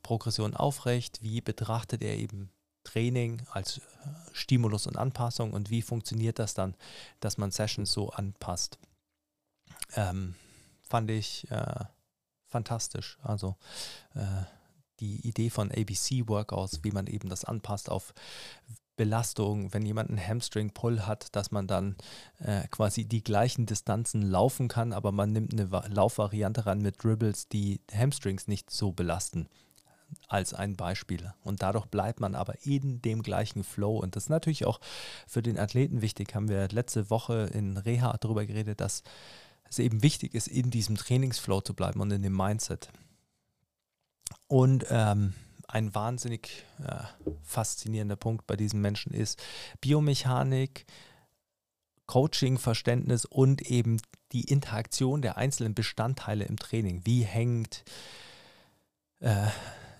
Progression 0.02 0.54
aufrecht? 0.54 1.22
Wie 1.22 1.40
betrachtet 1.40 2.02
er 2.02 2.16
eben 2.16 2.50
Training 2.84 3.42
als 3.50 3.78
äh, 3.78 3.80
Stimulus 4.32 4.86
und 4.86 4.96
Anpassung 4.96 5.52
und 5.52 5.70
wie 5.70 5.82
funktioniert 5.82 6.38
das 6.38 6.54
dann, 6.54 6.74
dass 7.20 7.38
man 7.38 7.50
Sessions 7.50 7.92
so 7.92 8.10
anpasst? 8.10 8.78
Ähm, 9.94 10.34
fand 10.82 11.10
ich 11.10 11.50
äh, 11.50 11.84
fantastisch. 12.46 13.18
Also 13.22 13.56
äh, 14.14 14.44
die 15.00 15.26
Idee 15.26 15.50
von 15.50 15.72
ABC-Workouts, 15.72 16.84
wie 16.84 16.92
man 16.92 17.06
eben 17.06 17.28
das 17.28 17.44
anpasst 17.44 17.90
auf 17.90 18.14
Belastung, 18.96 19.72
wenn 19.72 19.84
jemand 19.84 20.10
einen 20.10 20.24
Hamstring-Pull 20.24 21.06
hat, 21.06 21.34
dass 21.34 21.50
man 21.50 21.66
dann 21.66 21.96
äh, 22.38 22.66
quasi 22.68 23.04
die 23.04 23.24
gleichen 23.24 23.66
Distanzen 23.66 24.22
laufen 24.22 24.68
kann, 24.68 24.92
aber 24.92 25.12
man 25.12 25.32
nimmt 25.32 25.52
eine 25.52 25.68
Laufvariante 25.88 26.66
ran 26.66 26.80
mit 26.80 27.02
Dribbles, 27.02 27.48
die 27.48 27.80
Hamstrings 27.92 28.46
nicht 28.46 28.70
so 28.70 28.92
belasten 28.92 29.48
als 30.28 30.54
ein 30.54 30.76
Beispiel. 30.76 31.32
Und 31.42 31.62
dadurch 31.62 31.86
bleibt 31.86 32.20
man 32.20 32.34
aber 32.34 32.54
in 32.64 33.02
dem 33.02 33.22
gleichen 33.22 33.64
Flow. 33.64 33.98
Und 33.98 34.16
das 34.16 34.24
ist 34.24 34.30
natürlich 34.30 34.64
auch 34.64 34.80
für 35.26 35.42
den 35.42 35.58
Athleten 35.58 36.02
wichtig. 36.02 36.34
Haben 36.34 36.48
wir 36.48 36.68
letzte 36.68 37.10
Woche 37.10 37.50
in 37.52 37.76
Reha 37.76 38.16
darüber 38.20 38.46
geredet, 38.46 38.80
dass 38.80 39.02
es 39.68 39.78
eben 39.78 40.02
wichtig 40.02 40.34
ist, 40.34 40.46
in 40.46 40.70
diesem 40.70 40.96
Trainingsflow 40.96 41.60
zu 41.62 41.74
bleiben 41.74 42.00
und 42.00 42.10
in 42.10 42.22
dem 42.22 42.36
Mindset. 42.36 42.90
Und 44.46 44.86
ähm, 44.90 45.34
ein 45.68 45.94
wahnsinnig 45.94 46.64
ja, 46.80 47.08
faszinierender 47.42 48.16
Punkt 48.16 48.46
bei 48.46 48.56
diesen 48.56 48.80
Menschen 48.80 49.12
ist 49.12 49.42
Biomechanik, 49.80 50.86
Coaching, 52.06 52.58
Verständnis 52.58 53.24
und 53.24 53.62
eben 53.62 54.00
die 54.32 54.44
Interaktion 54.44 55.22
der 55.22 55.36
einzelnen 55.36 55.74
Bestandteile 55.74 56.44
im 56.44 56.58
Training. 56.58 57.02
Wie 57.04 57.22
hängt 57.22 57.84
äh, 59.20 59.48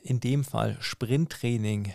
in 0.02 0.20
dem 0.20 0.44
Fall 0.44 0.76
Sprinttraining 0.80 1.92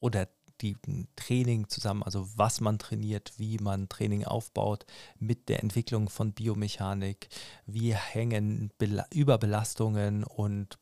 oder 0.00 0.28
die 0.60 0.76
Training 1.16 1.68
zusammen, 1.68 2.02
also 2.02 2.28
was 2.36 2.60
man 2.60 2.78
trainiert, 2.78 3.32
wie 3.36 3.58
man 3.58 3.88
Training 3.88 4.24
aufbaut, 4.24 4.86
mit 5.18 5.48
der 5.48 5.62
Entwicklung 5.62 6.08
von 6.08 6.32
Biomechanik, 6.32 7.28
wie 7.66 7.94
hängen 7.94 8.72
Bela 8.78 9.06
Überbelastungen 9.12 10.24
und 10.24 10.78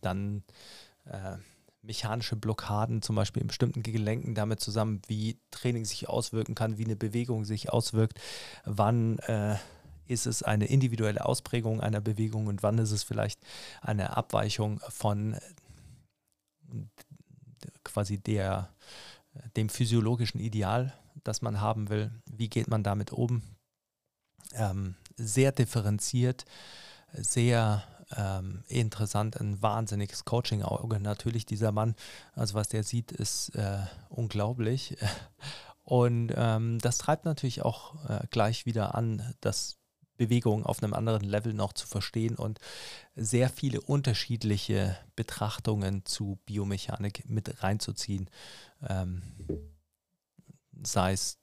dann 0.00 0.42
äh, 1.04 1.36
mechanische 1.82 2.36
Blockaden, 2.36 3.02
zum 3.02 3.16
Beispiel 3.16 3.42
in 3.42 3.48
bestimmten 3.48 3.82
Gelenken, 3.82 4.34
damit 4.34 4.60
zusammen, 4.60 5.02
wie 5.08 5.40
Training 5.50 5.84
sich 5.84 6.08
auswirken 6.08 6.54
kann, 6.54 6.78
wie 6.78 6.84
eine 6.84 6.96
Bewegung 6.96 7.44
sich 7.44 7.72
auswirkt, 7.72 8.20
wann 8.64 9.18
äh, 9.20 9.56
ist 10.06 10.26
es 10.26 10.42
eine 10.42 10.66
individuelle 10.66 11.24
Ausprägung 11.24 11.80
einer 11.80 12.00
Bewegung 12.00 12.46
und 12.46 12.62
wann 12.62 12.78
ist 12.78 12.92
es 12.92 13.02
vielleicht 13.02 13.40
eine 13.80 14.16
Abweichung 14.16 14.80
von 14.88 15.36
quasi 17.84 18.18
der, 18.18 18.72
dem 19.56 19.68
physiologischen 19.68 20.40
Ideal, 20.40 20.92
das 21.24 21.42
man 21.42 21.60
haben 21.60 21.88
will. 21.88 22.10
Wie 22.30 22.48
geht 22.48 22.68
man 22.68 22.82
damit 22.82 23.12
um? 23.12 23.42
Ähm, 24.54 24.96
sehr 25.16 25.52
differenziert, 25.52 26.44
sehr 27.12 27.84
ähm, 28.16 28.62
interessant, 28.68 29.40
ein 29.40 29.60
wahnsinniges 29.62 30.24
Coaching-Auge. 30.24 31.00
Natürlich, 31.00 31.46
dieser 31.46 31.72
Mann, 31.72 31.94
also 32.34 32.54
was 32.54 32.68
der 32.68 32.82
sieht, 32.82 33.12
ist 33.12 33.50
äh, 33.50 33.78
unglaublich. 34.08 34.96
Und 35.84 36.32
ähm, 36.36 36.78
das 36.78 36.98
treibt 36.98 37.24
natürlich 37.24 37.62
auch 37.62 38.08
äh, 38.08 38.26
gleich 38.30 38.66
wieder 38.66 38.94
an, 38.94 39.34
das 39.40 39.78
Bewegung 40.16 40.64
auf 40.64 40.82
einem 40.82 40.94
anderen 40.94 41.24
Level 41.24 41.52
noch 41.52 41.72
zu 41.72 41.86
verstehen 41.86 42.36
und 42.36 42.60
sehr 43.16 43.48
viele 43.48 43.80
unterschiedliche 43.80 44.96
Betrachtungen 45.16 46.04
zu 46.04 46.38
Biomechanik 46.46 47.28
mit 47.28 47.62
reinzuziehen. 47.62 48.30
Ähm, 48.88 49.22
sei 50.84 51.12
es 51.12 51.38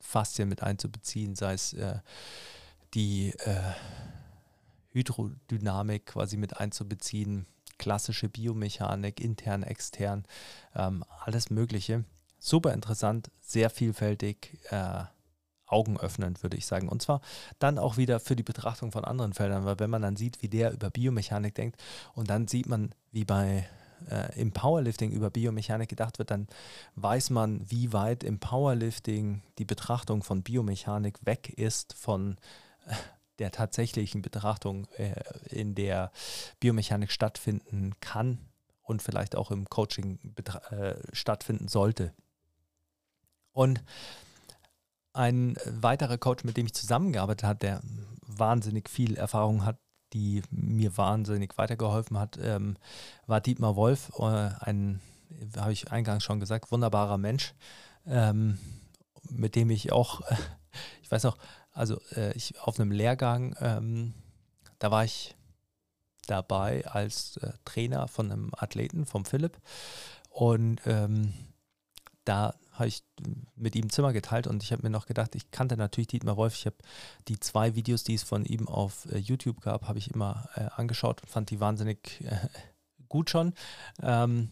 Faszien 0.00 0.48
mit 0.48 0.62
einzubeziehen, 0.62 1.34
sei 1.34 1.54
es 1.54 1.72
äh, 1.72 1.98
die 2.94 3.30
äh, 3.30 3.72
Hydrodynamik 4.94 6.06
quasi 6.06 6.36
mit 6.36 6.56
einzubeziehen, 6.56 7.46
klassische 7.78 8.28
Biomechanik, 8.28 9.20
intern, 9.20 9.62
extern, 9.62 10.24
ähm, 10.74 11.04
alles 11.24 11.50
Mögliche. 11.50 12.04
Super 12.38 12.72
interessant, 12.72 13.30
sehr 13.40 13.70
vielfältig, 13.70 14.58
äh, 14.70 15.04
augenöffnend, 15.66 16.42
würde 16.42 16.56
ich 16.56 16.66
sagen. 16.66 16.88
Und 16.88 17.02
zwar 17.02 17.20
dann 17.58 17.78
auch 17.78 17.96
wieder 17.96 18.20
für 18.20 18.36
die 18.36 18.42
Betrachtung 18.42 18.92
von 18.92 19.04
anderen 19.04 19.32
Feldern, 19.32 19.64
weil 19.64 19.78
wenn 19.78 19.90
man 19.90 20.02
dann 20.02 20.16
sieht, 20.16 20.42
wie 20.42 20.48
der 20.48 20.72
über 20.72 20.90
Biomechanik 20.90 21.54
denkt 21.54 21.82
und 22.14 22.30
dann 22.30 22.46
sieht 22.46 22.66
man, 22.66 22.94
wie 23.10 23.24
bei 23.24 23.68
äh, 24.10 24.40
im 24.40 24.52
Powerlifting 24.52 25.10
über 25.10 25.30
Biomechanik 25.30 25.88
gedacht 25.88 26.18
wird, 26.18 26.30
dann 26.30 26.48
weiß 26.96 27.30
man, 27.30 27.68
wie 27.70 27.92
weit 27.92 28.22
im 28.24 28.38
Powerlifting 28.38 29.42
die 29.58 29.64
Betrachtung 29.64 30.22
von 30.22 30.42
Biomechanik 30.42 31.24
weg 31.24 31.48
ist 31.56 31.94
von 31.94 32.36
äh, 32.86 32.94
der 33.38 33.50
tatsächlichen 33.50 34.22
Betrachtung, 34.22 34.86
äh, 34.96 35.14
in 35.50 35.74
der 35.74 36.10
Biomechanik 36.60 37.10
stattfinden 37.10 37.94
kann 38.00 38.38
und 38.82 39.02
vielleicht 39.02 39.36
auch 39.36 39.50
im 39.50 39.68
Coaching 39.68 40.18
äh, 40.70 40.94
stattfinden 41.12 41.68
sollte. 41.68 42.12
Und 43.52 43.82
ein 45.12 45.56
weiterer 45.64 46.18
Coach, 46.18 46.44
mit 46.44 46.56
dem 46.56 46.66
ich 46.66 46.74
zusammengearbeitet 46.74 47.44
habe, 47.44 47.58
der 47.60 47.80
wahnsinnig 48.20 48.90
viel 48.90 49.16
Erfahrung 49.16 49.64
hat, 49.64 49.78
die 50.12 50.42
mir 50.50 50.96
wahnsinnig 50.96 51.56
weitergeholfen 51.56 52.18
hat, 52.18 52.38
ähm, 52.40 52.76
war 53.26 53.40
Dietmar 53.40 53.76
Wolf, 53.76 54.12
äh, 54.18 54.50
ein, 54.60 55.00
habe 55.56 55.72
ich 55.72 55.90
eingangs 55.90 56.24
schon 56.24 56.40
gesagt, 56.40 56.70
wunderbarer 56.70 57.18
Mensch, 57.18 57.54
ähm, 58.06 58.58
mit 59.30 59.54
dem 59.54 59.70
ich 59.70 59.92
auch, 59.92 60.20
ich 61.02 61.10
weiß 61.10 61.24
noch, 61.24 61.38
also 61.74 62.00
äh, 62.16 62.32
ich 62.32 62.58
auf 62.60 62.80
einem 62.80 62.92
Lehrgang, 62.92 63.54
ähm, 63.60 64.14
da 64.78 64.90
war 64.90 65.04
ich 65.04 65.36
dabei 66.26 66.86
als 66.86 67.36
äh, 67.38 67.52
Trainer 67.64 68.08
von 68.08 68.30
einem 68.30 68.50
Athleten, 68.56 69.04
vom 69.04 69.24
Philipp. 69.24 69.58
Und 70.30 70.80
ähm, 70.86 71.34
da 72.24 72.54
habe 72.72 72.88
ich 72.88 73.04
mit 73.54 73.76
ihm 73.76 73.90
Zimmer 73.90 74.12
geteilt 74.12 74.46
und 74.46 74.62
ich 74.62 74.72
habe 74.72 74.82
mir 74.82 74.90
noch 74.90 75.06
gedacht, 75.06 75.34
ich 75.34 75.50
kannte 75.50 75.76
natürlich 75.76 76.08
Dietmar 76.08 76.36
Wolf. 76.36 76.54
Ich 76.54 76.66
habe 76.66 76.76
die 77.28 77.38
zwei 77.38 77.74
Videos, 77.74 78.02
die 78.02 78.14
es 78.14 78.22
von 78.22 78.44
ihm 78.44 78.68
auf 78.68 79.06
äh, 79.12 79.18
YouTube 79.18 79.60
gab, 79.60 79.86
habe 79.86 79.98
ich 79.98 80.10
immer 80.10 80.48
äh, 80.54 80.68
angeschaut 80.74 81.22
und 81.22 81.28
fand 81.28 81.50
die 81.50 81.60
wahnsinnig 81.60 82.22
äh, 82.24 82.48
gut 83.08 83.30
schon. 83.30 83.52
Ähm, 84.02 84.50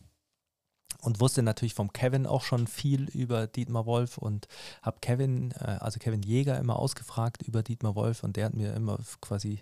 und 1.01 1.21
wusste 1.21 1.43
natürlich 1.43 1.75
vom 1.75 1.93
Kevin 1.93 2.27
auch 2.27 2.43
schon 2.43 2.67
viel 2.67 3.09
über 3.11 3.47
Dietmar 3.47 3.87
Wolf 3.87 4.19
und 4.19 4.49
habe 4.83 4.99
Kevin, 5.01 5.53
äh, 5.53 5.79
also 5.81 5.99
Kevin 5.99 6.23
Jäger, 6.23 6.59
immer 6.59 6.79
ausgefragt 6.79 7.43
über 7.43 7.63
Dietmar 7.63 7.95
Wolf 7.95 8.23
und 8.23 8.37
der 8.37 8.47
hat 8.47 8.55
mir 8.55 8.75
immer 8.75 8.99
quasi 9.21 9.61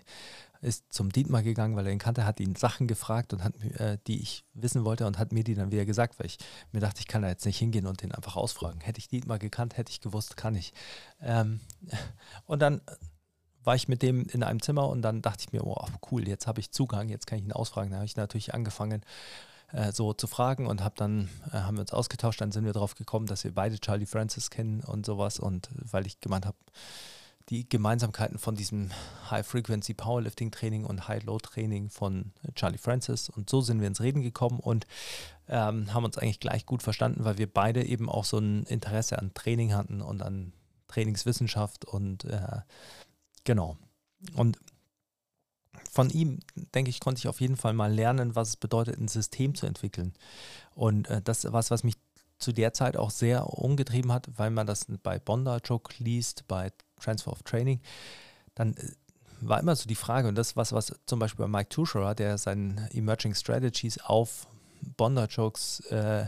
ist 0.61 0.93
zum 0.93 1.11
Dietmar 1.11 1.41
gegangen, 1.41 1.75
weil 1.75 1.87
er 1.87 1.91
ihn 1.91 1.99
kannte, 1.99 2.25
hat 2.25 2.39
ihn 2.39 2.55
Sachen 2.55 2.87
gefragt 2.87 3.33
und 3.33 3.43
hat 3.43 3.55
äh, 3.79 3.97
die 4.05 4.21
ich 4.21 4.45
wissen 4.53 4.85
wollte 4.85 5.07
und 5.07 5.17
hat 5.17 5.31
mir 5.31 5.43
die 5.43 5.55
dann 5.55 5.71
wieder 5.71 5.85
gesagt, 5.85 6.19
weil 6.19 6.27
ich 6.27 6.37
mir 6.71 6.79
dachte, 6.79 6.99
ich 6.99 7.07
kann 7.07 7.23
da 7.23 7.29
jetzt 7.29 7.45
nicht 7.45 7.57
hingehen 7.57 7.87
und 7.87 8.03
den 8.03 8.11
einfach 8.11 8.35
ausfragen. 8.35 8.79
Hätte 8.79 8.99
ich 8.99 9.07
Dietmar 9.07 9.39
gekannt, 9.39 9.77
hätte 9.77 9.91
ich 9.91 10.01
gewusst, 10.01 10.37
kann 10.37 10.53
ich. 10.55 10.73
Ähm, 11.19 11.61
und 12.45 12.61
dann 12.61 12.81
war 13.63 13.75
ich 13.75 13.87
mit 13.87 14.01
dem 14.01 14.25
in 14.25 14.43
einem 14.43 14.61
Zimmer 14.61 14.87
und 14.89 15.01
dann 15.01 15.21
dachte 15.21 15.45
ich 15.47 15.51
mir, 15.51 15.65
oh 15.65 15.85
cool, 16.11 16.27
jetzt 16.27 16.47
habe 16.47 16.59
ich 16.59 16.71
Zugang, 16.71 17.09
jetzt 17.09 17.27
kann 17.27 17.39
ich 17.39 17.45
ihn 17.45 17.51
ausfragen. 17.51 17.91
Da 17.91 17.97
habe 17.97 18.05
ich 18.05 18.15
natürlich 18.15 18.53
angefangen, 18.53 19.03
äh, 19.73 19.91
so 19.91 20.13
zu 20.13 20.27
fragen 20.27 20.67
und 20.67 20.83
hab 20.83 20.95
dann, 20.95 21.29
äh, 21.51 21.57
haben 21.57 21.77
wir 21.77 21.81
uns 21.81 21.93
ausgetauscht, 21.93 22.41
dann 22.41 22.51
sind 22.51 22.65
wir 22.65 22.73
darauf 22.73 22.95
gekommen, 22.95 23.25
dass 23.25 23.43
wir 23.43 23.53
beide 23.53 23.79
Charlie 23.79 24.05
Francis 24.05 24.49
kennen 24.49 24.81
und 24.81 25.05
sowas 25.05 25.39
und 25.39 25.69
weil 25.73 26.05
ich 26.05 26.19
gemeint 26.19 26.45
habe, 26.45 26.57
die 27.49 27.67
Gemeinsamkeiten 27.67 28.37
von 28.37 28.55
diesem 28.55 28.91
High-Frequency 29.29 29.93
Powerlifting 29.93 30.51
Training 30.51 30.85
und 30.85 31.07
High-Low 31.07 31.39
Training 31.39 31.89
von 31.89 32.31
Charlie 32.55 32.77
Francis 32.77 33.29
und 33.29 33.49
so 33.49 33.61
sind 33.61 33.81
wir 33.81 33.87
ins 33.87 34.01
Reden 34.01 34.21
gekommen 34.21 34.59
und 34.59 34.87
ähm, 35.49 35.93
haben 35.93 36.05
uns 36.05 36.17
eigentlich 36.17 36.39
gleich 36.39 36.65
gut 36.65 36.83
verstanden, 36.83 37.25
weil 37.25 37.37
wir 37.37 37.51
beide 37.51 37.83
eben 37.83 38.09
auch 38.09 38.25
so 38.25 38.37
ein 38.37 38.63
Interesse 38.63 39.19
an 39.19 39.33
Training 39.33 39.73
hatten 39.73 40.01
und 40.01 40.21
an 40.21 40.53
Trainingswissenschaft 40.87 41.85
und 41.85 42.25
äh, 42.25 42.61
genau. 43.43 43.77
Und 44.35 44.57
von 45.91 46.09
ihm, 46.09 46.39
denke 46.73 46.89
ich, 46.89 47.01
konnte 47.01 47.19
ich 47.19 47.27
auf 47.27 47.41
jeden 47.41 47.57
Fall 47.57 47.73
mal 47.73 47.93
lernen, 47.93 48.33
was 48.33 48.49
es 48.49 48.55
bedeutet, 48.55 48.97
ein 48.97 49.09
System 49.09 49.55
zu 49.55 49.65
entwickeln. 49.65 50.13
Und 50.73 51.09
äh, 51.09 51.21
das 51.21 51.43
ist 51.43 51.51
was, 51.51 51.69
was 51.69 51.83
mich 51.83 51.95
zu 52.39 52.53
der 52.53 52.71
Zeit 52.71 52.95
auch 52.95 53.11
sehr 53.11 53.45
umgetrieben 53.59 54.13
hat, 54.13 54.29
weil 54.37 54.51
man 54.51 54.65
das 54.65 54.85
bei 55.03 55.19
Bondarchuk 55.19 55.99
liest, 55.99 56.47
bei 56.47 56.71
Transfer 56.97 57.33
of 57.33 57.43
Training, 57.43 57.81
dann 58.55 58.73
äh, 58.75 58.93
war 59.41 59.59
immer 59.59 59.75
so 59.75 59.85
die 59.85 59.95
Frage, 59.95 60.29
und 60.29 60.35
das 60.35 60.55
was, 60.55 60.71
was 60.71 60.95
zum 61.07 61.19
Beispiel 61.19 61.43
bei 61.45 61.49
Mike 61.49 61.69
Tuchscherer, 61.69 62.15
der 62.15 62.37
seinen 62.37 62.77
Emerging 62.93 63.35
Strategies 63.35 63.99
auf 63.99 64.47
Bondarchuks 64.95 65.81
äh, 65.91 66.27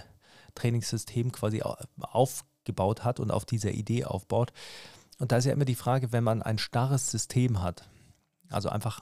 Trainingssystem 0.55 1.31
quasi 1.31 1.63
aufgebaut 2.01 3.05
hat 3.05 3.21
und 3.21 3.31
auf 3.31 3.45
dieser 3.45 3.71
Idee 3.71 4.03
aufbaut. 4.03 4.51
Und 5.19 5.31
da 5.31 5.37
ist 5.37 5.45
ja 5.45 5.53
immer 5.53 5.63
die 5.63 5.75
Frage, 5.75 6.11
wenn 6.11 6.25
man 6.25 6.41
ein 6.41 6.57
starres 6.57 7.09
System 7.09 7.61
hat, 7.61 7.87
also 8.49 8.67
einfach 8.67 9.01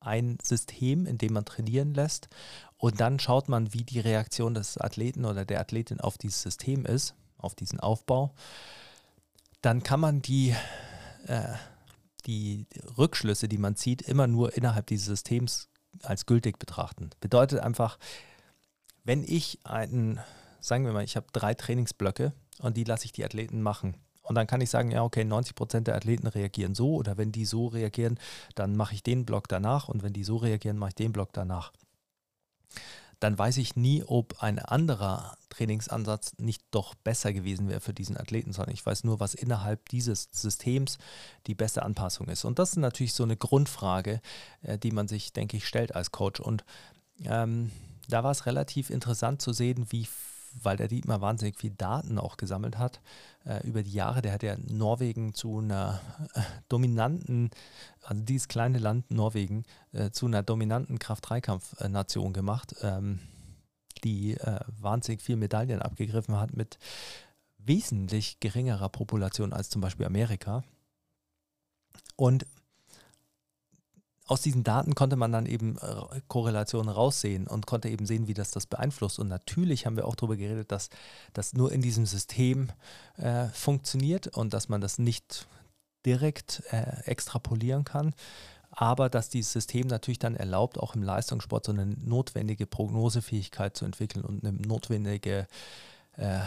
ein 0.00 0.38
System, 0.42 1.06
in 1.06 1.18
dem 1.18 1.32
man 1.32 1.44
trainieren 1.44 1.94
lässt 1.94 2.28
und 2.76 3.00
dann 3.00 3.18
schaut 3.18 3.48
man, 3.48 3.72
wie 3.74 3.84
die 3.84 4.00
Reaktion 4.00 4.54
des 4.54 4.78
Athleten 4.78 5.24
oder 5.24 5.44
der 5.44 5.60
Athletin 5.60 6.00
auf 6.00 6.16
dieses 6.16 6.42
System 6.42 6.86
ist, 6.86 7.14
auf 7.36 7.54
diesen 7.54 7.80
Aufbau, 7.80 8.34
dann 9.62 9.82
kann 9.82 10.00
man 10.00 10.22
die, 10.22 10.54
äh, 11.26 11.54
die 12.26 12.66
Rückschlüsse, 12.96 13.48
die 13.48 13.58
man 13.58 13.76
zieht, 13.76 14.02
immer 14.02 14.26
nur 14.26 14.56
innerhalb 14.56 14.86
dieses 14.86 15.06
Systems 15.06 15.68
als 16.02 16.26
gültig 16.26 16.58
betrachten. 16.58 17.10
Bedeutet 17.20 17.60
einfach, 17.60 17.98
wenn 19.02 19.24
ich 19.24 19.58
einen, 19.64 20.20
sagen 20.60 20.84
wir 20.84 20.92
mal, 20.92 21.04
ich 21.04 21.16
habe 21.16 21.26
drei 21.32 21.54
Trainingsblöcke 21.54 22.32
und 22.60 22.76
die 22.76 22.84
lasse 22.84 23.06
ich 23.06 23.12
die 23.12 23.24
Athleten 23.24 23.62
machen 23.62 23.96
und 24.28 24.34
dann 24.34 24.46
kann 24.46 24.60
ich 24.60 24.68
sagen, 24.68 24.90
ja, 24.90 25.02
okay, 25.02 25.24
90 25.24 25.54
Prozent 25.54 25.86
der 25.86 25.96
Athleten 25.96 26.26
reagieren 26.26 26.74
so 26.74 26.94
oder 26.94 27.16
wenn 27.16 27.32
die 27.32 27.46
so 27.46 27.66
reagieren, 27.66 28.18
dann 28.54 28.76
mache 28.76 28.94
ich 28.94 29.02
den 29.02 29.24
Block 29.24 29.48
danach 29.48 29.88
und 29.88 30.02
wenn 30.02 30.12
die 30.12 30.24
so 30.24 30.36
reagieren, 30.36 30.76
mache 30.76 30.90
ich 30.90 30.94
den 30.96 31.12
Block 31.12 31.32
danach. 31.32 31.72
Dann 33.20 33.38
weiß 33.38 33.56
ich 33.56 33.74
nie, 33.74 34.04
ob 34.04 34.42
ein 34.42 34.58
anderer 34.58 35.36
Trainingsansatz 35.48 36.34
nicht 36.36 36.62
doch 36.70 36.94
besser 36.94 37.32
gewesen 37.32 37.68
wäre 37.68 37.80
für 37.80 37.94
diesen 37.94 38.18
Athleten, 38.18 38.52
sondern 38.52 38.74
ich 38.74 38.84
weiß 38.84 39.02
nur, 39.04 39.18
was 39.18 39.32
innerhalb 39.32 39.88
dieses 39.88 40.28
Systems 40.30 40.98
die 41.46 41.54
beste 41.54 41.82
Anpassung 41.82 42.28
ist. 42.28 42.44
Und 42.44 42.58
das 42.58 42.70
ist 42.70 42.76
natürlich 42.76 43.14
so 43.14 43.24
eine 43.24 43.36
Grundfrage, 43.36 44.20
äh, 44.60 44.78
die 44.78 44.92
man 44.92 45.08
sich, 45.08 45.32
denke 45.32 45.56
ich, 45.56 45.66
stellt 45.66 45.96
als 45.96 46.12
Coach. 46.12 46.38
Und 46.38 46.64
ähm, 47.24 47.72
da 48.08 48.22
war 48.22 48.30
es 48.30 48.46
relativ 48.46 48.90
interessant 48.90 49.40
zu 49.40 49.52
sehen, 49.52 49.86
wie 49.88 50.06
weil 50.62 50.76
der 50.76 50.88
Dietmar 50.88 51.20
wahnsinnig 51.20 51.56
viel 51.56 51.70
Daten 51.70 52.18
auch 52.18 52.36
gesammelt 52.36 52.78
hat 52.78 53.00
äh, 53.44 53.66
über 53.66 53.82
die 53.82 53.92
Jahre. 53.92 54.22
Der 54.22 54.32
hat 54.32 54.42
ja 54.42 54.56
Norwegen 54.68 55.34
zu 55.34 55.58
einer 55.58 56.00
äh, 56.34 56.40
dominanten, 56.68 57.50
also 58.02 58.22
dieses 58.22 58.48
kleine 58.48 58.78
Land 58.78 59.10
Norwegen, 59.10 59.64
äh, 59.92 60.10
zu 60.10 60.26
einer 60.26 60.42
dominanten 60.42 60.98
Kraft-3-Kampf-Nation 60.98 62.32
gemacht, 62.32 62.74
ähm, 62.82 63.20
die 64.04 64.34
äh, 64.34 64.60
wahnsinnig 64.80 65.22
viel 65.22 65.36
Medaillen 65.36 65.82
abgegriffen 65.82 66.36
hat 66.36 66.56
mit 66.56 66.78
wesentlich 67.58 68.40
geringerer 68.40 68.88
Population 68.88 69.52
als 69.52 69.70
zum 69.70 69.80
Beispiel 69.80 70.06
Amerika. 70.06 70.64
Und 72.16 72.46
aus 74.28 74.42
diesen 74.42 74.62
Daten 74.62 74.94
konnte 74.94 75.16
man 75.16 75.32
dann 75.32 75.46
eben 75.46 75.78
äh, 75.78 76.20
Korrelationen 76.28 76.90
raussehen 76.90 77.46
und 77.46 77.66
konnte 77.66 77.88
eben 77.88 78.06
sehen, 78.06 78.28
wie 78.28 78.34
das 78.34 78.50
das 78.50 78.66
beeinflusst. 78.66 79.18
Und 79.18 79.28
natürlich 79.28 79.86
haben 79.86 79.96
wir 79.96 80.06
auch 80.06 80.14
darüber 80.14 80.36
geredet, 80.36 80.70
dass 80.70 80.90
das 81.32 81.54
nur 81.54 81.72
in 81.72 81.80
diesem 81.80 82.06
System 82.06 82.68
äh, 83.16 83.46
funktioniert 83.48 84.28
und 84.28 84.52
dass 84.52 84.68
man 84.68 84.80
das 84.80 84.98
nicht 84.98 85.48
direkt 86.04 86.62
äh, 86.70 87.02
extrapolieren 87.04 87.84
kann. 87.84 88.14
Aber 88.70 89.08
dass 89.08 89.30
dieses 89.30 89.52
System 89.52 89.86
natürlich 89.86 90.18
dann 90.18 90.36
erlaubt, 90.36 90.78
auch 90.78 90.94
im 90.94 91.02
Leistungssport 91.02 91.64
so 91.64 91.72
eine 91.72 91.86
notwendige 91.86 92.66
Prognosefähigkeit 92.66 93.76
zu 93.76 93.86
entwickeln 93.86 94.24
und 94.24 94.44
eine 94.44 94.52
notwendige 94.52 95.48
äh, 96.16 96.40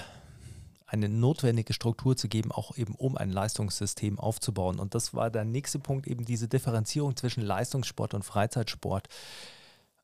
eine 0.92 1.08
notwendige 1.08 1.72
Struktur 1.74 2.18
zu 2.18 2.28
geben, 2.28 2.52
auch 2.52 2.76
eben 2.76 2.96
um 2.96 3.16
ein 3.16 3.32
Leistungssystem 3.32 4.20
aufzubauen. 4.20 4.78
Und 4.78 4.94
das 4.94 5.14
war 5.14 5.30
der 5.30 5.46
nächste 5.46 5.80
Punkt, 5.80 6.06
eben 6.06 6.26
diese 6.26 6.50
Differenzierung 6.50 7.16
zwischen 7.16 7.42
Leistungssport 7.42 8.14
und 8.14 8.24
Freizeitsport 8.24 9.08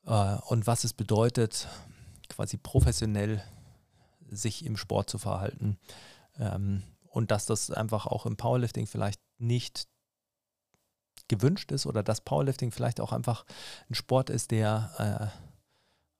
äh, 0.06 0.38
und 0.48 0.66
was 0.66 0.86
es 0.86 0.94
bedeutet, 0.94 1.68
quasi 2.30 2.56
professionell 2.56 3.44
sich 4.30 4.66
im 4.66 4.78
Sport 4.78 5.10
zu 5.10 5.18
verhalten. 5.18 5.78
Ähm, 6.40 6.84
und 7.10 7.32
dass 7.32 7.46
das 7.46 7.70
einfach 7.70 8.08
auch 8.08 8.26
im 8.26 8.38
Powerlifting 8.38 8.88
vielleicht 8.88 9.20
nicht 9.40 9.88
gewünscht 11.28 11.74
ist 11.74 11.86
oder 11.86 12.02
dass 12.02 12.22
Powerlifting 12.22 12.72
vielleicht 12.72 13.02
auch 13.02 13.12
einfach 13.12 13.44
ein 13.90 13.96
Sport 13.96 14.30
ist, 14.30 14.52
der 14.52 15.34
äh, 15.34 15.47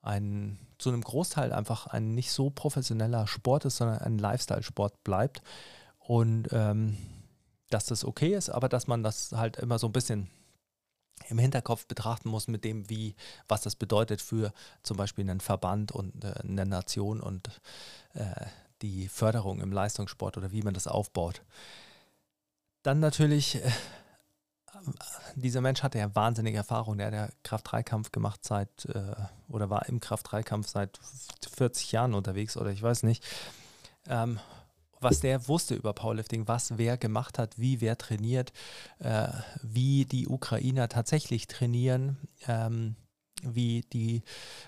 ein, 0.08 0.58
zu 0.78 0.90
einem 0.90 1.02
Großteil 1.02 1.54
einfach 1.54 1.88
ein 1.88 2.16
nicht 2.16 2.32
so 2.32 2.50
professioneller 2.50 3.28
Sport 3.28 3.66
ist, 3.66 3.78
sondern 3.78 4.00
ein 4.00 4.18
Lifestyle-Sport 4.18 5.04
bleibt. 5.04 5.42
Und 6.00 6.48
ähm, 6.52 6.98
dass 7.70 7.86
das 7.86 8.06
okay 8.06 8.34
ist, 8.34 8.50
aber 8.50 8.70
dass 8.70 8.88
man 8.88 9.04
das 9.04 9.34
halt 9.34 9.58
immer 9.58 9.78
so 9.78 9.88
ein 9.88 9.94
bisschen 9.94 10.30
im 11.28 11.40
Hinterkopf 11.40 11.86
betrachten 11.88 12.30
muss 12.30 12.48
mit 12.48 12.64
dem, 12.64 12.90
wie, 12.90 13.16
was 13.48 13.62
das 13.62 13.76
bedeutet 13.76 14.22
für 14.22 14.54
zum 14.84 14.98
Beispiel 14.98 15.30
einen 15.30 15.42
Verband 15.42 15.92
und 15.92 16.24
äh, 16.24 16.34
eine 16.44 16.66
Nation 16.66 17.20
und 17.20 17.50
äh, 18.14 18.46
die 18.82 19.08
Förderung 19.08 19.60
im 19.60 19.72
Leistungssport 19.72 20.38
oder 20.38 20.52
wie 20.52 20.62
man 20.62 20.74
das 20.74 20.88
aufbaut. 20.88 21.42
Dann 22.84 23.00
natürlich 23.00 23.56
äh, 23.56 23.72
dieser 25.36 25.62
Mensch 25.62 25.84
hatte 25.84 26.00
ja 26.00 26.14
wahnsinnige 26.16 26.58
Erfahrung. 26.58 26.98
Der 26.98 27.08
hat 27.08 27.14
ja 27.14 27.30
Kraft-3-Kampf 27.44 28.12
gemacht 28.12 28.42
seit, 28.44 28.86
äh, 28.86 29.16
oder 29.50 29.70
war 29.70 29.88
im 29.88 30.00
Kraft-3-Kampf 30.00 30.68
seit 30.68 31.00
40 31.56 31.92
Jahren 31.92 32.14
unterwegs 32.14 32.58
oder 32.58 32.72
ich 32.72 32.82
weiß 32.82 33.04
nicht. 33.04 33.24
Ähm, 34.10 34.40
was 35.00 35.20
der 35.20 35.48
wusste 35.48 35.76
über 35.76 35.94
Powerlifting, 35.94 36.48
was 36.48 36.78
wer 36.78 36.98
gemacht 36.98 37.38
hat, 37.38 37.60
wie 37.60 37.82
wer 37.82 37.98
trainiert, 37.98 38.52
äh, 39.00 39.28
wie 39.62 40.06
die 40.06 40.28
Ukrainer 40.28 40.90
tatsächlich 40.90 41.48
trainieren. 41.48 42.18
Ähm, 42.48 42.96
wie 43.44 43.82
die 43.94 44.24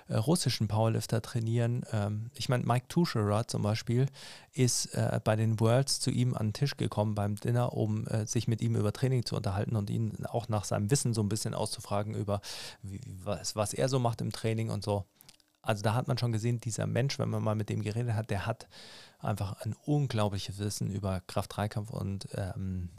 äh, 0.08 0.16
russischen 0.16 0.68
Powerlifter 0.68 1.22
trainieren. 1.22 1.84
Ähm, 1.92 2.30
ich 2.36 2.50
meine, 2.50 2.66
Mike 2.66 2.88
Tuscherer 2.88 3.48
zum 3.48 3.62
Beispiel 3.62 4.08
ist 4.54 4.94
äh, 4.94 5.20
bei 5.24 5.36
den 5.36 5.60
Worlds 5.60 6.00
zu 6.00 6.12
ihm 6.12 6.36
an 6.36 6.48
den 6.48 6.54
Tisch 6.54 6.78
gekommen 6.78 7.16
beim 7.16 7.36
Dinner, 7.36 7.74
um 7.74 8.06
äh, 8.08 8.26
sich 8.26 8.48
mit 8.48 8.62
ihm 8.62 8.76
über 8.76 8.94
Training 8.94 9.26
zu 9.26 9.36
unterhalten 9.36 9.76
und 9.76 9.90
ihn 9.90 10.26
auch 10.26 10.50
nach 10.50 10.64
seinem 10.64 10.92
Wissen 10.92 11.14
so 11.14 11.22
ein 11.22 11.30
bisschen 11.30 11.54
auszufragen 11.54 12.14
über, 12.14 12.42
wie, 12.82 13.02
was, 13.24 13.56
was 13.56 13.74
er 13.74 13.90
so 13.90 14.00
macht 14.00 14.22
im 14.22 14.32
Training 14.32 14.70
und 14.70 14.84
so. 14.84 15.06
Also 15.62 15.84
da 15.84 15.94
hat 15.94 16.08
man 16.08 16.18
schon 16.18 16.32
gesehen, 16.32 16.60
dieser 16.60 16.88
Mensch, 16.88 17.20
wenn 17.20 17.30
man 17.30 17.44
mal 17.44 17.56
mit 17.56 17.70
dem 17.70 17.82
geredet 17.82 18.14
hat, 18.14 18.30
der 18.30 18.46
hat 18.46 18.68
einfach 19.20 19.54
ein 19.62 19.76
unglaubliches 19.86 20.58
Wissen 20.60 20.90
über 20.90 21.22
Kraft-3-Kampf 21.28 21.90
und 21.90 22.30
ähm, 22.36 22.90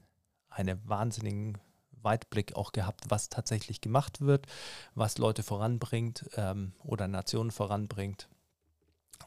eine 0.49 0.79
wahnsinnigen 0.87 1.59
Weitblick 2.03 2.57
auch 2.57 2.73
gehabt, 2.73 3.05
was 3.09 3.29
tatsächlich 3.29 3.81
gemacht 3.81 4.21
wird, 4.21 4.47
was 4.95 5.19
Leute 5.19 5.43
voranbringt 5.43 6.29
ähm, 6.37 6.73
oder 6.85 7.09
Nationen 7.09 7.51
voranbringt. 7.51 8.29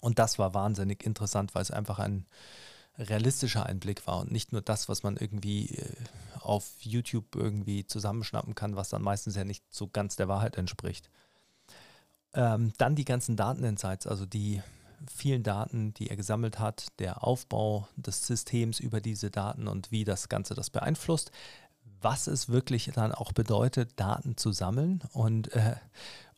Und 0.02 0.20
das 0.20 0.40
war 0.40 0.54
wahnsinnig 0.54 1.06
interessant, 1.06 1.56
weil 1.56 1.62
es 1.62 1.72
einfach 1.72 2.00
ein 2.00 2.26
realistischer 2.98 3.66
Einblick 3.66 4.06
war 4.06 4.20
und 4.20 4.32
nicht 4.32 4.52
nur 4.52 4.62
das, 4.62 4.88
was 4.90 5.04
man 5.04 5.18
irgendwie 5.18 5.76
äh, 5.76 5.96
auf 6.40 6.74
YouTube 6.80 7.36
irgendwie 7.36 7.86
zusammenschnappen 7.88 8.54
kann, 8.54 8.76
was 8.76 8.90
dann 8.90 9.02
meistens 9.02 9.36
ja 9.36 9.44
nicht 9.44 9.64
so 9.70 9.88
ganz 9.88 10.16
der 10.16 10.28
Wahrheit 10.28 10.58
entspricht. 10.58 11.10
Ähm, 12.34 12.74
dann 12.78 12.96
die 12.96 13.06
ganzen 13.06 13.36
Dateninsights, 13.36 14.08
also 14.08 14.26
die 14.26 14.62
vielen 15.08 15.44
Daten, 15.44 15.94
die 15.94 16.10
er 16.10 16.16
gesammelt 16.16 16.60
hat, 16.60 16.88
der 17.00 17.24
Aufbau 17.24 17.88
des 17.96 18.26
Systems 18.26 18.80
über 18.80 19.02
diese 19.02 19.32
Daten 19.32 19.68
und 19.68 19.92
wie 19.92 20.04
das 20.04 20.30
Ganze 20.30 20.54
das 20.54 20.70
beeinflusst 20.70 21.32
was 22.04 22.28
es 22.28 22.50
wirklich 22.50 22.92
dann 22.94 23.12
auch 23.12 23.32
bedeutet, 23.32 23.92
Daten 23.96 24.38
zu 24.38 24.52
sammeln 24.52 25.02
und 25.14 25.54
äh, 25.54 25.76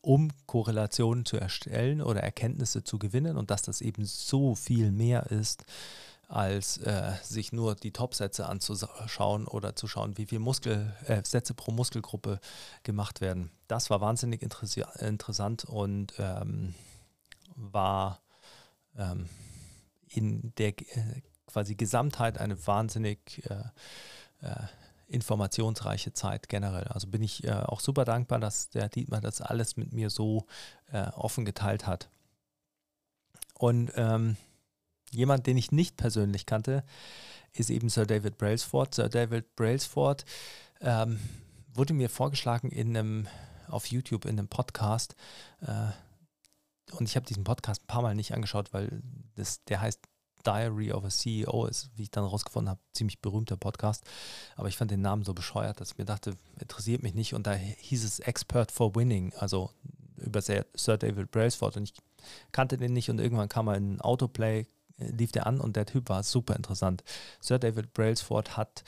um 0.02 0.30
Korrelationen 0.46 1.26
zu 1.26 1.38
erstellen 1.38 2.02
oder 2.02 2.22
Erkenntnisse 2.22 2.84
zu 2.84 3.00
gewinnen 3.00 3.38
und 3.38 3.50
dass 3.50 3.64
das 3.64 3.82
eben 3.82 4.06
so 4.06 4.54
viel 4.54 4.92
mehr 4.92 5.32
ist, 5.32 5.66
als 6.28 6.78
äh, 6.78 7.14
sich 7.24 7.52
nur 7.52 7.76
die 7.76 7.92
Top-Sätze 7.92 8.48
anzuschauen 8.48 9.48
oder 9.48 9.76
zu 9.76 9.88
schauen, 9.88 10.18
wie 10.18 10.26
viele 10.26 10.96
äh, 11.06 11.22
Sätze 11.24 11.54
pro 11.54 11.72
Muskelgruppe 11.72 12.40
gemacht 12.84 13.22
werden. 13.22 13.52
Das 13.68 13.90
war 13.90 14.02
wahnsinnig 14.02 14.42
interessant 14.42 15.66
und 15.66 16.14
ähm, 16.20 16.76
war 17.56 18.22
ähm, 18.98 19.30
in 20.08 20.54
der 20.58 20.70
äh, 20.70 21.22
quasi 21.48 21.76
Gesamtheit 21.76 22.38
eine 22.38 22.66
wahnsinnig 22.68 23.44
äh, 23.50 24.46
äh, 24.46 24.68
informationsreiche 25.08 26.14
Zeit 26.14 26.50
generell. 26.50 26.86
Also 26.86 27.08
bin 27.08 27.22
ich 27.22 27.44
äh, 27.44 27.52
auch 27.52 27.80
super 27.80 28.06
dankbar, 28.06 28.40
dass 28.40 28.70
der 28.70 28.90
Dietmar 28.90 29.22
das 29.22 29.42
alles 29.42 29.78
mit 29.78 29.94
mir 29.94 30.10
so 30.10 30.46
äh, 30.92 31.08
offen 31.10 31.46
geteilt 31.46 31.88
hat. 31.88 32.10
Und 33.54 33.92
ähm, 33.96 34.38
jemand, 35.12 35.48
den 35.48 35.58
ich 35.58 35.72
nicht 35.72 35.98
persönlich 35.98 36.46
kannte, 36.46 36.84
ist 37.54 37.70
eben 37.70 37.90
Sir 37.90 38.06
David 38.06 38.38
Brailsford. 38.38 38.96
Sir 38.96 39.10
David 39.10 39.56
Brailsford 39.56 40.26
ähm, 40.82 41.20
wurde 41.74 41.94
mir 41.94 42.10
vorgeschlagen 42.10 42.70
in 42.70 42.96
einem 42.96 43.28
auf 43.68 43.88
YouTube 43.88 44.26
in 44.26 44.38
einem 44.38 44.48
Podcast. 44.48 45.16
Äh, 45.62 45.92
und 46.96 47.08
ich 47.08 47.16
habe 47.16 47.26
diesen 47.26 47.44
Podcast 47.44 47.84
ein 47.84 47.88
paar 47.88 48.02
Mal 48.02 48.16
nicht 48.16 48.34
angeschaut, 48.34 48.74
weil 48.74 49.02
das, 49.36 49.64
der 49.66 49.82
heißt 49.82 50.02
Diary 50.46 50.92
of 50.92 51.04
a 51.04 51.10
CEO 51.10 51.66
ist, 51.66 51.90
wie 51.96 52.04
ich 52.04 52.12
dann 52.12 52.24
rausgefunden 52.24 52.70
habe, 52.70 52.80
ziemlich 52.94 53.20
berühmter 53.20 53.58
Podcast. 53.58 54.04
Aber 54.56 54.68
ich 54.68 54.78
fand 54.78 54.92
den 54.92 55.02
Namen 55.02 55.24
so 55.24 55.34
bescheuert, 55.34 55.80
dass 55.80 55.92
ich 55.92 55.98
mir 55.98 56.06
dachte, 56.06 56.36
interessiert 56.60 57.04
mich 57.04 57.14
nicht. 57.14 57.34
Und 57.34 57.48
da 57.48 57.54
hieß 57.54 58.04
es 58.04 58.20
Expert 58.20 58.72
for 58.72 58.96
Winning, 58.96 59.34
also 59.38 59.72
über 60.18 60.42
Sir 60.42 60.98
David 60.98 61.32
Brailsford. 61.32 61.78
Und 61.78 61.84
ich 61.84 61.94
kannte 62.52 62.78
den 62.78 62.94
nicht 62.94 63.10
und 63.10 63.20
irgendwann 63.20 63.50
kam 63.50 63.68
er 63.68 63.76
in 63.76 64.02
Autoplay, 64.02 64.68
lief 64.98 65.32
der 65.32 65.48
an 65.48 65.60
und 65.60 65.76
der 65.76 65.86
Typ 65.86 66.10
war 66.10 66.24
super 66.24 66.56
interessant. 66.56 67.04
Sir 67.40 67.60
David 67.60 67.94
Brailsford 67.94 68.58
hat 68.58 68.84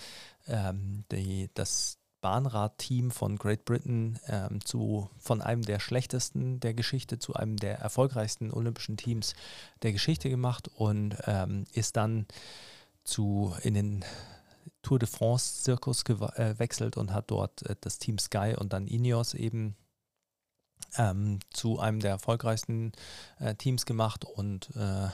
ähm, 0.47 1.03
die, 1.11 1.49
das 1.53 1.96
Bahnradteam 2.21 3.11
von 3.11 3.37
Great 3.37 3.65
Britain 3.65 4.19
ähm, 4.27 4.63
zu, 4.63 5.09
von 5.17 5.41
einem 5.41 5.61
der 5.61 5.79
schlechtesten 5.79 6.59
der 6.59 6.73
Geschichte 6.73 7.19
zu 7.19 7.33
einem 7.33 7.57
der 7.57 7.79
erfolgreichsten 7.79 8.51
olympischen 8.51 8.97
Teams 8.97 9.35
der 9.81 9.91
Geschichte 9.91 10.29
gemacht 10.29 10.69
und 10.75 11.15
ähm, 11.25 11.65
ist 11.73 11.95
dann 11.97 12.25
zu 13.03 13.55
in 13.63 13.73
den 13.73 14.05
Tour 14.81 14.99
de 14.99 15.07
France 15.07 15.63
Zirkus 15.63 16.05
gewechselt 16.05 16.97
äh, 16.97 16.99
und 16.99 17.13
hat 17.13 17.29
dort 17.31 17.63
äh, 17.63 17.75
das 17.81 17.99
Team 17.99 18.17
Sky 18.17 18.55
und 18.57 18.73
dann 18.73 18.87
Ineos 18.87 19.33
eben 19.33 19.75
ähm, 20.97 21.39
zu 21.51 21.79
einem 21.79 21.99
der 21.99 22.11
erfolgreichsten 22.11 22.91
äh, 23.39 23.55
Teams 23.55 23.85
gemacht 23.85 24.25
und 24.25 24.69
äh, 24.75 25.09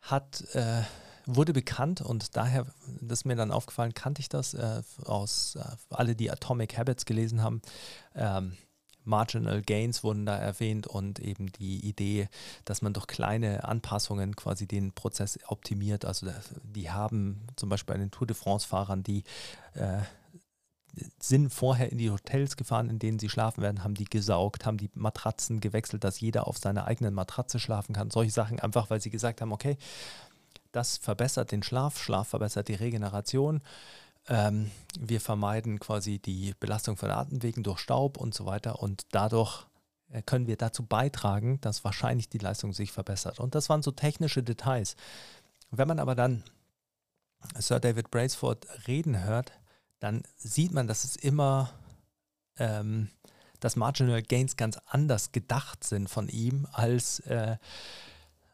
hat 0.00 0.42
äh, 0.54 0.82
wurde 1.26 1.52
bekannt 1.52 2.00
und 2.00 2.36
daher, 2.36 2.66
das 3.00 3.20
ist 3.20 3.24
mir 3.24 3.36
dann 3.36 3.52
aufgefallen, 3.52 3.94
kannte 3.94 4.20
ich 4.20 4.28
das 4.28 4.54
äh, 4.54 4.82
aus 5.04 5.56
äh, 5.56 5.62
alle, 5.90 6.14
die 6.14 6.30
Atomic 6.30 6.76
Habits 6.76 7.04
gelesen 7.04 7.42
haben. 7.42 7.62
Ähm, 8.14 8.56
Marginal 9.04 9.62
Gains 9.62 10.04
wurden 10.04 10.26
da 10.26 10.36
erwähnt 10.36 10.86
und 10.86 11.18
eben 11.18 11.50
die 11.52 11.86
Idee, 11.86 12.28
dass 12.64 12.82
man 12.82 12.92
durch 12.92 13.06
kleine 13.06 13.64
Anpassungen 13.64 14.36
quasi 14.36 14.66
den 14.66 14.92
Prozess 14.92 15.38
optimiert. 15.46 16.04
Also 16.04 16.28
die 16.62 16.90
haben 16.90 17.46
zum 17.56 17.68
Beispiel 17.68 17.94
bei 17.94 17.98
den 17.98 18.10
Tour 18.10 18.26
de 18.26 18.36
France-Fahrern, 18.36 19.02
die 19.02 19.24
äh, 19.74 20.00
sind 21.20 21.50
vorher 21.50 21.90
in 21.92 21.98
die 21.98 22.10
Hotels 22.10 22.56
gefahren, 22.56 22.90
in 22.90 22.98
denen 22.98 23.18
sie 23.18 23.28
schlafen 23.28 23.62
werden, 23.62 23.84
haben 23.84 23.94
die 23.94 24.04
gesaugt, 24.04 24.66
haben 24.66 24.76
die 24.76 24.90
Matratzen 24.94 25.60
gewechselt, 25.60 26.04
dass 26.04 26.20
jeder 26.20 26.46
auf 26.46 26.58
seiner 26.58 26.86
eigenen 26.86 27.14
Matratze 27.14 27.58
schlafen 27.58 27.94
kann. 27.94 28.10
Solche 28.10 28.32
Sachen 28.32 28.60
einfach, 28.60 28.90
weil 28.90 29.00
sie 29.00 29.10
gesagt 29.10 29.40
haben, 29.40 29.52
okay, 29.52 29.76
das 30.72 30.96
verbessert 30.96 31.52
den 31.52 31.62
Schlaf, 31.62 32.02
Schlaf 32.02 32.28
verbessert 32.28 32.68
die 32.68 32.74
Regeneration. 32.74 33.62
Ähm, 34.28 34.70
wir 34.98 35.20
vermeiden 35.20 35.80
quasi 35.80 36.18
die 36.18 36.54
Belastung 36.60 36.96
von 36.96 37.10
Atemwegen 37.10 37.62
durch 37.62 37.80
Staub 37.80 38.16
und 38.18 38.34
so 38.34 38.46
weiter 38.46 38.80
und 38.80 39.06
dadurch 39.12 39.66
äh, 40.10 40.22
können 40.22 40.46
wir 40.46 40.56
dazu 40.56 40.84
beitragen, 40.84 41.60
dass 41.60 41.84
wahrscheinlich 41.84 42.28
die 42.28 42.38
Leistung 42.38 42.72
sich 42.72 42.92
verbessert. 42.92 43.40
Und 43.40 43.54
das 43.54 43.68
waren 43.68 43.82
so 43.82 43.90
technische 43.90 44.42
Details. 44.42 44.96
Wenn 45.70 45.88
man 45.88 45.98
aber 45.98 46.14
dann 46.14 46.44
Sir 47.58 47.80
David 47.80 48.10
Brailsford 48.10 48.66
reden 48.86 49.24
hört, 49.24 49.52
dann 49.98 50.22
sieht 50.36 50.72
man, 50.72 50.86
dass 50.86 51.04
es 51.04 51.16
immer, 51.16 51.72
ähm, 52.58 53.08
dass 53.60 53.76
Marginal 53.76 54.22
Gains 54.22 54.56
ganz 54.56 54.78
anders 54.86 55.32
gedacht 55.32 55.84
sind 55.84 56.08
von 56.08 56.28
ihm 56.28 56.66
als 56.72 57.20
äh, 57.20 57.56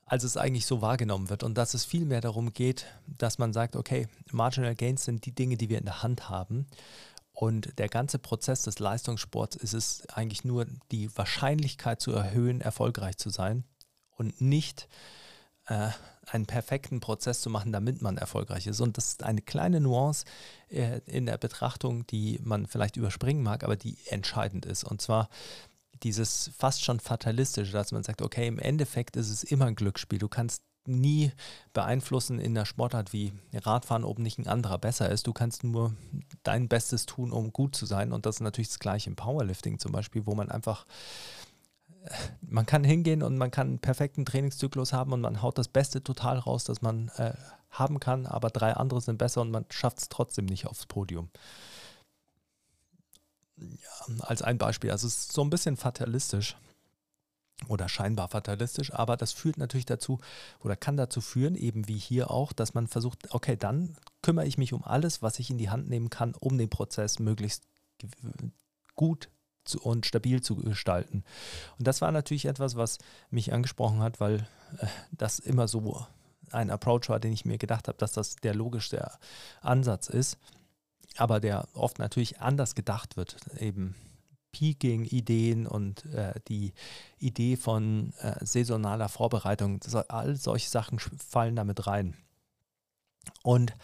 als 0.06 0.22
es 0.22 0.36
eigentlich 0.36 0.66
so 0.66 0.80
wahrgenommen 0.80 1.28
wird. 1.28 1.42
Und 1.42 1.58
dass 1.58 1.74
es 1.74 1.84
viel 1.84 2.04
mehr 2.04 2.20
darum 2.20 2.52
geht, 2.52 2.86
dass 3.06 3.38
man 3.38 3.52
sagt, 3.52 3.76
okay, 3.76 4.08
Marginal 4.30 4.76
Gains 4.76 5.04
sind 5.04 5.26
die 5.26 5.34
Dinge, 5.34 5.56
die 5.56 5.68
wir 5.68 5.78
in 5.78 5.84
der 5.84 6.02
Hand 6.02 6.30
haben. 6.30 6.66
Und 7.32 7.78
der 7.78 7.88
ganze 7.88 8.18
Prozess 8.18 8.62
des 8.62 8.78
Leistungssports 8.78 9.56
ist 9.56 9.74
es 9.74 10.08
eigentlich 10.08 10.44
nur 10.44 10.66
die 10.90 11.14
Wahrscheinlichkeit 11.18 12.00
zu 12.00 12.12
erhöhen, 12.12 12.60
erfolgreich 12.62 13.18
zu 13.18 13.28
sein 13.28 13.64
und 14.16 14.40
nicht 14.40 14.88
äh, 15.66 15.90
einen 16.26 16.46
perfekten 16.46 17.00
Prozess 17.00 17.40
zu 17.40 17.50
machen, 17.50 17.72
damit 17.72 18.00
man 18.00 18.16
erfolgreich 18.16 18.66
ist. 18.66 18.80
Und 18.80 18.96
das 18.96 19.08
ist 19.08 19.22
eine 19.22 19.42
kleine 19.42 19.80
Nuance 19.80 20.24
äh, 20.68 21.00
in 21.06 21.26
der 21.26 21.36
Betrachtung, 21.36 22.06
die 22.06 22.40
man 22.42 22.66
vielleicht 22.66 22.96
überspringen 22.96 23.42
mag, 23.42 23.64
aber 23.64 23.76
die 23.76 23.98
entscheidend 24.06 24.64
ist. 24.64 24.84
Und 24.84 25.02
zwar 25.02 25.28
dieses 26.02 26.50
fast 26.56 26.84
schon 26.84 27.00
fatalistische, 27.00 27.72
dass 27.72 27.92
man 27.92 28.02
sagt, 28.02 28.22
okay, 28.22 28.46
im 28.46 28.58
Endeffekt 28.58 29.16
ist 29.16 29.30
es 29.30 29.44
immer 29.44 29.66
ein 29.66 29.76
Glücksspiel. 29.76 30.18
Du 30.18 30.28
kannst 30.28 30.62
nie 30.86 31.32
beeinflussen 31.72 32.38
in 32.38 32.54
der 32.54 32.64
Sportart 32.64 33.12
wie 33.12 33.32
Radfahren, 33.52 34.04
ob 34.04 34.18
nicht 34.18 34.38
ein 34.38 34.46
anderer 34.46 34.78
besser 34.78 35.10
ist. 35.10 35.26
Du 35.26 35.32
kannst 35.32 35.64
nur 35.64 35.94
dein 36.42 36.68
Bestes 36.68 37.06
tun, 37.06 37.32
um 37.32 37.52
gut 37.52 37.74
zu 37.74 37.86
sein. 37.86 38.12
Und 38.12 38.26
das 38.26 38.36
ist 38.36 38.40
natürlich 38.40 38.68
das 38.68 38.78
gleiche 38.78 39.10
im 39.10 39.16
Powerlifting 39.16 39.78
zum 39.78 39.92
Beispiel, 39.92 40.26
wo 40.26 40.34
man 40.34 40.50
einfach, 40.50 40.86
äh, 42.04 42.10
man 42.40 42.66
kann 42.66 42.84
hingehen 42.84 43.22
und 43.22 43.36
man 43.36 43.50
kann 43.50 43.68
einen 43.68 43.78
perfekten 43.78 44.24
Trainingszyklus 44.24 44.92
haben 44.92 45.12
und 45.12 45.20
man 45.20 45.42
haut 45.42 45.58
das 45.58 45.68
Beste 45.68 46.02
total 46.02 46.38
raus, 46.38 46.64
das 46.64 46.82
man 46.82 47.10
äh, 47.16 47.34
haben 47.70 48.00
kann, 48.00 48.26
aber 48.26 48.48
drei 48.50 48.72
andere 48.72 49.00
sind 49.00 49.18
besser 49.18 49.42
und 49.42 49.50
man 49.50 49.66
schafft 49.70 49.98
es 49.98 50.08
trotzdem 50.08 50.46
nicht 50.46 50.66
aufs 50.66 50.86
Podium 50.86 51.28
ja, 53.56 54.14
als 54.20 54.42
ein 54.42 54.58
Beispiel. 54.58 54.90
Also 54.90 55.06
es 55.06 55.18
ist 55.18 55.32
so 55.32 55.42
ein 55.42 55.50
bisschen 55.50 55.76
fatalistisch 55.76 56.56
oder 57.68 57.88
scheinbar 57.88 58.28
fatalistisch, 58.28 58.92
aber 58.92 59.16
das 59.16 59.32
führt 59.32 59.56
natürlich 59.56 59.86
dazu 59.86 60.20
oder 60.60 60.76
kann 60.76 60.96
dazu 60.96 61.20
führen, 61.20 61.54
eben 61.54 61.88
wie 61.88 61.96
hier 61.96 62.30
auch, 62.30 62.52
dass 62.52 62.74
man 62.74 62.86
versucht, 62.86 63.32
okay, 63.32 63.56
dann 63.56 63.96
kümmere 64.22 64.46
ich 64.46 64.58
mich 64.58 64.72
um 64.72 64.84
alles, 64.84 65.22
was 65.22 65.38
ich 65.38 65.50
in 65.50 65.58
die 65.58 65.70
Hand 65.70 65.88
nehmen 65.88 66.10
kann, 66.10 66.34
um 66.34 66.58
den 66.58 66.68
Prozess 66.68 67.18
möglichst 67.18 67.64
gut 68.94 69.30
und 69.80 70.06
stabil 70.06 70.42
zu 70.42 70.56
gestalten. 70.56 71.24
Und 71.78 71.86
das 71.88 72.00
war 72.00 72.12
natürlich 72.12 72.44
etwas, 72.44 72.76
was 72.76 72.98
mich 73.30 73.52
angesprochen 73.52 74.00
hat, 74.00 74.20
weil 74.20 74.46
äh, 74.78 74.86
das 75.12 75.38
immer 75.38 75.66
so 75.66 76.06
ein 76.52 76.70
Approach 76.70 77.08
war, 77.08 77.18
den 77.18 77.32
ich 77.32 77.44
mir 77.44 77.58
gedacht 77.58 77.88
habe, 77.88 77.98
dass 77.98 78.12
das 78.12 78.36
der 78.36 78.54
logischste 78.54 79.10
Ansatz 79.62 80.08
ist 80.08 80.38
aber 81.18 81.40
der 81.40 81.68
oft 81.74 81.98
natürlich 81.98 82.40
anders 82.40 82.74
gedacht 82.74 83.16
wird. 83.16 83.36
Eben 83.58 83.94
Peaking-Ideen 84.52 85.66
und 85.66 86.06
äh, 86.06 86.34
die 86.48 86.72
Idee 87.18 87.56
von 87.56 88.14
äh, 88.20 88.42
saisonaler 88.44 89.08
Vorbereitung, 89.08 89.80
all 90.08 90.36
solche 90.36 90.70
Sachen 90.70 90.98
fallen 90.98 91.56
damit 91.56 91.86
rein. 91.86 92.16
Und 93.42 93.74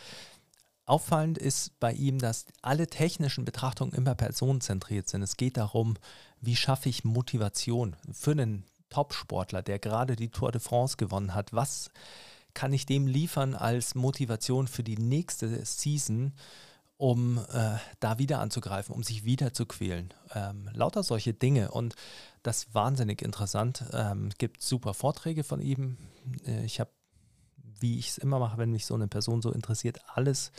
auffallend 0.86 1.36
ist 1.36 1.78
bei 1.78 1.92
ihm, 1.92 2.18
dass 2.18 2.46
alle 2.62 2.86
technischen 2.86 3.44
Betrachtungen 3.44 3.92
immer 3.92 4.14
personenzentriert 4.14 5.08
sind. 5.08 5.22
Es 5.22 5.36
geht 5.36 5.58
darum, 5.58 5.94
wie 6.40 6.56
schaffe 6.56 6.88
ich 6.88 7.04
Motivation 7.04 7.96
für 8.10 8.32
einen 8.32 8.64
Top-Sportler, 8.88 9.62
der 9.62 9.78
gerade 9.78 10.16
die 10.16 10.30
Tour 10.30 10.52
de 10.52 10.60
France 10.60 10.96
gewonnen 10.96 11.34
hat. 11.34 11.52
Was 11.52 11.90
kann 12.54 12.72
ich 12.72 12.86
dem 12.86 13.06
liefern 13.06 13.54
als 13.54 13.94
Motivation 13.94 14.68
für 14.68 14.82
die 14.82 14.98
nächste 14.98 15.64
Season? 15.64 16.32
Um 17.02 17.38
äh, 17.52 17.78
da 17.98 18.18
wieder 18.20 18.38
anzugreifen, 18.38 18.94
um 18.94 19.02
sich 19.02 19.24
wieder 19.24 19.52
zu 19.52 19.66
quälen. 19.66 20.14
Ähm, 20.36 20.70
lauter 20.72 21.02
solche 21.02 21.34
Dinge 21.34 21.72
und 21.72 21.96
das 22.44 22.58
ist 22.58 22.74
wahnsinnig 22.76 23.22
interessant. 23.22 23.82
Ähm, 23.92 24.28
es 24.28 24.38
gibt 24.38 24.62
super 24.62 24.94
Vorträge 24.94 25.42
von 25.42 25.60
ihm. 25.60 25.96
Äh, 26.46 26.64
ich 26.64 26.78
habe, 26.78 26.90
wie 27.80 27.98
ich 27.98 28.10
es 28.10 28.18
immer 28.18 28.38
mache, 28.38 28.56
wenn 28.56 28.70
mich 28.70 28.86
so 28.86 28.94
eine 28.94 29.08
Person 29.08 29.42
so 29.42 29.50
interessiert, 29.50 29.98
alles 30.14 30.52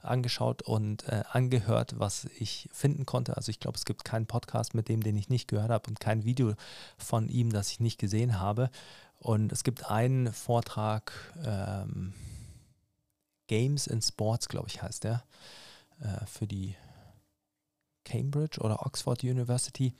angeschaut 0.00 0.62
und 0.62 1.06
äh, 1.06 1.22
angehört, 1.32 1.98
was 1.98 2.24
ich 2.38 2.70
finden 2.72 3.04
konnte. 3.04 3.36
Also 3.36 3.50
ich 3.50 3.60
glaube, 3.60 3.76
es 3.76 3.84
gibt 3.84 4.02
keinen 4.02 4.24
Podcast 4.24 4.72
mit 4.72 4.88
dem, 4.88 5.02
den 5.02 5.18
ich 5.18 5.28
nicht 5.28 5.48
gehört 5.48 5.68
habe 5.68 5.90
und 5.90 6.00
kein 6.00 6.24
Video 6.24 6.54
von 6.96 7.28
ihm, 7.28 7.52
das 7.52 7.72
ich 7.72 7.78
nicht 7.78 7.98
gesehen 7.98 8.40
habe. 8.40 8.70
Und 9.18 9.52
es 9.52 9.64
gibt 9.64 9.90
einen 9.90 10.32
Vortrag, 10.32 11.12
ähm, 11.44 12.14
Games 13.48 13.86
and 13.86 14.02
Sports, 14.02 14.48
glaube 14.48 14.68
ich, 14.68 14.80
heißt 14.80 15.04
der 15.04 15.24
äh, 16.00 16.26
für 16.26 16.46
die 16.46 16.76
Cambridge 18.04 18.60
oder 18.60 18.84
Oxford 18.86 19.22
University. 19.22 19.94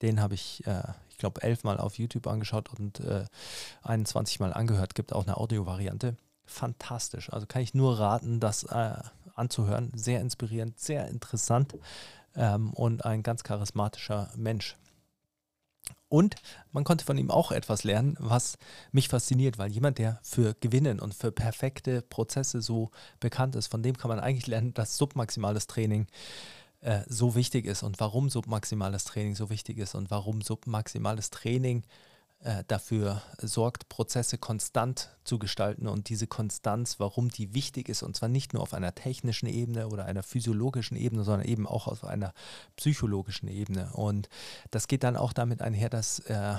Den 0.00 0.20
habe 0.20 0.34
ich, 0.34 0.66
äh, 0.66 0.82
ich 1.10 1.18
glaube, 1.18 1.42
elfmal 1.42 1.78
auf 1.78 1.98
YouTube 1.98 2.26
angeschaut 2.26 2.70
und 2.70 3.00
äh, 3.00 3.24
21 3.82 4.40
Mal 4.40 4.52
angehört. 4.52 4.94
Gibt 4.94 5.12
auch 5.12 5.24
eine 5.24 5.36
Audio-Variante. 5.36 6.16
Fantastisch. 6.44 7.32
Also 7.32 7.46
kann 7.46 7.62
ich 7.62 7.74
nur 7.74 7.98
raten, 7.98 8.40
das 8.40 8.64
äh, 8.64 8.96
anzuhören. 9.34 9.92
Sehr 9.94 10.20
inspirierend, 10.20 10.78
sehr 10.78 11.08
interessant 11.08 11.76
ähm, 12.34 12.72
und 12.72 13.04
ein 13.04 13.22
ganz 13.22 13.44
charismatischer 13.44 14.30
Mensch. 14.36 14.76
Und 16.08 16.36
man 16.72 16.84
konnte 16.84 17.06
von 17.06 17.16
ihm 17.16 17.30
auch 17.30 17.52
etwas 17.52 17.84
lernen, 17.84 18.16
was 18.18 18.58
mich 18.90 19.08
fasziniert, 19.08 19.56
weil 19.56 19.72
jemand, 19.72 19.98
der 19.98 20.20
für 20.22 20.54
Gewinnen 20.60 21.00
und 21.00 21.14
für 21.14 21.32
perfekte 21.32 22.02
Prozesse 22.02 22.60
so 22.60 22.90
bekannt 23.18 23.56
ist, 23.56 23.68
von 23.68 23.82
dem 23.82 23.96
kann 23.96 24.10
man 24.10 24.20
eigentlich 24.20 24.46
lernen, 24.46 24.74
dass 24.74 24.98
submaximales 24.98 25.66
Training 25.66 26.06
äh, 26.80 27.00
so 27.08 27.34
wichtig 27.34 27.64
ist 27.64 27.82
und 27.82 27.98
warum 27.98 28.28
submaximales 28.28 29.04
Training 29.04 29.34
so 29.34 29.48
wichtig 29.48 29.78
ist 29.78 29.94
und 29.94 30.10
warum 30.10 30.42
submaximales 30.42 31.30
Training 31.30 31.80
äh, 31.80 32.11
dafür 32.66 33.22
sorgt, 33.38 33.88
Prozesse 33.88 34.36
konstant 34.36 35.10
zu 35.22 35.38
gestalten 35.38 35.86
und 35.86 36.08
diese 36.08 36.26
Konstanz, 36.26 36.98
warum 36.98 37.28
die 37.28 37.54
wichtig 37.54 37.88
ist, 37.88 38.02
und 38.02 38.16
zwar 38.16 38.28
nicht 38.28 38.52
nur 38.52 38.62
auf 38.62 38.74
einer 38.74 38.94
technischen 38.96 39.46
Ebene 39.46 39.88
oder 39.88 40.06
einer 40.06 40.24
physiologischen 40.24 40.96
Ebene, 40.96 41.22
sondern 41.22 41.46
eben 41.46 41.68
auch 41.68 41.86
auf 41.86 42.04
einer 42.04 42.34
psychologischen 42.76 43.48
Ebene. 43.48 43.92
Und 43.92 44.28
das 44.72 44.88
geht 44.88 45.04
dann 45.04 45.16
auch 45.16 45.32
damit 45.32 45.62
einher, 45.62 45.88
dass 45.88 46.18
äh, 46.20 46.56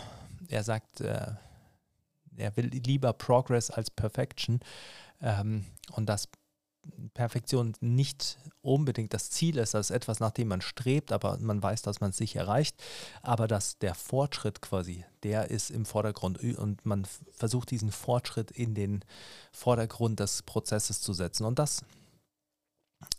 er 0.47 0.63
sagt, 0.63 1.01
äh, 1.01 1.31
er 2.37 2.57
will 2.57 2.67
lieber 2.67 3.13
Progress 3.13 3.69
als 3.69 3.91
Perfection 3.91 4.61
ähm, 5.21 5.65
und 5.91 6.07
dass 6.07 6.29
Perfektion 7.13 7.73
nicht 7.79 8.37
unbedingt 8.61 9.13
das 9.13 9.29
Ziel 9.29 9.57
ist, 9.57 9.73
das 9.73 9.89
ist 9.89 9.95
etwas, 9.95 10.19
nach 10.19 10.31
dem 10.31 10.47
man 10.47 10.61
strebt, 10.61 11.11
aber 11.11 11.37
man 11.39 11.61
weiß, 11.61 11.81
dass 11.81 12.01
man 12.01 12.09
es 12.09 12.19
nicht 12.19 12.35
erreicht, 12.35 12.75
aber 13.21 13.47
dass 13.47 13.77
der 13.77 13.95
Fortschritt 13.95 14.61
quasi, 14.61 15.05
der 15.23 15.49
ist 15.49 15.69
im 15.69 15.85
Vordergrund. 15.85 16.39
Und 16.57 16.85
man 16.85 17.05
versucht 17.31 17.71
diesen 17.71 17.91
Fortschritt 17.91 18.51
in 18.51 18.75
den 18.75 19.03
Vordergrund 19.51 20.19
des 20.19 20.43
Prozesses 20.43 21.01
zu 21.01 21.13
setzen. 21.13 21.45
Und 21.45 21.59
das 21.59 21.83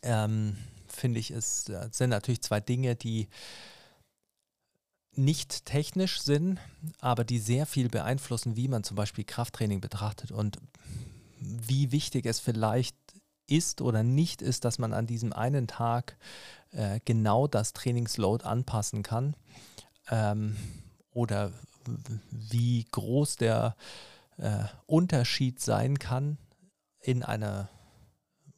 ähm, 0.02 0.56
finde 0.86 1.20
ich, 1.20 1.30
ist, 1.30 1.70
äh, 1.70 1.88
sind 1.90 2.10
natürlich 2.10 2.42
zwei 2.42 2.60
Dinge, 2.60 2.96
die 2.96 3.28
nicht 5.16 5.64
technisch 5.64 6.20
sind, 6.20 6.58
aber 7.00 7.24
die 7.24 7.38
sehr 7.38 7.66
viel 7.66 7.88
beeinflussen, 7.88 8.56
wie 8.56 8.68
man 8.68 8.82
zum 8.82 8.96
Beispiel 8.96 9.24
Krafttraining 9.24 9.80
betrachtet 9.80 10.32
und 10.32 10.58
wie 11.40 11.92
wichtig 11.92 12.26
es 12.26 12.40
vielleicht 12.40 12.96
ist 13.46 13.80
oder 13.80 14.02
nicht 14.02 14.42
ist, 14.42 14.64
dass 14.64 14.78
man 14.78 14.92
an 14.92 15.06
diesem 15.06 15.32
einen 15.32 15.66
Tag 15.66 16.16
äh, 16.72 17.00
genau 17.04 17.46
das 17.46 17.72
Trainingsload 17.72 18.44
anpassen 18.44 19.02
kann 19.02 19.36
ähm, 20.10 20.56
oder 21.10 21.52
wie 22.30 22.84
groß 22.90 23.36
der 23.36 23.76
äh, 24.38 24.64
Unterschied 24.86 25.60
sein 25.60 25.98
kann 25.98 26.38
in 27.00 27.22
einer 27.22 27.68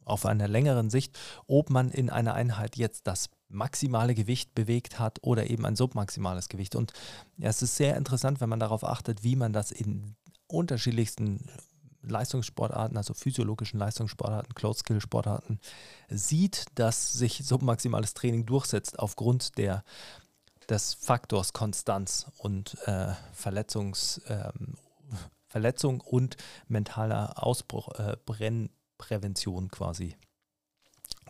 auf 0.05 0.25
einer 0.25 0.47
längeren 0.47 0.89
Sicht, 0.89 1.19
ob 1.47 1.69
man 1.69 1.91
in 1.91 2.09
einer 2.09 2.33
Einheit 2.33 2.77
jetzt 2.77 3.07
das 3.07 3.29
maximale 3.49 4.15
Gewicht 4.15 4.55
bewegt 4.55 4.99
hat 4.99 5.19
oder 5.21 5.49
eben 5.49 5.65
ein 5.65 5.75
submaximales 5.75 6.47
Gewicht. 6.47 6.75
Und 6.75 6.93
ja, 7.37 7.49
es 7.49 7.61
ist 7.61 7.75
sehr 7.75 7.97
interessant, 7.97 8.39
wenn 8.39 8.49
man 8.49 8.59
darauf 8.59 8.85
achtet, 8.85 9.23
wie 9.23 9.35
man 9.35 9.51
das 9.51 9.71
in 9.71 10.15
unterschiedlichsten 10.47 11.49
Leistungssportarten, 12.09 12.97
also 12.97 13.13
physiologischen 13.13 13.79
Leistungssportarten, 13.79 14.53
Closed-Skill-Sportarten, 14.55 15.59
sieht, 16.09 16.65
dass 16.75 17.13
sich 17.13 17.45
submaximales 17.45 18.13
Training 18.13 18.45
durchsetzt 18.45 18.99
aufgrund 18.99 19.57
der, 19.57 19.83
des 20.69 20.93
Faktors 20.93 21.53
Konstanz 21.53 22.27
und 22.37 22.77
äh, 22.87 23.13
Verletzungs, 23.33 24.21
ähm, 24.27 24.75
Verletzung 25.47 26.01
und 26.01 26.35
mentaler 26.67 27.41
Ausbruchprävention 27.41 29.65
äh, 29.65 29.69
quasi. 29.69 30.17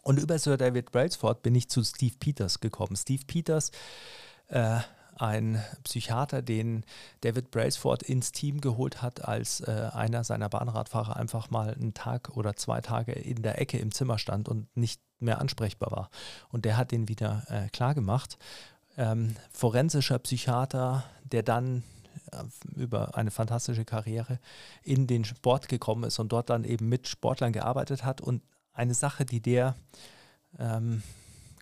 Und 0.03 0.19
über 0.19 0.39
Sir 0.39 0.57
David 0.57 0.91
Brailsford 0.91 1.43
bin 1.43 1.53
ich 1.53 1.69
zu 1.69 1.83
Steve 1.83 2.15
Peters 2.17 2.61
gekommen. 2.61 2.95
Steve 2.95 3.25
Peters 3.27 3.69
äh, 4.47 4.79
ein 5.19 5.63
Psychiater, 5.83 6.41
den 6.41 6.83
David 7.21 7.51
Brailsford 7.51 8.03
ins 8.03 8.31
Team 8.31 8.61
geholt 8.61 9.01
hat, 9.01 9.25
als 9.25 9.61
äh, 9.61 9.89
einer 9.93 10.23
seiner 10.23 10.49
Bahnradfahrer 10.49 11.17
einfach 11.17 11.49
mal 11.49 11.73
einen 11.73 11.93
Tag 11.93 12.35
oder 12.35 12.55
zwei 12.55 12.81
Tage 12.81 13.13
in 13.13 13.41
der 13.41 13.59
Ecke 13.59 13.77
im 13.79 13.91
Zimmer 13.91 14.17
stand 14.17 14.47
und 14.47 14.75
nicht 14.75 15.01
mehr 15.19 15.39
ansprechbar 15.41 15.91
war. 15.91 16.09
Und 16.49 16.65
der 16.65 16.77
hat 16.77 16.91
den 16.91 17.07
wieder 17.07 17.43
äh, 17.49 17.69
klar. 17.69 17.95
Ähm, 18.97 19.35
forensischer 19.51 20.19
Psychiater, 20.19 21.03
der 21.23 21.43
dann 21.43 21.83
äh, 22.31 22.43
über 22.75 23.15
eine 23.15 23.31
fantastische 23.31 23.85
Karriere 23.85 24.39
in 24.83 25.07
den 25.07 25.25
Sport 25.25 25.69
gekommen 25.69 26.03
ist 26.03 26.19
und 26.19 26.31
dort 26.31 26.49
dann 26.49 26.63
eben 26.63 26.89
mit 26.89 27.07
Sportlern 27.07 27.53
gearbeitet 27.53 28.03
hat. 28.03 28.21
Und 28.21 28.43
eine 28.73 28.93
Sache, 28.93 29.25
die 29.25 29.41
der 29.41 29.75
ähm, 30.59 31.03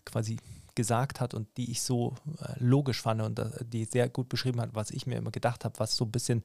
quasi 0.06 0.38
gesagt 0.76 1.20
hat 1.20 1.34
und 1.34 1.48
die 1.58 1.72
ich 1.72 1.82
so 1.82 2.16
äh, 2.40 2.54
logisch 2.60 3.02
fand 3.02 3.22
und 3.22 3.40
äh, 3.40 3.50
die 3.66 3.86
sehr 3.86 4.10
gut 4.10 4.30
beschrieben 4.30 4.62
hat, 4.62 4.76
was 4.76 4.92
ich 4.92 5.08
mir 5.08 5.18
immer 5.18 5.32
gedacht 5.32 5.66
habe, 5.66 5.80
was 5.80 5.96
so 5.96 6.06
ein 6.06 6.12
bisschen 6.12 6.44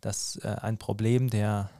das 0.00 0.36
äh, 0.42 0.56
ein 0.60 0.78
Problem 0.78 1.30
der 1.30 1.70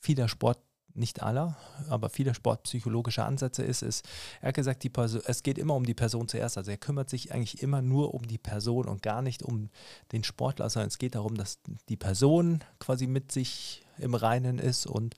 vieler 0.00 0.28
Sport 0.28 0.58
nicht 0.96 1.22
aller, 1.22 1.56
aber 1.88 2.08
vieler 2.08 2.34
sportpsychologischer 2.34 3.26
Ansätze 3.26 3.62
ist, 3.62 3.82
ist, 3.82 4.08
er 4.40 4.48
hat 4.48 4.54
gesagt, 4.54 4.82
die 4.82 4.88
Person, 4.88 5.20
es 5.26 5.42
geht 5.42 5.58
immer 5.58 5.74
um 5.74 5.84
die 5.84 5.94
Person 5.94 6.28
zuerst. 6.28 6.56
Also 6.56 6.70
er 6.70 6.78
kümmert 6.78 7.10
sich 7.10 7.32
eigentlich 7.32 7.62
immer 7.62 7.82
nur 7.82 8.14
um 8.14 8.26
die 8.26 8.38
Person 8.38 8.86
und 8.86 9.02
gar 9.02 9.22
nicht 9.22 9.42
um 9.42 9.70
den 10.12 10.24
Sportler, 10.24 10.70
sondern 10.70 10.88
es 10.88 10.98
geht 10.98 11.14
darum, 11.14 11.34
dass 11.34 11.58
die 11.88 11.96
Person 11.96 12.64
quasi 12.78 13.06
mit 13.06 13.30
sich 13.30 13.84
im 13.98 14.14
Reinen 14.14 14.58
ist 14.58 14.86
und 14.86 15.14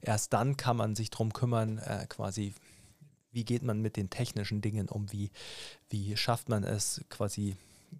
erst 0.00 0.32
dann 0.32 0.56
kann 0.56 0.76
man 0.76 0.94
sich 0.94 1.10
darum 1.10 1.32
kümmern, 1.32 1.78
äh, 1.78 2.06
quasi 2.08 2.54
wie 3.32 3.44
geht 3.44 3.62
man 3.62 3.80
mit 3.80 3.96
den 3.96 4.10
technischen 4.10 4.60
Dingen 4.60 4.88
um, 4.88 5.10
wie, 5.12 5.30
wie 5.90 6.16
schafft 6.16 6.48
man 6.48 6.64
es 6.64 7.04
quasi 7.08 7.56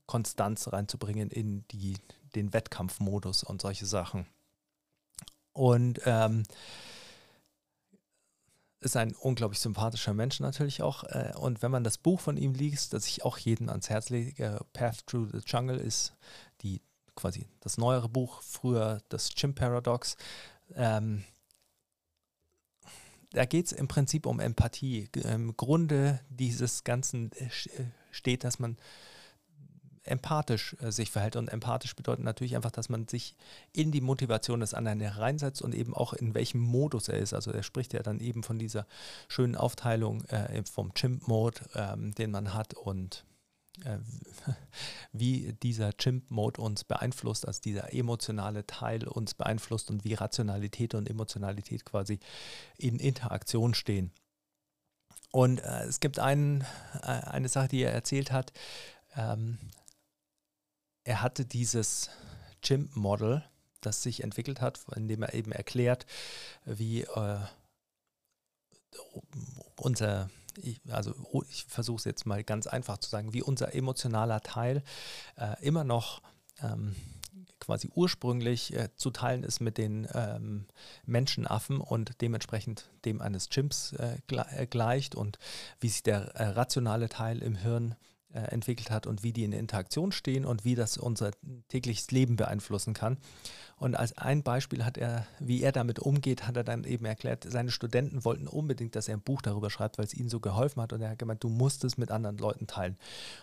Konstanz 0.06 0.72
reinzubringen 0.72 1.30
in 1.30 1.64
die, 1.68 1.96
den 2.34 2.52
Wettkampfmodus 2.52 3.44
und 3.44 3.60
solche 3.60 3.86
Sachen. 3.86 4.26
Und 5.52 6.00
ähm, 6.06 6.44
ist 8.80 8.96
ein 8.96 9.14
unglaublich 9.14 9.60
sympathischer 9.60 10.12
Mensch 10.12 10.40
natürlich 10.40 10.82
auch. 10.82 11.04
Äh, 11.04 11.32
und 11.36 11.62
wenn 11.62 11.70
man 11.70 11.84
das 11.84 11.98
Buch 11.98 12.20
von 12.20 12.36
ihm 12.36 12.54
liest, 12.54 12.92
das 12.92 13.06
ich 13.06 13.24
auch 13.24 13.38
jedem 13.38 13.68
ans 13.68 13.90
Herz 13.90 14.10
lege, 14.10 14.60
Path 14.72 15.06
Through 15.06 15.28
the 15.32 15.40
Jungle 15.46 15.78
ist 15.78 16.14
die 16.62 16.80
quasi 17.14 17.46
das 17.60 17.78
neuere 17.78 18.08
Buch, 18.08 18.42
früher 18.42 19.00
das 19.08 19.28
Chim 19.30 19.54
Paradox. 19.54 20.16
Ähm, 20.74 21.24
da 23.32 23.44
geht 23.44 23.66
es 23.66 23.72
im 23.72 23.88
Prinzip 23.88 24.26
um 24.26 24.40
Empathie. 24.40 25.08
Im 25.24 25.56
Grunde 25.56 26.20
dieses 26.28 26.84
Ganzen 26.84 27.30
äh, 27.32 27.44
äh, 27.44 27.86
steht, 28.10 28.44
dass 28.44 28.58
man 28.58 28.76
empathisch 30.04 30.76
äh, 30.80 30.90
sich 30.90 31.10
verhält. 31.10 31.36
Und 31.36 31.48
empathisch 31.48 31.94
bedeutet 31.94 32.24
natürlich 32.24 32.56
einfach, 32.56 32.70
dass 32.70 32.88
man 32.88 33.08
sich 33.08 33.34
in 33.72 33.92
die 33.92 34.00
Motivation 34.00 34.60
des 34.60 34.74
anderen 34.74 35.00
hereinsetzt 35.00 35.62
und 35.62 35.74
eben 35.74 35.94
auch 35.94 36.12
in 36.12 36.34
welchem 36.34 36.60
Modus 36.60 37.08
er 37.08 37.18
ist. 37.18 37.32
Also 37.32 37.52
er 37.52 37.62
spricht 37.62 37.92
ja 37.92 38.02
dann 38.02 38.20
eben 38.20 38.42
von 38.42 38.58
dieser 38.58 38.86
schönen 39.28 39.56
Aufteilung 39.56 40.24
äh, 40.26 40.62
vom 40.64 40.94
Chimp-Mode, 40.94 41.60
ähm, 41.74 42.14
den 42.14 42.30
man 42.30 42.54
hat 42.54 42.74
und 42.74 43.24
wie 45.12 45.52
dieser 45.62 45.92
Chimp-Mode 45.92 46.60
uns 46.60 46.84
beeinflusst, 46.84 47.46
also 47.46 47.60
dieser 47.60 47.92
emotionale 47.92 48.66
Teil 48.66 49.06
uns 49.06 49.34
beeinflusst 49.34 49.90
und 49.90 50.04
wie 50.04 50.14
Rationalität 50.14 50.94
und 50.94 51.08
Emotionalität 51.08 51.84
quasi 51.84 52.18
in 52.76 52.98
Interaktion 52.98 53.74
stehen. 53.74 54.12
Und 55.30 55.60
äh, 55.60 55.84
es 55.84 56.00
gibt 56.00 56.18
einen, 56.18 56.60
äh, 57.02 57.06
eine 57.06 57.48
Sache, 57.48 57.68
die 57.68 57.82
er 57.82 57.92
erzählt 57.92 58.32
hat. 58.32 58.52
Ähm, 59.16 59.58
er 61.04 61.22
hatte 61.22 61.44
dieses 61.44 62.10
Chimp-Model, 62.62 63.42
das 63.80 64.02
sich 64.02 64.22
entwickelt 64.22 64.60
hat, 64.60 64.80
in 64.94 65.08
dem 65.08 65.22
er 65.22 65.34
eben 65.34 65.50
erklärt, 65.50 66.06
wie 66.64 67.02
äh, 67.02 67.38
unser 69.76 70.30
ich, 70.58 70.80
also 70.90 71.14
oh, 71.30 71.42
ich 71.48 71.64
versuche 71.64 71.98
es 71.98 72.04
jetzt 72.04 72.26
mal 72.26 72.42
ganz 72.44 72.66
einfach 72.66 72.98
zu 72.98 73.10
sagen, 73.10 73.32
wie 73.32 73.42
unser 73.42 73.74
emotionaler 73.74 74.40
Teil 74.40 74.82
äh, 75.36 75.62
immer 75.62 75.84
noch 75.84 76.22
ähm, 76.62 76.94
quasi 77.60 77.90
ursprünglich 77.94 78.74
äh, 78.74 78.88
zu 78.96 79.10
teilen 79.10 79.44
ist 79.44 79.60
mit 79.60 79.78
den 79.78 80.08
ähm, 80.14 80.66
Menschenaffen 81.06 81.80
und 81.80 82.20
dementsprechend 82.20 82.90
dem 83.04 83.20
eines 83.20 83.48
Chimps 83.48 83.92
äh, 83.92 84.18
äh 84.30 84.66
gleicht 84.66 85.14
und 85.14 85.38
wie 85.80 85.88
sich 85.88 86.02
der 86.02 86.34
äh, 86.34 86.44
rationale 86.48 87.08
Teil 87.08 87.40
im 87.42 87.54
Hirn 87.54 87.92
äh, 87.92 88.11
entwickelt 88.32 88.90
hat 88.90 89.06
und 89.06 89.22
wie 89.22 89.32
die 89.32 89.44
in 89.44 89.52
Interaktion 89.52 90.12
stehen 90.12 90.44
und 90.44 90.64
wie 90.64 90.74
das 90.74 90.96
unser 90.96 91.32
tägliches 91.68 92.10
Leben 92.10 92.36
beeinflussen 92.36 92.94
kann. 92.94 93.18
Und 93.76 93.96
als 93.96 94.16
ein 94.16 94.42
Beispiel 94.42 94.84
hat 94.84 94.96
er, 94.96 95.26
wie 95.40 95.62
er 95.62 95.72
damit 95.72 95.98
umgeht, 95.98 96.46
hat 96.46 96.56
er 96.56 96.64
dann 96.64 96.84
eben 96.84 97.04
erklärt, 97.04 97.44
seine 97.48 97.70
Studenten 97.70 98.24
wollten 98.24 98.46
unbedingt, 98.46 98.94
dass 98.94 99.08
er 99.08 99.16
ein 99.16 99.22
Buch 99.22 99.42
darüber 99.42 99.70
schreibt, 99.70 99.98
weil 99.98 100.04
es 100.04 100.14
ihnen 100.14 100.28
so 100.28 100.40
geholfen 100.40 100.80
hat. 100.80 100.92
Und 100.92 101.02
er 101.02 101.10
hat 101.10 101.18
gemeint, 101.18 101.42
du 101.42 101.48
musst 101.48 101.84
es 101.84 101.98
mit 101.98 102.10
anderen 102.10 102.38
Leuten 102.38 102.66
teilen. 102.66 102.96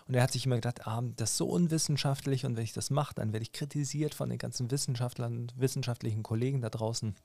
Und 0.07 0.15
er 0.15 0.23
hat 0.23 0.31
sich 0.31 0.45
immer 0.45 0.55
gedacht, 0.55 0.87
ah, 0.87 1.03
das 1.17 1.31
ist 1.31 1.37
so 1.37 1.47
unwissenschaftlich 1.47 2.45
und 2.45 2.55
wenn 2.55 2.63
ich 2.63 2.73
das 2.73 2.89
mache, 2.89 3.15
dann 3.15 3.33
werde 3.33 3.43
ich 3.43 3.51
kritisiert 3.51 4.13
von 4.13 4.29
den 4.29 4.37
ganzen 4.37 4.71
Wissenschaftlern, 4.71 5.51
wissenschaftlichen 5.55 6.23
Kollegen 6.23 6.61
da 6.61 6.69
draußen. 6.69 7.15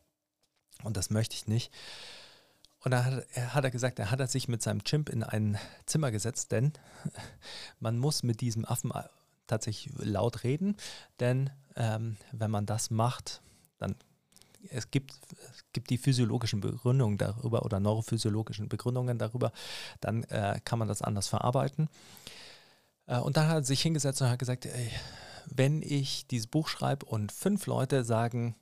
Und 0.82 0.96
das 0.96 1.10
möchte 1.10 1.36
ich 1.36 1.46
nicht. 1.46 1.72
Und 2.84 2.90
da 2.90 3.04
hat, 3.04 3.26
er, 3.32 3.54
hat 3.54 3.64
er 3.64 3.70
gesagt, 3.70 3.98
er 3.98 4.10
hat 4.10 4.30
sich 4.30 4.46
mit 4.46 4.62
seinem 4.62 4.84
Chimp 4.84 5.08
in 5.08 5.22
ein 5.22 5.58
Zimmer 5.86 6.10
gesetzt, 6.10 6.52
denn 6.52 6.72
man 7.80 7.98
muss 7.98 8.22
mit 8.22 8.40
diesem 8.40 8.64
Affen 8.64 8.92
tatsächlich 9.46 9.92
laut 9.98 10.44
reden, 10.44 10.76
denn 11.18 11.50
ähm, 11.76 12.16
wenn 12.32 12.50
man 12.50 12.66
das 12.66 12.90
macht, 12.90 13.42
dann 13.78 13.96
es 14.70 14.90
gibt, 14.90 15.12
es 15.50 15.64
gibt 15.72 15.90
die 15.90 15.98
physiologischen 15.98 16.60
Begründungen 16.60 17.18
darüber 17.18 17.64
oder 17.64 17.80
neurophysiologischen 17.80 18.68
Begründungen 18.68 19.18
darüber, 19.18 19.52
dann 20.00 20.24
äh, 20.24 20.58
kann 20.64 20.78
man 20.78 20.88
das 20.88 21.02
anders 21.02 21.28
verarbeiten. 21.28 21.88
Äh, 23.06 23.18
und 23.18 23.36
dann 23.36 23.48
hat 23.48 23.56
er 23.56 23.64
sich 23.64 23.82
hingesetzt 23.82 24.22
und 24.22 24.30
hat 24.30 24.38
gesagt, 24.38 24.66
ey, 24.66 24.90
wenn 25.46 25.82
ich 25.82 26.26
dieses 26.26 26.46
Buch 26.46 26.68
schreibe 26.68 27.04
und 27.06 27.32
fünf 27.32 27.66
Leute 27.66 28.04
sagen, 28.04 28.54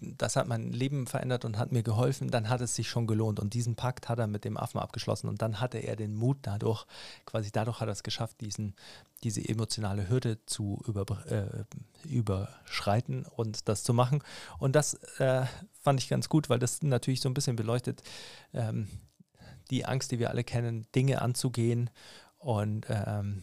das 0.00 0.36
hat 0.36 0.48
mein 0.48 0.72
Leben 0.72 1.06
verändert 1.06 1.44
und 1.44 1.58
hat 1.58 1.72
mir 1.72 1.82
geholfen, 1.82 2.30
dann 2.30 2.48
hat 2.48 2.60
es 2.60 2.74
sich 2.74 2.88
schon 2.88 3.06
gelohnt. 3.06 3.40
Und 3.40 3.54
diesen 3.54 3.76
Pakt 3.76 4.08
hat 4.08 4.18
er 4.18 4.26
mit 4.26 4.44
dem 4.44 4.56
Affen 4.56 4.80
abgeschlossen 4.80 5.28
und 5.28 5.42
dann 5.42 5.60
hatte 5.60 5.78
er 5.78 5.96
den 5.96 6.14
Mut 6.14 6.38
dadurch, 6.42 6.86
quasi 7.26 7.50
dadurch 7.52 7.80
hat 7.80 7.88
er 7.88 7.92
es 7.92 8.02
geschafft, 8.02 8.40
diesen, 8.40 8.74
diese 9.22 9.46
emotionale 9.46 10.08
Hürde 10.08 10.38
zu 10.46 10.82
über, 10.86 11.04
äh, 11.26 11.64
überschreiten 12.08 13.24
und 13.24 13.68
das 13.68 13.82
zu 13.82 13.94
machen. 13.94 14.22
Und 14.58 14.74
das 14.76 14.94
äh, 15.18 15.44
fand 15.82 16.00
ich 16.00 16.08
ganz 16.08 16.28
gut, 16.28 16.48
weil 16.48 16.58
das 16.58 16.82
natürlich 16.82 17.20
so 17.20 17.28
ein 17.28 17.34
bisschen 17.34 17.56
beleuchtet, 17.56 18.02
ähm, 18.52 18.88
die 19.70 19.84
Angst, 19.84 20.10
die 20.10 20.18
wir 20.18 20.30
alle 20.30 20.44
kennen, 20.44 20.86
Dinge 20.94 21.20
anzugehen 21.20 21.90
und 22.38 22.86
ähm, 22.88 23.42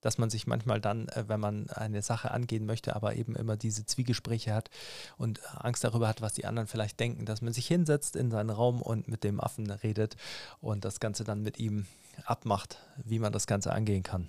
dass 0.00 0.18
man 0.18 0.30
sich 0.30 0.46
manchmal 0.46 0.80
dann, 0.80 1.08
äh, 1.08 1.24
wenn 1.28 1.40
man 1.40 1.68
eine 1.70 2.02
Sache 2.02 2.30
angehen 2.30 2.66
möchte, 2.66 2.96
aber 2.96 3.16
eben 3.16 3.34
immer 3.36 3.56
diese 3.56 3.86
Zwiegespräche 3.86 4.54
hat 4.54 4.70
und 5.16 5.40
Angst 5.56 5.84
darüber 5.84 6.08
hat, 6.08 6.20
was 6.20 6.34
die 6.34 6.46
anderen 6.46 6.68
vielleicht 6.68 7.00
denken, 7.00 7.26
dass 7.26 7.42
man 7.42 7.52
sich 7.52 7.66
hinsetzt 7.66 8.16
in 8.16 8.30
seinen 8.30 8.50
Raum 8.50 8.82
und 8.82 9.08
mit 9.08 9.24
dem 9.24 9.40
Affen 9.40 9.70
redet 9.70 10.16
und 10.60 10.84
das 10.84 11.00
Ganze 11.00 11.24
dann 11.24 11.42
mit 11.42 11.58
ihm 11.58 11.86
abmacht, 12.24 12.78
wie 13.04 13.18
man 13.18 13.32
das 13.32 13.46
Ganze 13.46 13.72
angehen 13.72 14.02
kann. 14.02 14.28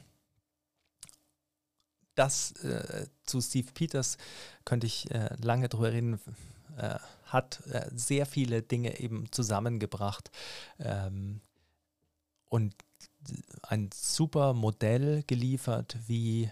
Das 2.16 2.52
äh, 2.64 3.06
zu 3.24 3.42
Steve 3.42 3.72
Peters 3.74 4.18
könnte 4.66 4.88
ich 4.88 5.12
äh, 5.12 5.30
lange 5.40 5.70
drüber 5.70 5.92
reden 5.92 6.20
äh, 6.78 6.96
hat 7.26 7.66
äh, 7.68 7.90
sehr 7.94 8.26
viele 8.26 8.62
Dinge 8.62 9.00
eben 9.00 9.32
zusammengebracht 9.32 10.32
ähm, 10.80 11.42
und 12.50 12.74
ein 13.62 13.90
super 13.94 14.54
Modell 14.54 15.24
geliefert, 15.28 15.98
wie 16.08 16.52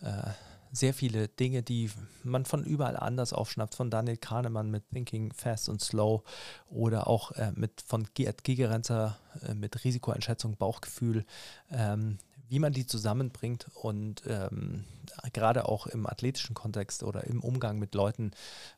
äh, 0.00 0.30
sehr 0.72 0.94
viele 0.94 1.28
Dinge, 1.28 1.62
die 1.62 1.90
man 2.22 2.44
von 2.44 2.64
überall 2.64 2.96
anders 2.96 3.32
aufschnappt, 3.32 3.74
von 3.74 3.90
Daniel 3.90 4.16
Kahnemann 4.16 4.70
mit 4.70 4.88
Thinking 4.90 5.32
Fast 5.32 5.68
und 5.68 5.80
Slow 5.80 6.22
oder 6.68 7.06
auch 7.06 7.32
äh, 7.32 7.52
mit 7.54 7.82
von 7.86 8.06
Gerd 8.14 8.44
Gigerenzer 8.44 9.18
äh, 9.42 9.54
mit 9.54 9.84
Risikoeinschätzung, 9.84 10.56
Bauchgefühl, 10.56 11.24
ähm, 11.70 12.18
wie 12.48 12.58
man 12.58 12.72
die 12.72 12.86
zusammenbringt 12.86 13.66
und 13.74 14.22
ähm, 14.26 14.84
gerade 15.32 15.68
auch 15.68 15.86
im 15.86 16.06
athletischen 16.06 16.54
Kontext 16.54 17.02
oder 17.02 17.24
im 17.24 17.40
Umgang 17.42 17.78
mit 17.78 17.94
Leuten, 17.94 18.32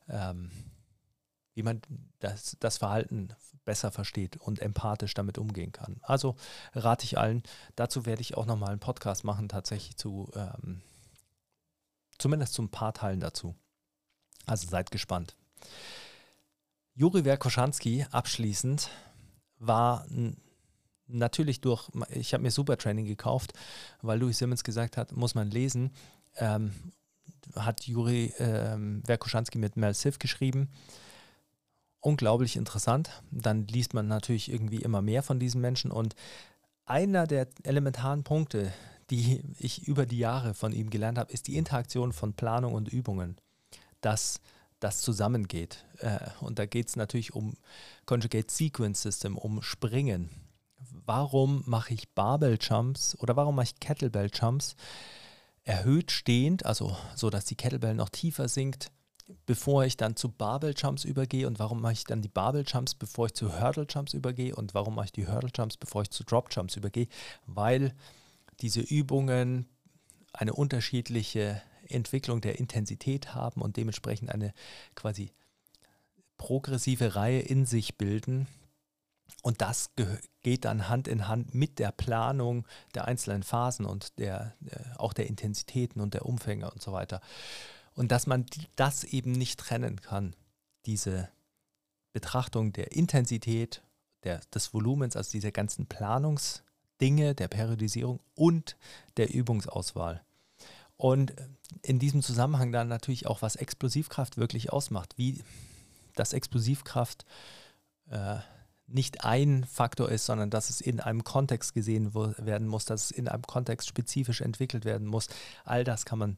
ähm, 0.08 0.50
wie 1.54 1.62
man 1.62 1.82
das, 2.20 2.56
das 2.60 2.78
Verhalten 2.78 3.34
besser 3.64 3.92
versteht 3.92 4.36
und 4.36 4.60
empathisch 4.60 5.14
damit 5.14 5.38
umgehen 5.38 5.72
kann. 5.72 6.00
Also 6.02 6.36
rate 6.74 7.04
ich 7.04 7.18
allen. 7.18 7.42
Dazu 7.76 8.06
werde 8.06 8.22
ich 8.22 8.36
auch 8.36 8.46
nochmal 8.46 8.70
einen 8.70 8.80
Podcast 8.80 9.24
machen, 9.24 9.48
tatsächlich 9.48 9.96
zu, 9.96 10.30
ähm, 10.34 10.82
zumindest 12.18 12.54
zu 12.54 12.62
ein 12.62 12.70
paar 12.70 12.94
Teilen 12.94 13.20
dazu. 13.20 13.54
Also 14.46 14.68
seid 14.68 14.90
gespannt. 14.90 15.36
Juri 16.94 17.24
Werkoschanski 17.24 18.06
abschließend 18.10 18.90
war 19.58 20.06
natürlich 21.06 21.60
durch, 21.60 21.88
ich 22.10 22.34
habe 22.34 22.42
mir 22.42 22.50
Supertraining 22.50 23.06
gekauft, 23.06 23.52
weil 24.00 24.18
Louis 24.18 24.38
Simmons 24.38 24.64
gesagt 24.64 24.96
hat, 24.96 25.12
muss 25.12 25.34
man 25.34 25.50
lesen. 25.50 25.92
Ähm, 26.36 26.72
hat 27.54 27.86
Juri 27.86 28.32
ähm, 28.38 29.02
Werkoschanski 29.06 29.58
mit 29.58 29.76
Mel 29.76 29.94
Siff 29.94 30.18
geschrieben 30.18 30.70
unglaublich 32.02 32.56
interessant. 32.56 33.22
Dann 33.30 33.66
liest 33.66 33.94
man 33.94 34.08
natürlich 34.08 34.52
irgendwie 34.52 34.82
immer 34.82 35.00
mehr 35.00 35.22
von 35.22 35.40
diesen 35.40 35.62
Menschen 35.62 35.90
und 35.90 36.14
einer 36.84 37.26
der 37.26 37.48
elementaren 37.62 38.24
Punkte, 38.24 38.72
die 39.08 39.42
ich 39.58 39.86
über 39.86 40.04
die 40.04 40.18
Jahre 40.18 40.52
von 40.52 40.72
ihm 40.72 40.90
gelernt 40.90 41.18
habe, 41.18 41.32
ist 41.32 41.46
die 41.46 41.56
Interaktion 41.56 42.12
von 42.12 42.34
Planung 42.34 42.74
und 42.74 42.88
Übungen. 42.88 43.36
Dass 44.00 44.40
das 44.82 45.00
zusammengeht. 45.00 45.84
Äh, 45.98 46.18
und 46.40 46.58
da 46.58 46.66
geht 46.66 46.88
es 46.88 46.96
natürlich 46.96 47.34
um 47.34 47.54
Conjugate 48.04 48.52
Sequence 48.52 49.02
System, 49.02 49.38
um 49.38 49.62
Springen. 49.62 50.30
Warum 51.06 51.62
mache 51.66 51.94
ich 51.94 52.10
Barbell 52.10 52.58
Jumps 52.60 53.16
oder 53.18 53.36
warum 53.36 53.54
mache 53.54 53.66
ich 53.66 53.80
Kettlebell 53.80 54.30
Jumps 54.32 54.74
erhöht 55.64 56.10
stehend, 56.10 56.66
also 56.66 56.96
so, 57.14 57.30
dass 57.30 57.44
die 57.44 57.54
Kettlebell 57.54 57.94
noch 57.94 58.08
tiefer 58.08 58.48
sinkt, 58.48 58.90
bevor 59.46 59.84
ich 59.84 59.96
dann 59.96 60.16
zu 60.16 60.30
Barbell 60.30 60.74
Jumps 60.76 61.04
übergehe 61.04 61.46
und 61.46 61.58
warum 61.58 61.80
mache 61.80 61.94
ich 61.94 62.04
dann 62.04 62.22
die 62.22 62.28
Barbell 62.28 62.64
Jumps, 62.66 62.94
bevor 62.94 63.26
ich 63.26 63.34
zu 63.34 63.60
Hurdle 63.60 63.86
Jumps 63.88 64.14
übergehe 64.14 64.54
und 64.54 64.74
warum 64.74 64.94
mache 64.94 65.06
ich 65.06 65.12
die 65.12 65.26
Hurdle 65.26 65.50
Jumps, 65.54 65.76
bevor 65.76 66.02
ich 66.02 66.10
zu 66.10 66.24
Drop 66.24 66.48
Jumps 66.50 66.76
übergehe, 66.76 67.08
weil 67.46 67.94
diese 68.60 68.80
Übungen 68.80 69.66
eine 70.32 70.54
unterschiedliche 70.54 71.62
Entwicklung 71.88 72.40
der 72.40 72.58
Intensität 72.58 73.34
haben 73.34 73.60
und 73.60 73.76
dementsprechend 73.76 74.30
eine 74.30 74.52
quasi 74.94 75.30
progressive 76.38 77.14
Reihe 77.14 77.40
in 77.40 77.66
sich 77.66 77.98
bilden. 77.98 78.48
Und 79.42 79.60
das 79.60 79.90
geht 80.42 80.64
dann 80.64 80.88
Hand 80.88 81.08
in 81.08 81.26
Hand 81.28 81.54
mit 81.54 81.78
der 81.78 81.90
Planung 81.90 82.66
der 82.94 83.06
einzelnen 83.06 83.42
Phasen 83.42 83.86
und 83.86 84.18
der, 84.18 84.54
äh, 84.66 84.96
auch 84.96 85.12
der 85.12 85.26
Intensitäten 85.26 86.00
und 86.00 86.14
der 86.14 86.26
Umfänge 86.26 86.70
und 86.70 86.80
so 86.80 86.92
weiter. 86.92 87.20
Und 87.94 88.12
dass 88.12 88.26
man 88.26 88.46
das 88.76 89.04
eben 89.04 89.32
nicht 89.32 89.60
trennen 89.60 90.00
kann, 90.00 90.34
diese 90.86 91.28
Betrachtung 92.12 92.72
der 92.72 92.92
Intensität, 92.92 93.82
der, 94.24 94.40
des 94.54 94.72
Volumens, 94.72 95.16
also 95.16 95.32
dieser 95.32 95.52
ganzen 95.52 95.86
Planungsdinge, 95.86 97.34
der 97.34 97.48
Periodisierung 97.48 98.20
und 98.34 98.76
der 99.16 99.32
Übungsauswahl. 99.32 100.22
Und 100.96 101.34
in 101.82 101.98
diesem 101.98 102.22
Zusammenhang 102.22 102.70
dann 102.70 102.88
natürlich 102.88 103.26
auch, 103.26 103.42
was 103.42 103.56
Explosivkraft 103.56 104.36
wirklich 104.36 104.72
ausmacht, 104.72 105.18
wie 105.18 105.42
das 106.14 106.32
Explosivkraft 106.32 107.24
äh, 108.10 108.38
nicht 108.86 109.24
ein 109.24 109.64
Faktor 109.64 110.10
ist, 110.10 110.26
sondern 110.26 110.50
dass 110.50 110.70
es 110.70 110.80
in 110.80 111.00
einem 111.00 111.24
Kontext 111.24 111.72
gesehen 111.72 112.14
werden 112.14 112.68
muss, 112.68 112.84
dass 112.84 113.06
es 113.06 113.10
in 113.10 113.26
einem 113.26 113.42
Kontext 113.42 113.88
spezifisch 113.88 114.42
entwickelt 114.42 114.84
werden 114.84 115.06
muss. 115.06 115.28
All 115.64 115.82
das 115.82 116.04
kann 116.04 116.18
man 116.18 116.36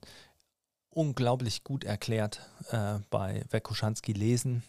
unglaublich 0.96 1.64
gut 1.64 1.84
erklärt 1.84 2.40
äh, 2.70 2.98
bei 3.10 3.44
Wekuschanski 3.50 4.12
lesen. 4.12 4.62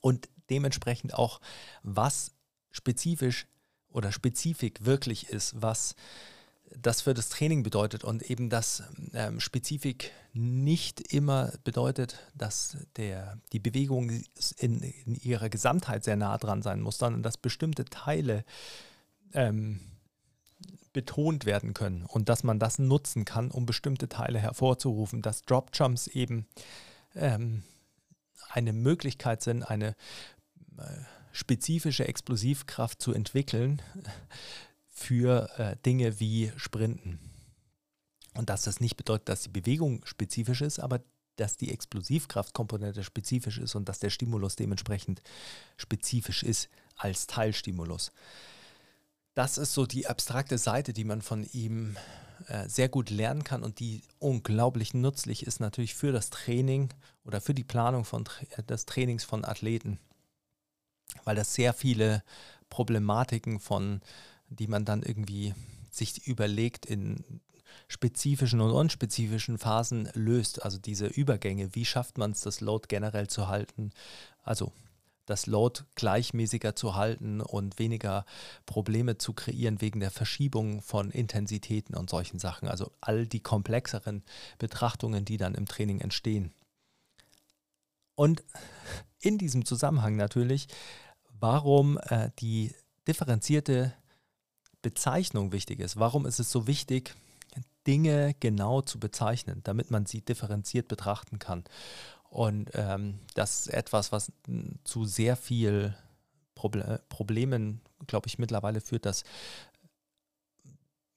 Und 0.00 0.28
dementsprechend 0.50 1.14
auch, 1.14 1.40
was 1.82 2.32
spezifisch 2.70 3.46
oder 3.88 4.12
spezifik 4.12 4.84
wirklich 4.84 5.28
ist, 5.28 5.60
was 5.60 5.94
das 6.76 7.02
für 7.02 7.14
das 7.14 7.28
Training 7.28 7.62
bedeutet 7.62 8.04
und 8.04 8.22
eben 8.22 8.50
dass 8.50 8.82
ähm, 9.12 9.38
Spezifik 9.38 10.10
nicht 10.32 11.12
immer 11.12 11.52
bedeutet, 11.62 12.18
dass 12.34 12.76
der, 12.96 13.38
die 13.52 13.60
Bewegung 13.60 14.10
in, 14.58 14.80
in 14.80 15.14
ihrer 15.14 15.48
Gesamtheit 15.48 16.04
sehr 16.04 16.16
nah 16.16 16.36
dran 16.38 16.62
sein 16.62 16.80
muss, 16.80 16.98
sondern 16.98 17.22
dass 17.22 17.36
bestimmte 17.36 17.84
Teile 17.84 18.44
ähm, 19.32 19.80
betont 20.94 21.44
werden 21.44 21.74
können 21.74 22.06
und 22.06 22.30
dass 22.30 22.42
man 22.42 22.58
das 22.58 22.78
nutzen 22.78 23.26
kann, 23.26 23.50
um 23.50 23.66
bestimmte 23.66 24.08
Teile 24.08 24.38
hervorzurufen, 24.38 25.20
dass 25.20 25.42
Drop 25.42 25.70
Jumps 25.74 26.06
eben 26.06 26.46
ähm, 27.14 27.62
eine 28.48 28.72
Möglichkeit 28.72 29.42
sind, 29.42 29.62
eine 29.62 29.88
äh, 30.78 30.82
spezifische 31.32 32.08
Explosivkraft 32.08 33.02
zu 33.02 33.12
entwickeln 33.12 33.82
für 34.88 35.50
äh, 35.58 35.76
Dinge 35.84 36.20
wie 36.20 36.52
Sprinten. 36.56 37.18
Und 38.34 38.48
dass 38.48 38.62
das 38.62 38.80
nicht 38.80 38.96
bedeutet, 38.96 39.28
dass 39.28 39.42
die 39.42 39.48
Bewegung 39.50 40.04
spezifisch 40.06 40.62
ist, 40.62 40.78
aber 40.78 41.00
dass 41.36 41.56
die 41.56 41.72
Explosivkraftkomponente 41.72 43.02
spezifisch 43.02 43.58
ist 43.58 43.74
und 43.74 43.88
dass 43.88 43.98
der 43.98 44.10
Stimulus 44.10 44.54
dementsprechend 44.54 45.22
spezifisch 45.76 46.44
ist 46.44 46.68
als 46.96 47.26
Teilstimulus 47.26 48.12
das 49.34 49.58
ist 49.58 49.74
so 49.74 49.86
die 49.86 50.06
abstrakte 50.06 50.58
Seite, 50.58 50.92
die 50.92 51.04
man 51.04 51.22
von 51.22 51.44
ihm 51.52 51.96
äh, 52.48 52.68
sehr 52.68 52.88
gut 52.88 53.10
lernen 53.10 53.44
kann 53.44 53.62
und 53.62 53.80
die 53.80 54.02
unglaublich 54.18 54.94
nützlich 54.94 55.46
ist 55.46 55.60
natürlich 55.60 55.94
für 55.94 56.12
das 56.12 56.30
Training 56.30 56.92
oder 57.24 57.40
für 57.40 57.54
die 57.54 57.64
Planung 57.64 58.04
von, 58.04 58.28
äh, 58.56 58.62
des 58.62 58.86
Trainings 58.86 59.24
von 59.24 59.44
Athleten, 59.44 59.98
weil 61.24 61.36
das 61.36 61.54
sehr 61.54 61.72
viele 61.72 62.22
Problematiken 62.70 63.60
von, 63.60 64.00
die 64.48 64.66
man 64.66 64.84
dann 64.84 65.02
irgendwie 65.02 65.54
sich 65.90 66.26
überlegt 66.26 66.86
in 66.86 67.40
spezifischen 67.88 68.60
und 68.60 68.70
unspezifischen 68.70 69.58
Phasen 69.58 70.08
löst. 70.14 70.64
Also 70.64 70.78
diese 70.78 71.06
Übergänge, 71.06 71.74
wie 71.74 71.84
schafft 71.84 72.18
man 72.18 72.32
es, 72.32 72.40
das 72.40 72.60
Load 72.60 72.86
generell 72.88 73.28
zu 73.28 73.48
halten? 73.48 73.90
Also 74.42 74.72
das 75.26 75.46
Load 75.46 75.82
gleichmäßiger 75.94 76.74
zu 76.76 76.94
halten 76.94 77.40
und 77.40 77.78
weniger 77.78 78.24
Probleme 78.66 79.18
zu 79.18 79.32
kreieren 79.32 79.80
wegen 79.80 80.00
der 80.00 80.10
Verschiebung 80.10 80.82
von 80.82 81.10
Intensitäten 81.10 81.96
und 81.96 82.10
solchen 82.10 82.38
Sachen. 82.38 82.68
Also 82.68 82.92
all 83.00 83.26
die 83.26 83.40
komplexeren 83.40 84.22
Betrachtungen, 84.58 85.24
die 85.24 85.36
dann 85.36 85.54
im 85.54 85.66
Training 85.66 86.00
entstehen. 86.00 86.52
Und 88.14 88.44
in 89.20 89.38
diesem 89.38 89.64
Zusammenhang 89.64 90.16
natürlich, 90.16 90.68
warum 91.40 91.98
äh, 91.98 92.30
die 92.38 92.74
differenzierte 93.06 93.92
Bezeichnung 94.82 95.52
wichtig 95.52 95.80
ist. 95.80 95.98
Warum 95.98 96.26
ist 96.26 96.38
es 96.38 96.50
so 96.50 96.66
wichtig, 96.66 97.14
Dinge 97.86 98.34
genau 98.40 98.82
zu 98.82 98.98
bezeichnen, 98.98 99.60
damit 99.64 99.90
man 99.90 100.06
sie 100.06 100.22
differenziert 100.22 100.88
betrachten 100.88 101.38
kann. 101.38 101.64
Und 102.34 102.72
ähm, 102.74 103.20
das 103.34 103.60
ist 103.60 103.66
etwas, 103.68 104.10
was 104.10 104.32
zu 104.82 105.04
sehr 105.04 105.36
viel 105.36 105.94
Proble 106.56 107.00
Problemen, 107.08 107.80
glaube 108.08 108.26
ich, 108.26 108.40
mittlerweile 108.40 108.80
führt, 108.80 109.06
dass 109.06 109.22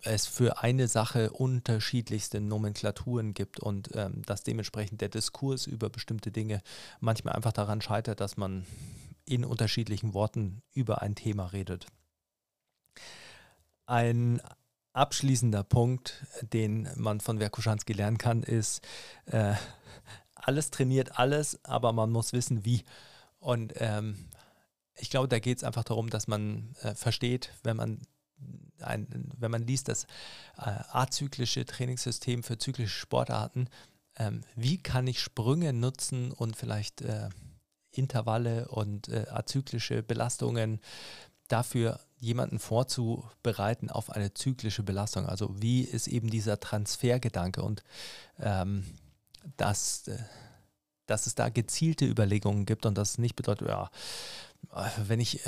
es 0.04 0.28
für 0.28 0.60
eine 0.62 0.88
Sache 0.88 1.32
unterschiedlichste 1.32 2.40
Nomenklaturen 2.40 3.34
gibt 3.34 3.60
und 3.60 3.90
ähm, 3.96 4.22
dass 4.28 4.44
dementsprechend 4.44 5.02
der 5.02 5.10
Diskurs 5.10 5.66
über 5.66 5.90
bestimmte 5.90 6.30
Dinge 6.30 6.62
manchmal 7.00 7.36
einfach 7.36 7.54
daran 7.54 7.82
scheitert, 7.82 8.20
dass 8.22 8.38
man 8.38 8.68
in 9.26 9.44
unterschiedlichen 9.44 10.14
Worten 10.14 10.62
über 10.76 11.02
ein 11.02 11.16
Thema 11.16 11.48
redet. 11.48 11.88
Ein 13.88 14.40
abschließender 14.94 15.64
Punkt, 15.64 16.28
den 16.54 16.88
man 16.96 17.22
von 17.22 17.40
Werkuschanski 17.40 17.94
lernen 17.94 18.20
kann, 18.20 18.44
ist, 18.44 18.86
äh, 19.26 19.56
alles 20.48 20.72
trainiert 20.72 21.20
alles, 21.20 21.64
aber 21.64 21.94
man 21.94 22.12
muss 22.12 22.34
wissen, 22.34 22.66
wie. 22.66 22.84
Und 23.40 23.74
ähm, 23.78 24.30
ich 24.96 25.10
glaube, 25.10 25.28
da 25.28 25.40
geht 25.40 25.58
es 25.58 25.64
einfach 25.64 25.84
darum, 25.84 26.10
dass 26.10 26.28
man 26.28 26.76
äh, 26.82 26.96
versteht, 26.96 27.52
wenn 27.64 27.78
man 27.78 28.02
ein, 28.80 29.32
wenn 29.38 29.52
man 29.52 29.66
liest, 29.66 29.88
das 29.88 30.06
äh, 30.58 30.70
azyklische 30.92 31.66
Trainingssystem 31.66 32.44
für 32.44 32.58
zyklische 32.58 32.98
Sportarten, 32.98 33.70
ähm, 34.18 34.42
wie 34.56 34.78
kann 34.78 35.08
ich 35.08 35.20
Sprünge 35.20 35.74
nutzen 35.74 36.32
und 36.32 36.56
vielleicht 36.56 37.02
äh, 37.02 37.30
Intervalle 37.92 38.68
und 38.70 39.10
äh, 39.10 39.26
azyklische 39.30 40.04
Belastungen 40.04 40.80
dafür 41.48 42.00
jemanden 42.20 42.60
vorzubereiten 42.60 43.90
auf 43.90 44.10
eine 44.10 44.34
zyklische 44.34 44.84
Belastung. 44.84 45.26
Also 45.28 45.62
wie 45.62 45.82
ist 45.82 46.08
eben 46.08 46.30
dieser 46.30 46.60
Transfergedanke 46.60 47.62
und 47.62 47.84
ähm, 48.40 48.86
dass, 49.56 50.08
äh, 50.08 50.18
dass 51.06 51.28
es 51.28 51.36
da 51.36 51.50
gezielte 51.50 52.06
Überlegungen 52.06 52.66
gibt 52.66 52.86
und 52.86 52.98
das 52.98 53.18
nicht 53.18 53.36
bedeutet, 53.36 53.70
ja, 53.70 53.90
wenn 55.06 55.20
ich, 55.20 55.40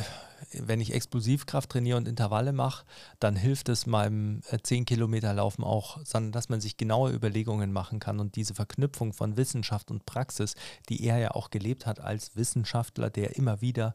wenn 0.53 0.81
ich 0.81 0.93
Explosivkraft 0.93 1.69
trainiere 1.69 1.97
und 1.97 2.07
Intervalle 2.07 2.53
mache, 2.53 2.85
dann 3.19 3.35
hilft 3.35 3.69
es 3.69 3.85
meinem 3.85 4.41
10 4.63 4.81
äh, 4.81 4.85
Kilometer 4.85 5.33
Laufen 5.33 5.63
auch, 5.63 5.99
sondern 6.05 6.31
dass 6.31 6.49
man 6.49 6.61
sich 6.61 6.77
genaue 6.77 7.11
Überlegungen 7.11 7.71
machen 7.71 7.99
kann 7.99 8.19
und 8.19 8.35
diese 8.35 8.53
Verknüpfung 8.53 9.13
von 9.13 9.37
Wissenschaft 9.37 9.91
und 9.91 10.05
Praxis, 10.05 10.55
die 10.87 11.03
er 11.03 11.17
ja 11.17 11.31
auch 11.31 11.49
gelebt 11.49 11.85
hat 11.85 11.99
als 11.99 12.35
Wissenschaftler, 12.35 13.09
der 13.09 13.35
immer 13.35 13.61
wieder 13.61 13.93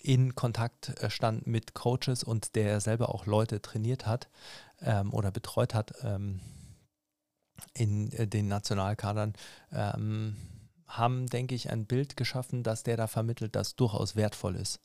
in 0.00 0.34
Kontakt 0.34 0.90
äh, 1.00 1.10
stand 1.10 1.46
mit 1.46 1.74
Coaches 1.74 2.22
und 2.22 2.54
der 2.54 2.80
selber 2.80 3.14
auch 3.14 3.26
Leute 3.26 3.60
trainiert 3.60 4.06
hat 4.06 4.28
ähm, 4.80 5.12
oder 5.12 5.30
betreut 5.30 5.74
hat 5.74 5.94
ähm, 6.02 6.40
in 7.72 8.12
äh, 8.12 8.26
den 8.26 8.48
Nationalkadern. 8.48 9.34
Ähm, 9.72 10.36
haben, 10.86 11.26
denke 11.26 11.54
ich, 11.54 11.70
ein 11.70 11.86
Bild 11.86 12.16
geschaffen, 12.16 12.62
das 12.62 12.82
der 12.82 12.96
da 12.96 13.06
vermittelt, 13.06 13.56
das 13.56 13.74
durchaus 13.74 14.16
wertvoll 14.16 14.56
ist. 14.56 14.80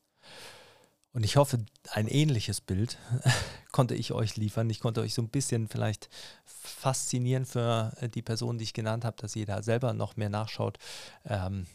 Und 1.11 1.23
ich 1.23 1.37
hoffe, 1.37 1.65
ein 1.91 2.07
ähnliches 2.07 2.61
Bild 2.61 2.97
konnte 3.71 3.95
ich 3.95 4.11
euch 4.11 4.37
liefern. 4.37 4.69
Ich 4.69 4.79
konnte 4.79 5.01
euch 5.01 5.13
so 5.13 5.21
ein 5.21 5.29
bisschen 5.29 5.67
vielleicht 5.67 6.09
faszinieren 6.45 7.45
für 7.45 7.93
äh, 7.99 8.09
die 8.09 8.21
Person, 8.21 8.57
die 8.57 8.63
ich 8.63 8.73
genannt 8.73 9.05
habe, 9.05 9.17
dass 9.17 9.35
ihr 9.35 9.45
da 9.45 9.63
selber 9.63 9.93
noch 9.93 10.17
mehr 10.17 10.29
nachschaut. 10.29 10.77
Ähm, 11.25 11.65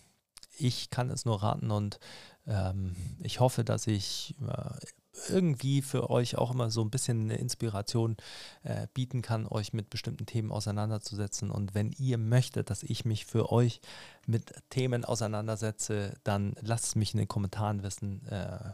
ich 0.56 0.90
kann 0.90 1.10
es 1.10 1.24
nur 1.24 1.42
raten 1.42 1.72
und 1.72 1.98
ähm, 2.46 2.94
ich 3.20 3.40
hoffe, 3.40 3.64
dass 3.64 3.88
ich 3.88 4.36
äh, 4.40 4.86
irgendwie 5.28 5.82
für 5.82 6.10
euch 6.10 6.36
auch 6.36 6.52
immer 6.52 6.70
so 6.70 6.82
ein 6.82 6.90
bisschen 6.90 7.22
eine 7.22 7.36
Inspiration 7.36 8.16
äh, 8.62 8.86
bieten 8.94 9.22
kann, 9.22 9.46
euch 9.46 9.72
mit 9.72 9.90
bestimmten 9.90 10.26
Themen 10.26 10.50
auseinanderzusetzen. 10.50 11.50
Und 11.50 11.74
wenn 11.74 11.92
ihr 11.92 12.18
möchtet, 12.18 12.70
dass 12.70 12.82
ich 12.82 13.04
mich 13.04 13.26
für 13.26 13.52
euch 13.52 13.80
mit 14.26 14.54
Themen 14.70 15.04
auseinandersetze, 15.04 16.14
dann 16.24 16.54
lasst 16.60 16.84
es 16.86 16.94
mich 16.96 17.14
in 17.14 17.18
den 17.18 17.28
Kommentaren 17.28 17.82
wissen. 17.82 18.26
Äh, 18.28 18.72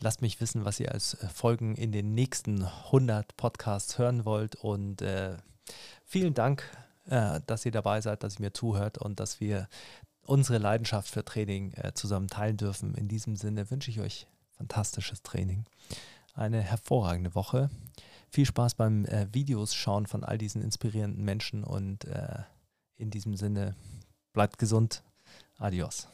lasst 0.00 0.22
mich 0.22 0.40
wissen, 0.40 0.64
was 0.64 0.80
ihr 0.80 0.92
als 0.92 1.14
äh, 1.14 1.28
Folgen 1.28 1.74
in 1.74 1.92
den 1.92 2.14
nächsten 2.14 2.64
100 2.64 3.36
Podcasts 3.36 3.98
hören 3.98 4.24
wollt. 4.24 4.56
Und 4.56 5.02
äh, 5.02 5.36
vielen 6.04 6.34
Dank, 6.34 6.64
äh, 7.06 7.40
dass 7.46 7.64
ihr 7.64 7.72
dabei 7.72 8.00
seid, 8.00 8.22
dass 8.22 8.36
ihr 8.36 8.42
mir 8.42 8.52
zuhört 8.52 8.98
und 8.98 9.20
dass 9.20 9.40
wir 9.40 9.68
unsere 10.22 10.58
Leidenschaft 10.58 11.08
für 11.08 11.24
Training 11.24 11.72
äh, 11.72 11.92
zusammen 11.94 12.28
teilen 12.28 12.58
dürfen. 12.58 12.94
In 12.94 13.08
diesem 13.08 13.36
Sinne 13.36 13.70
wünsche 13.70 13.90
ich 13.90 14.00
euch 14.00 14.26
fantastisches 14.58 15.22
Training. 15.22 15.64
Eine 16.34 16.60
hervorragende 16.60 17.34
Woche. 17.34 17.70
Viel 18.30 18.44
Spaß 18.44 18.74
beim 18.74 19.06
äh, 19.06 19.26
Videos 19.32 19.74
schauen 19.74 20.06
von 20.06 20.22
all 20.22 20.36
diesen 20.36 20.60
inspirierenden 20.62 21.24
Menschen 21.24 21.64
und 21.64 22.04
äh, 22.04 22.42
in 22.96 23.10
diesem 23.10 23.36
Sinne 23.36 23.74
bleibt 24.32 24.58
gesund. 24.58 25.02
Adios. 25.56 26.08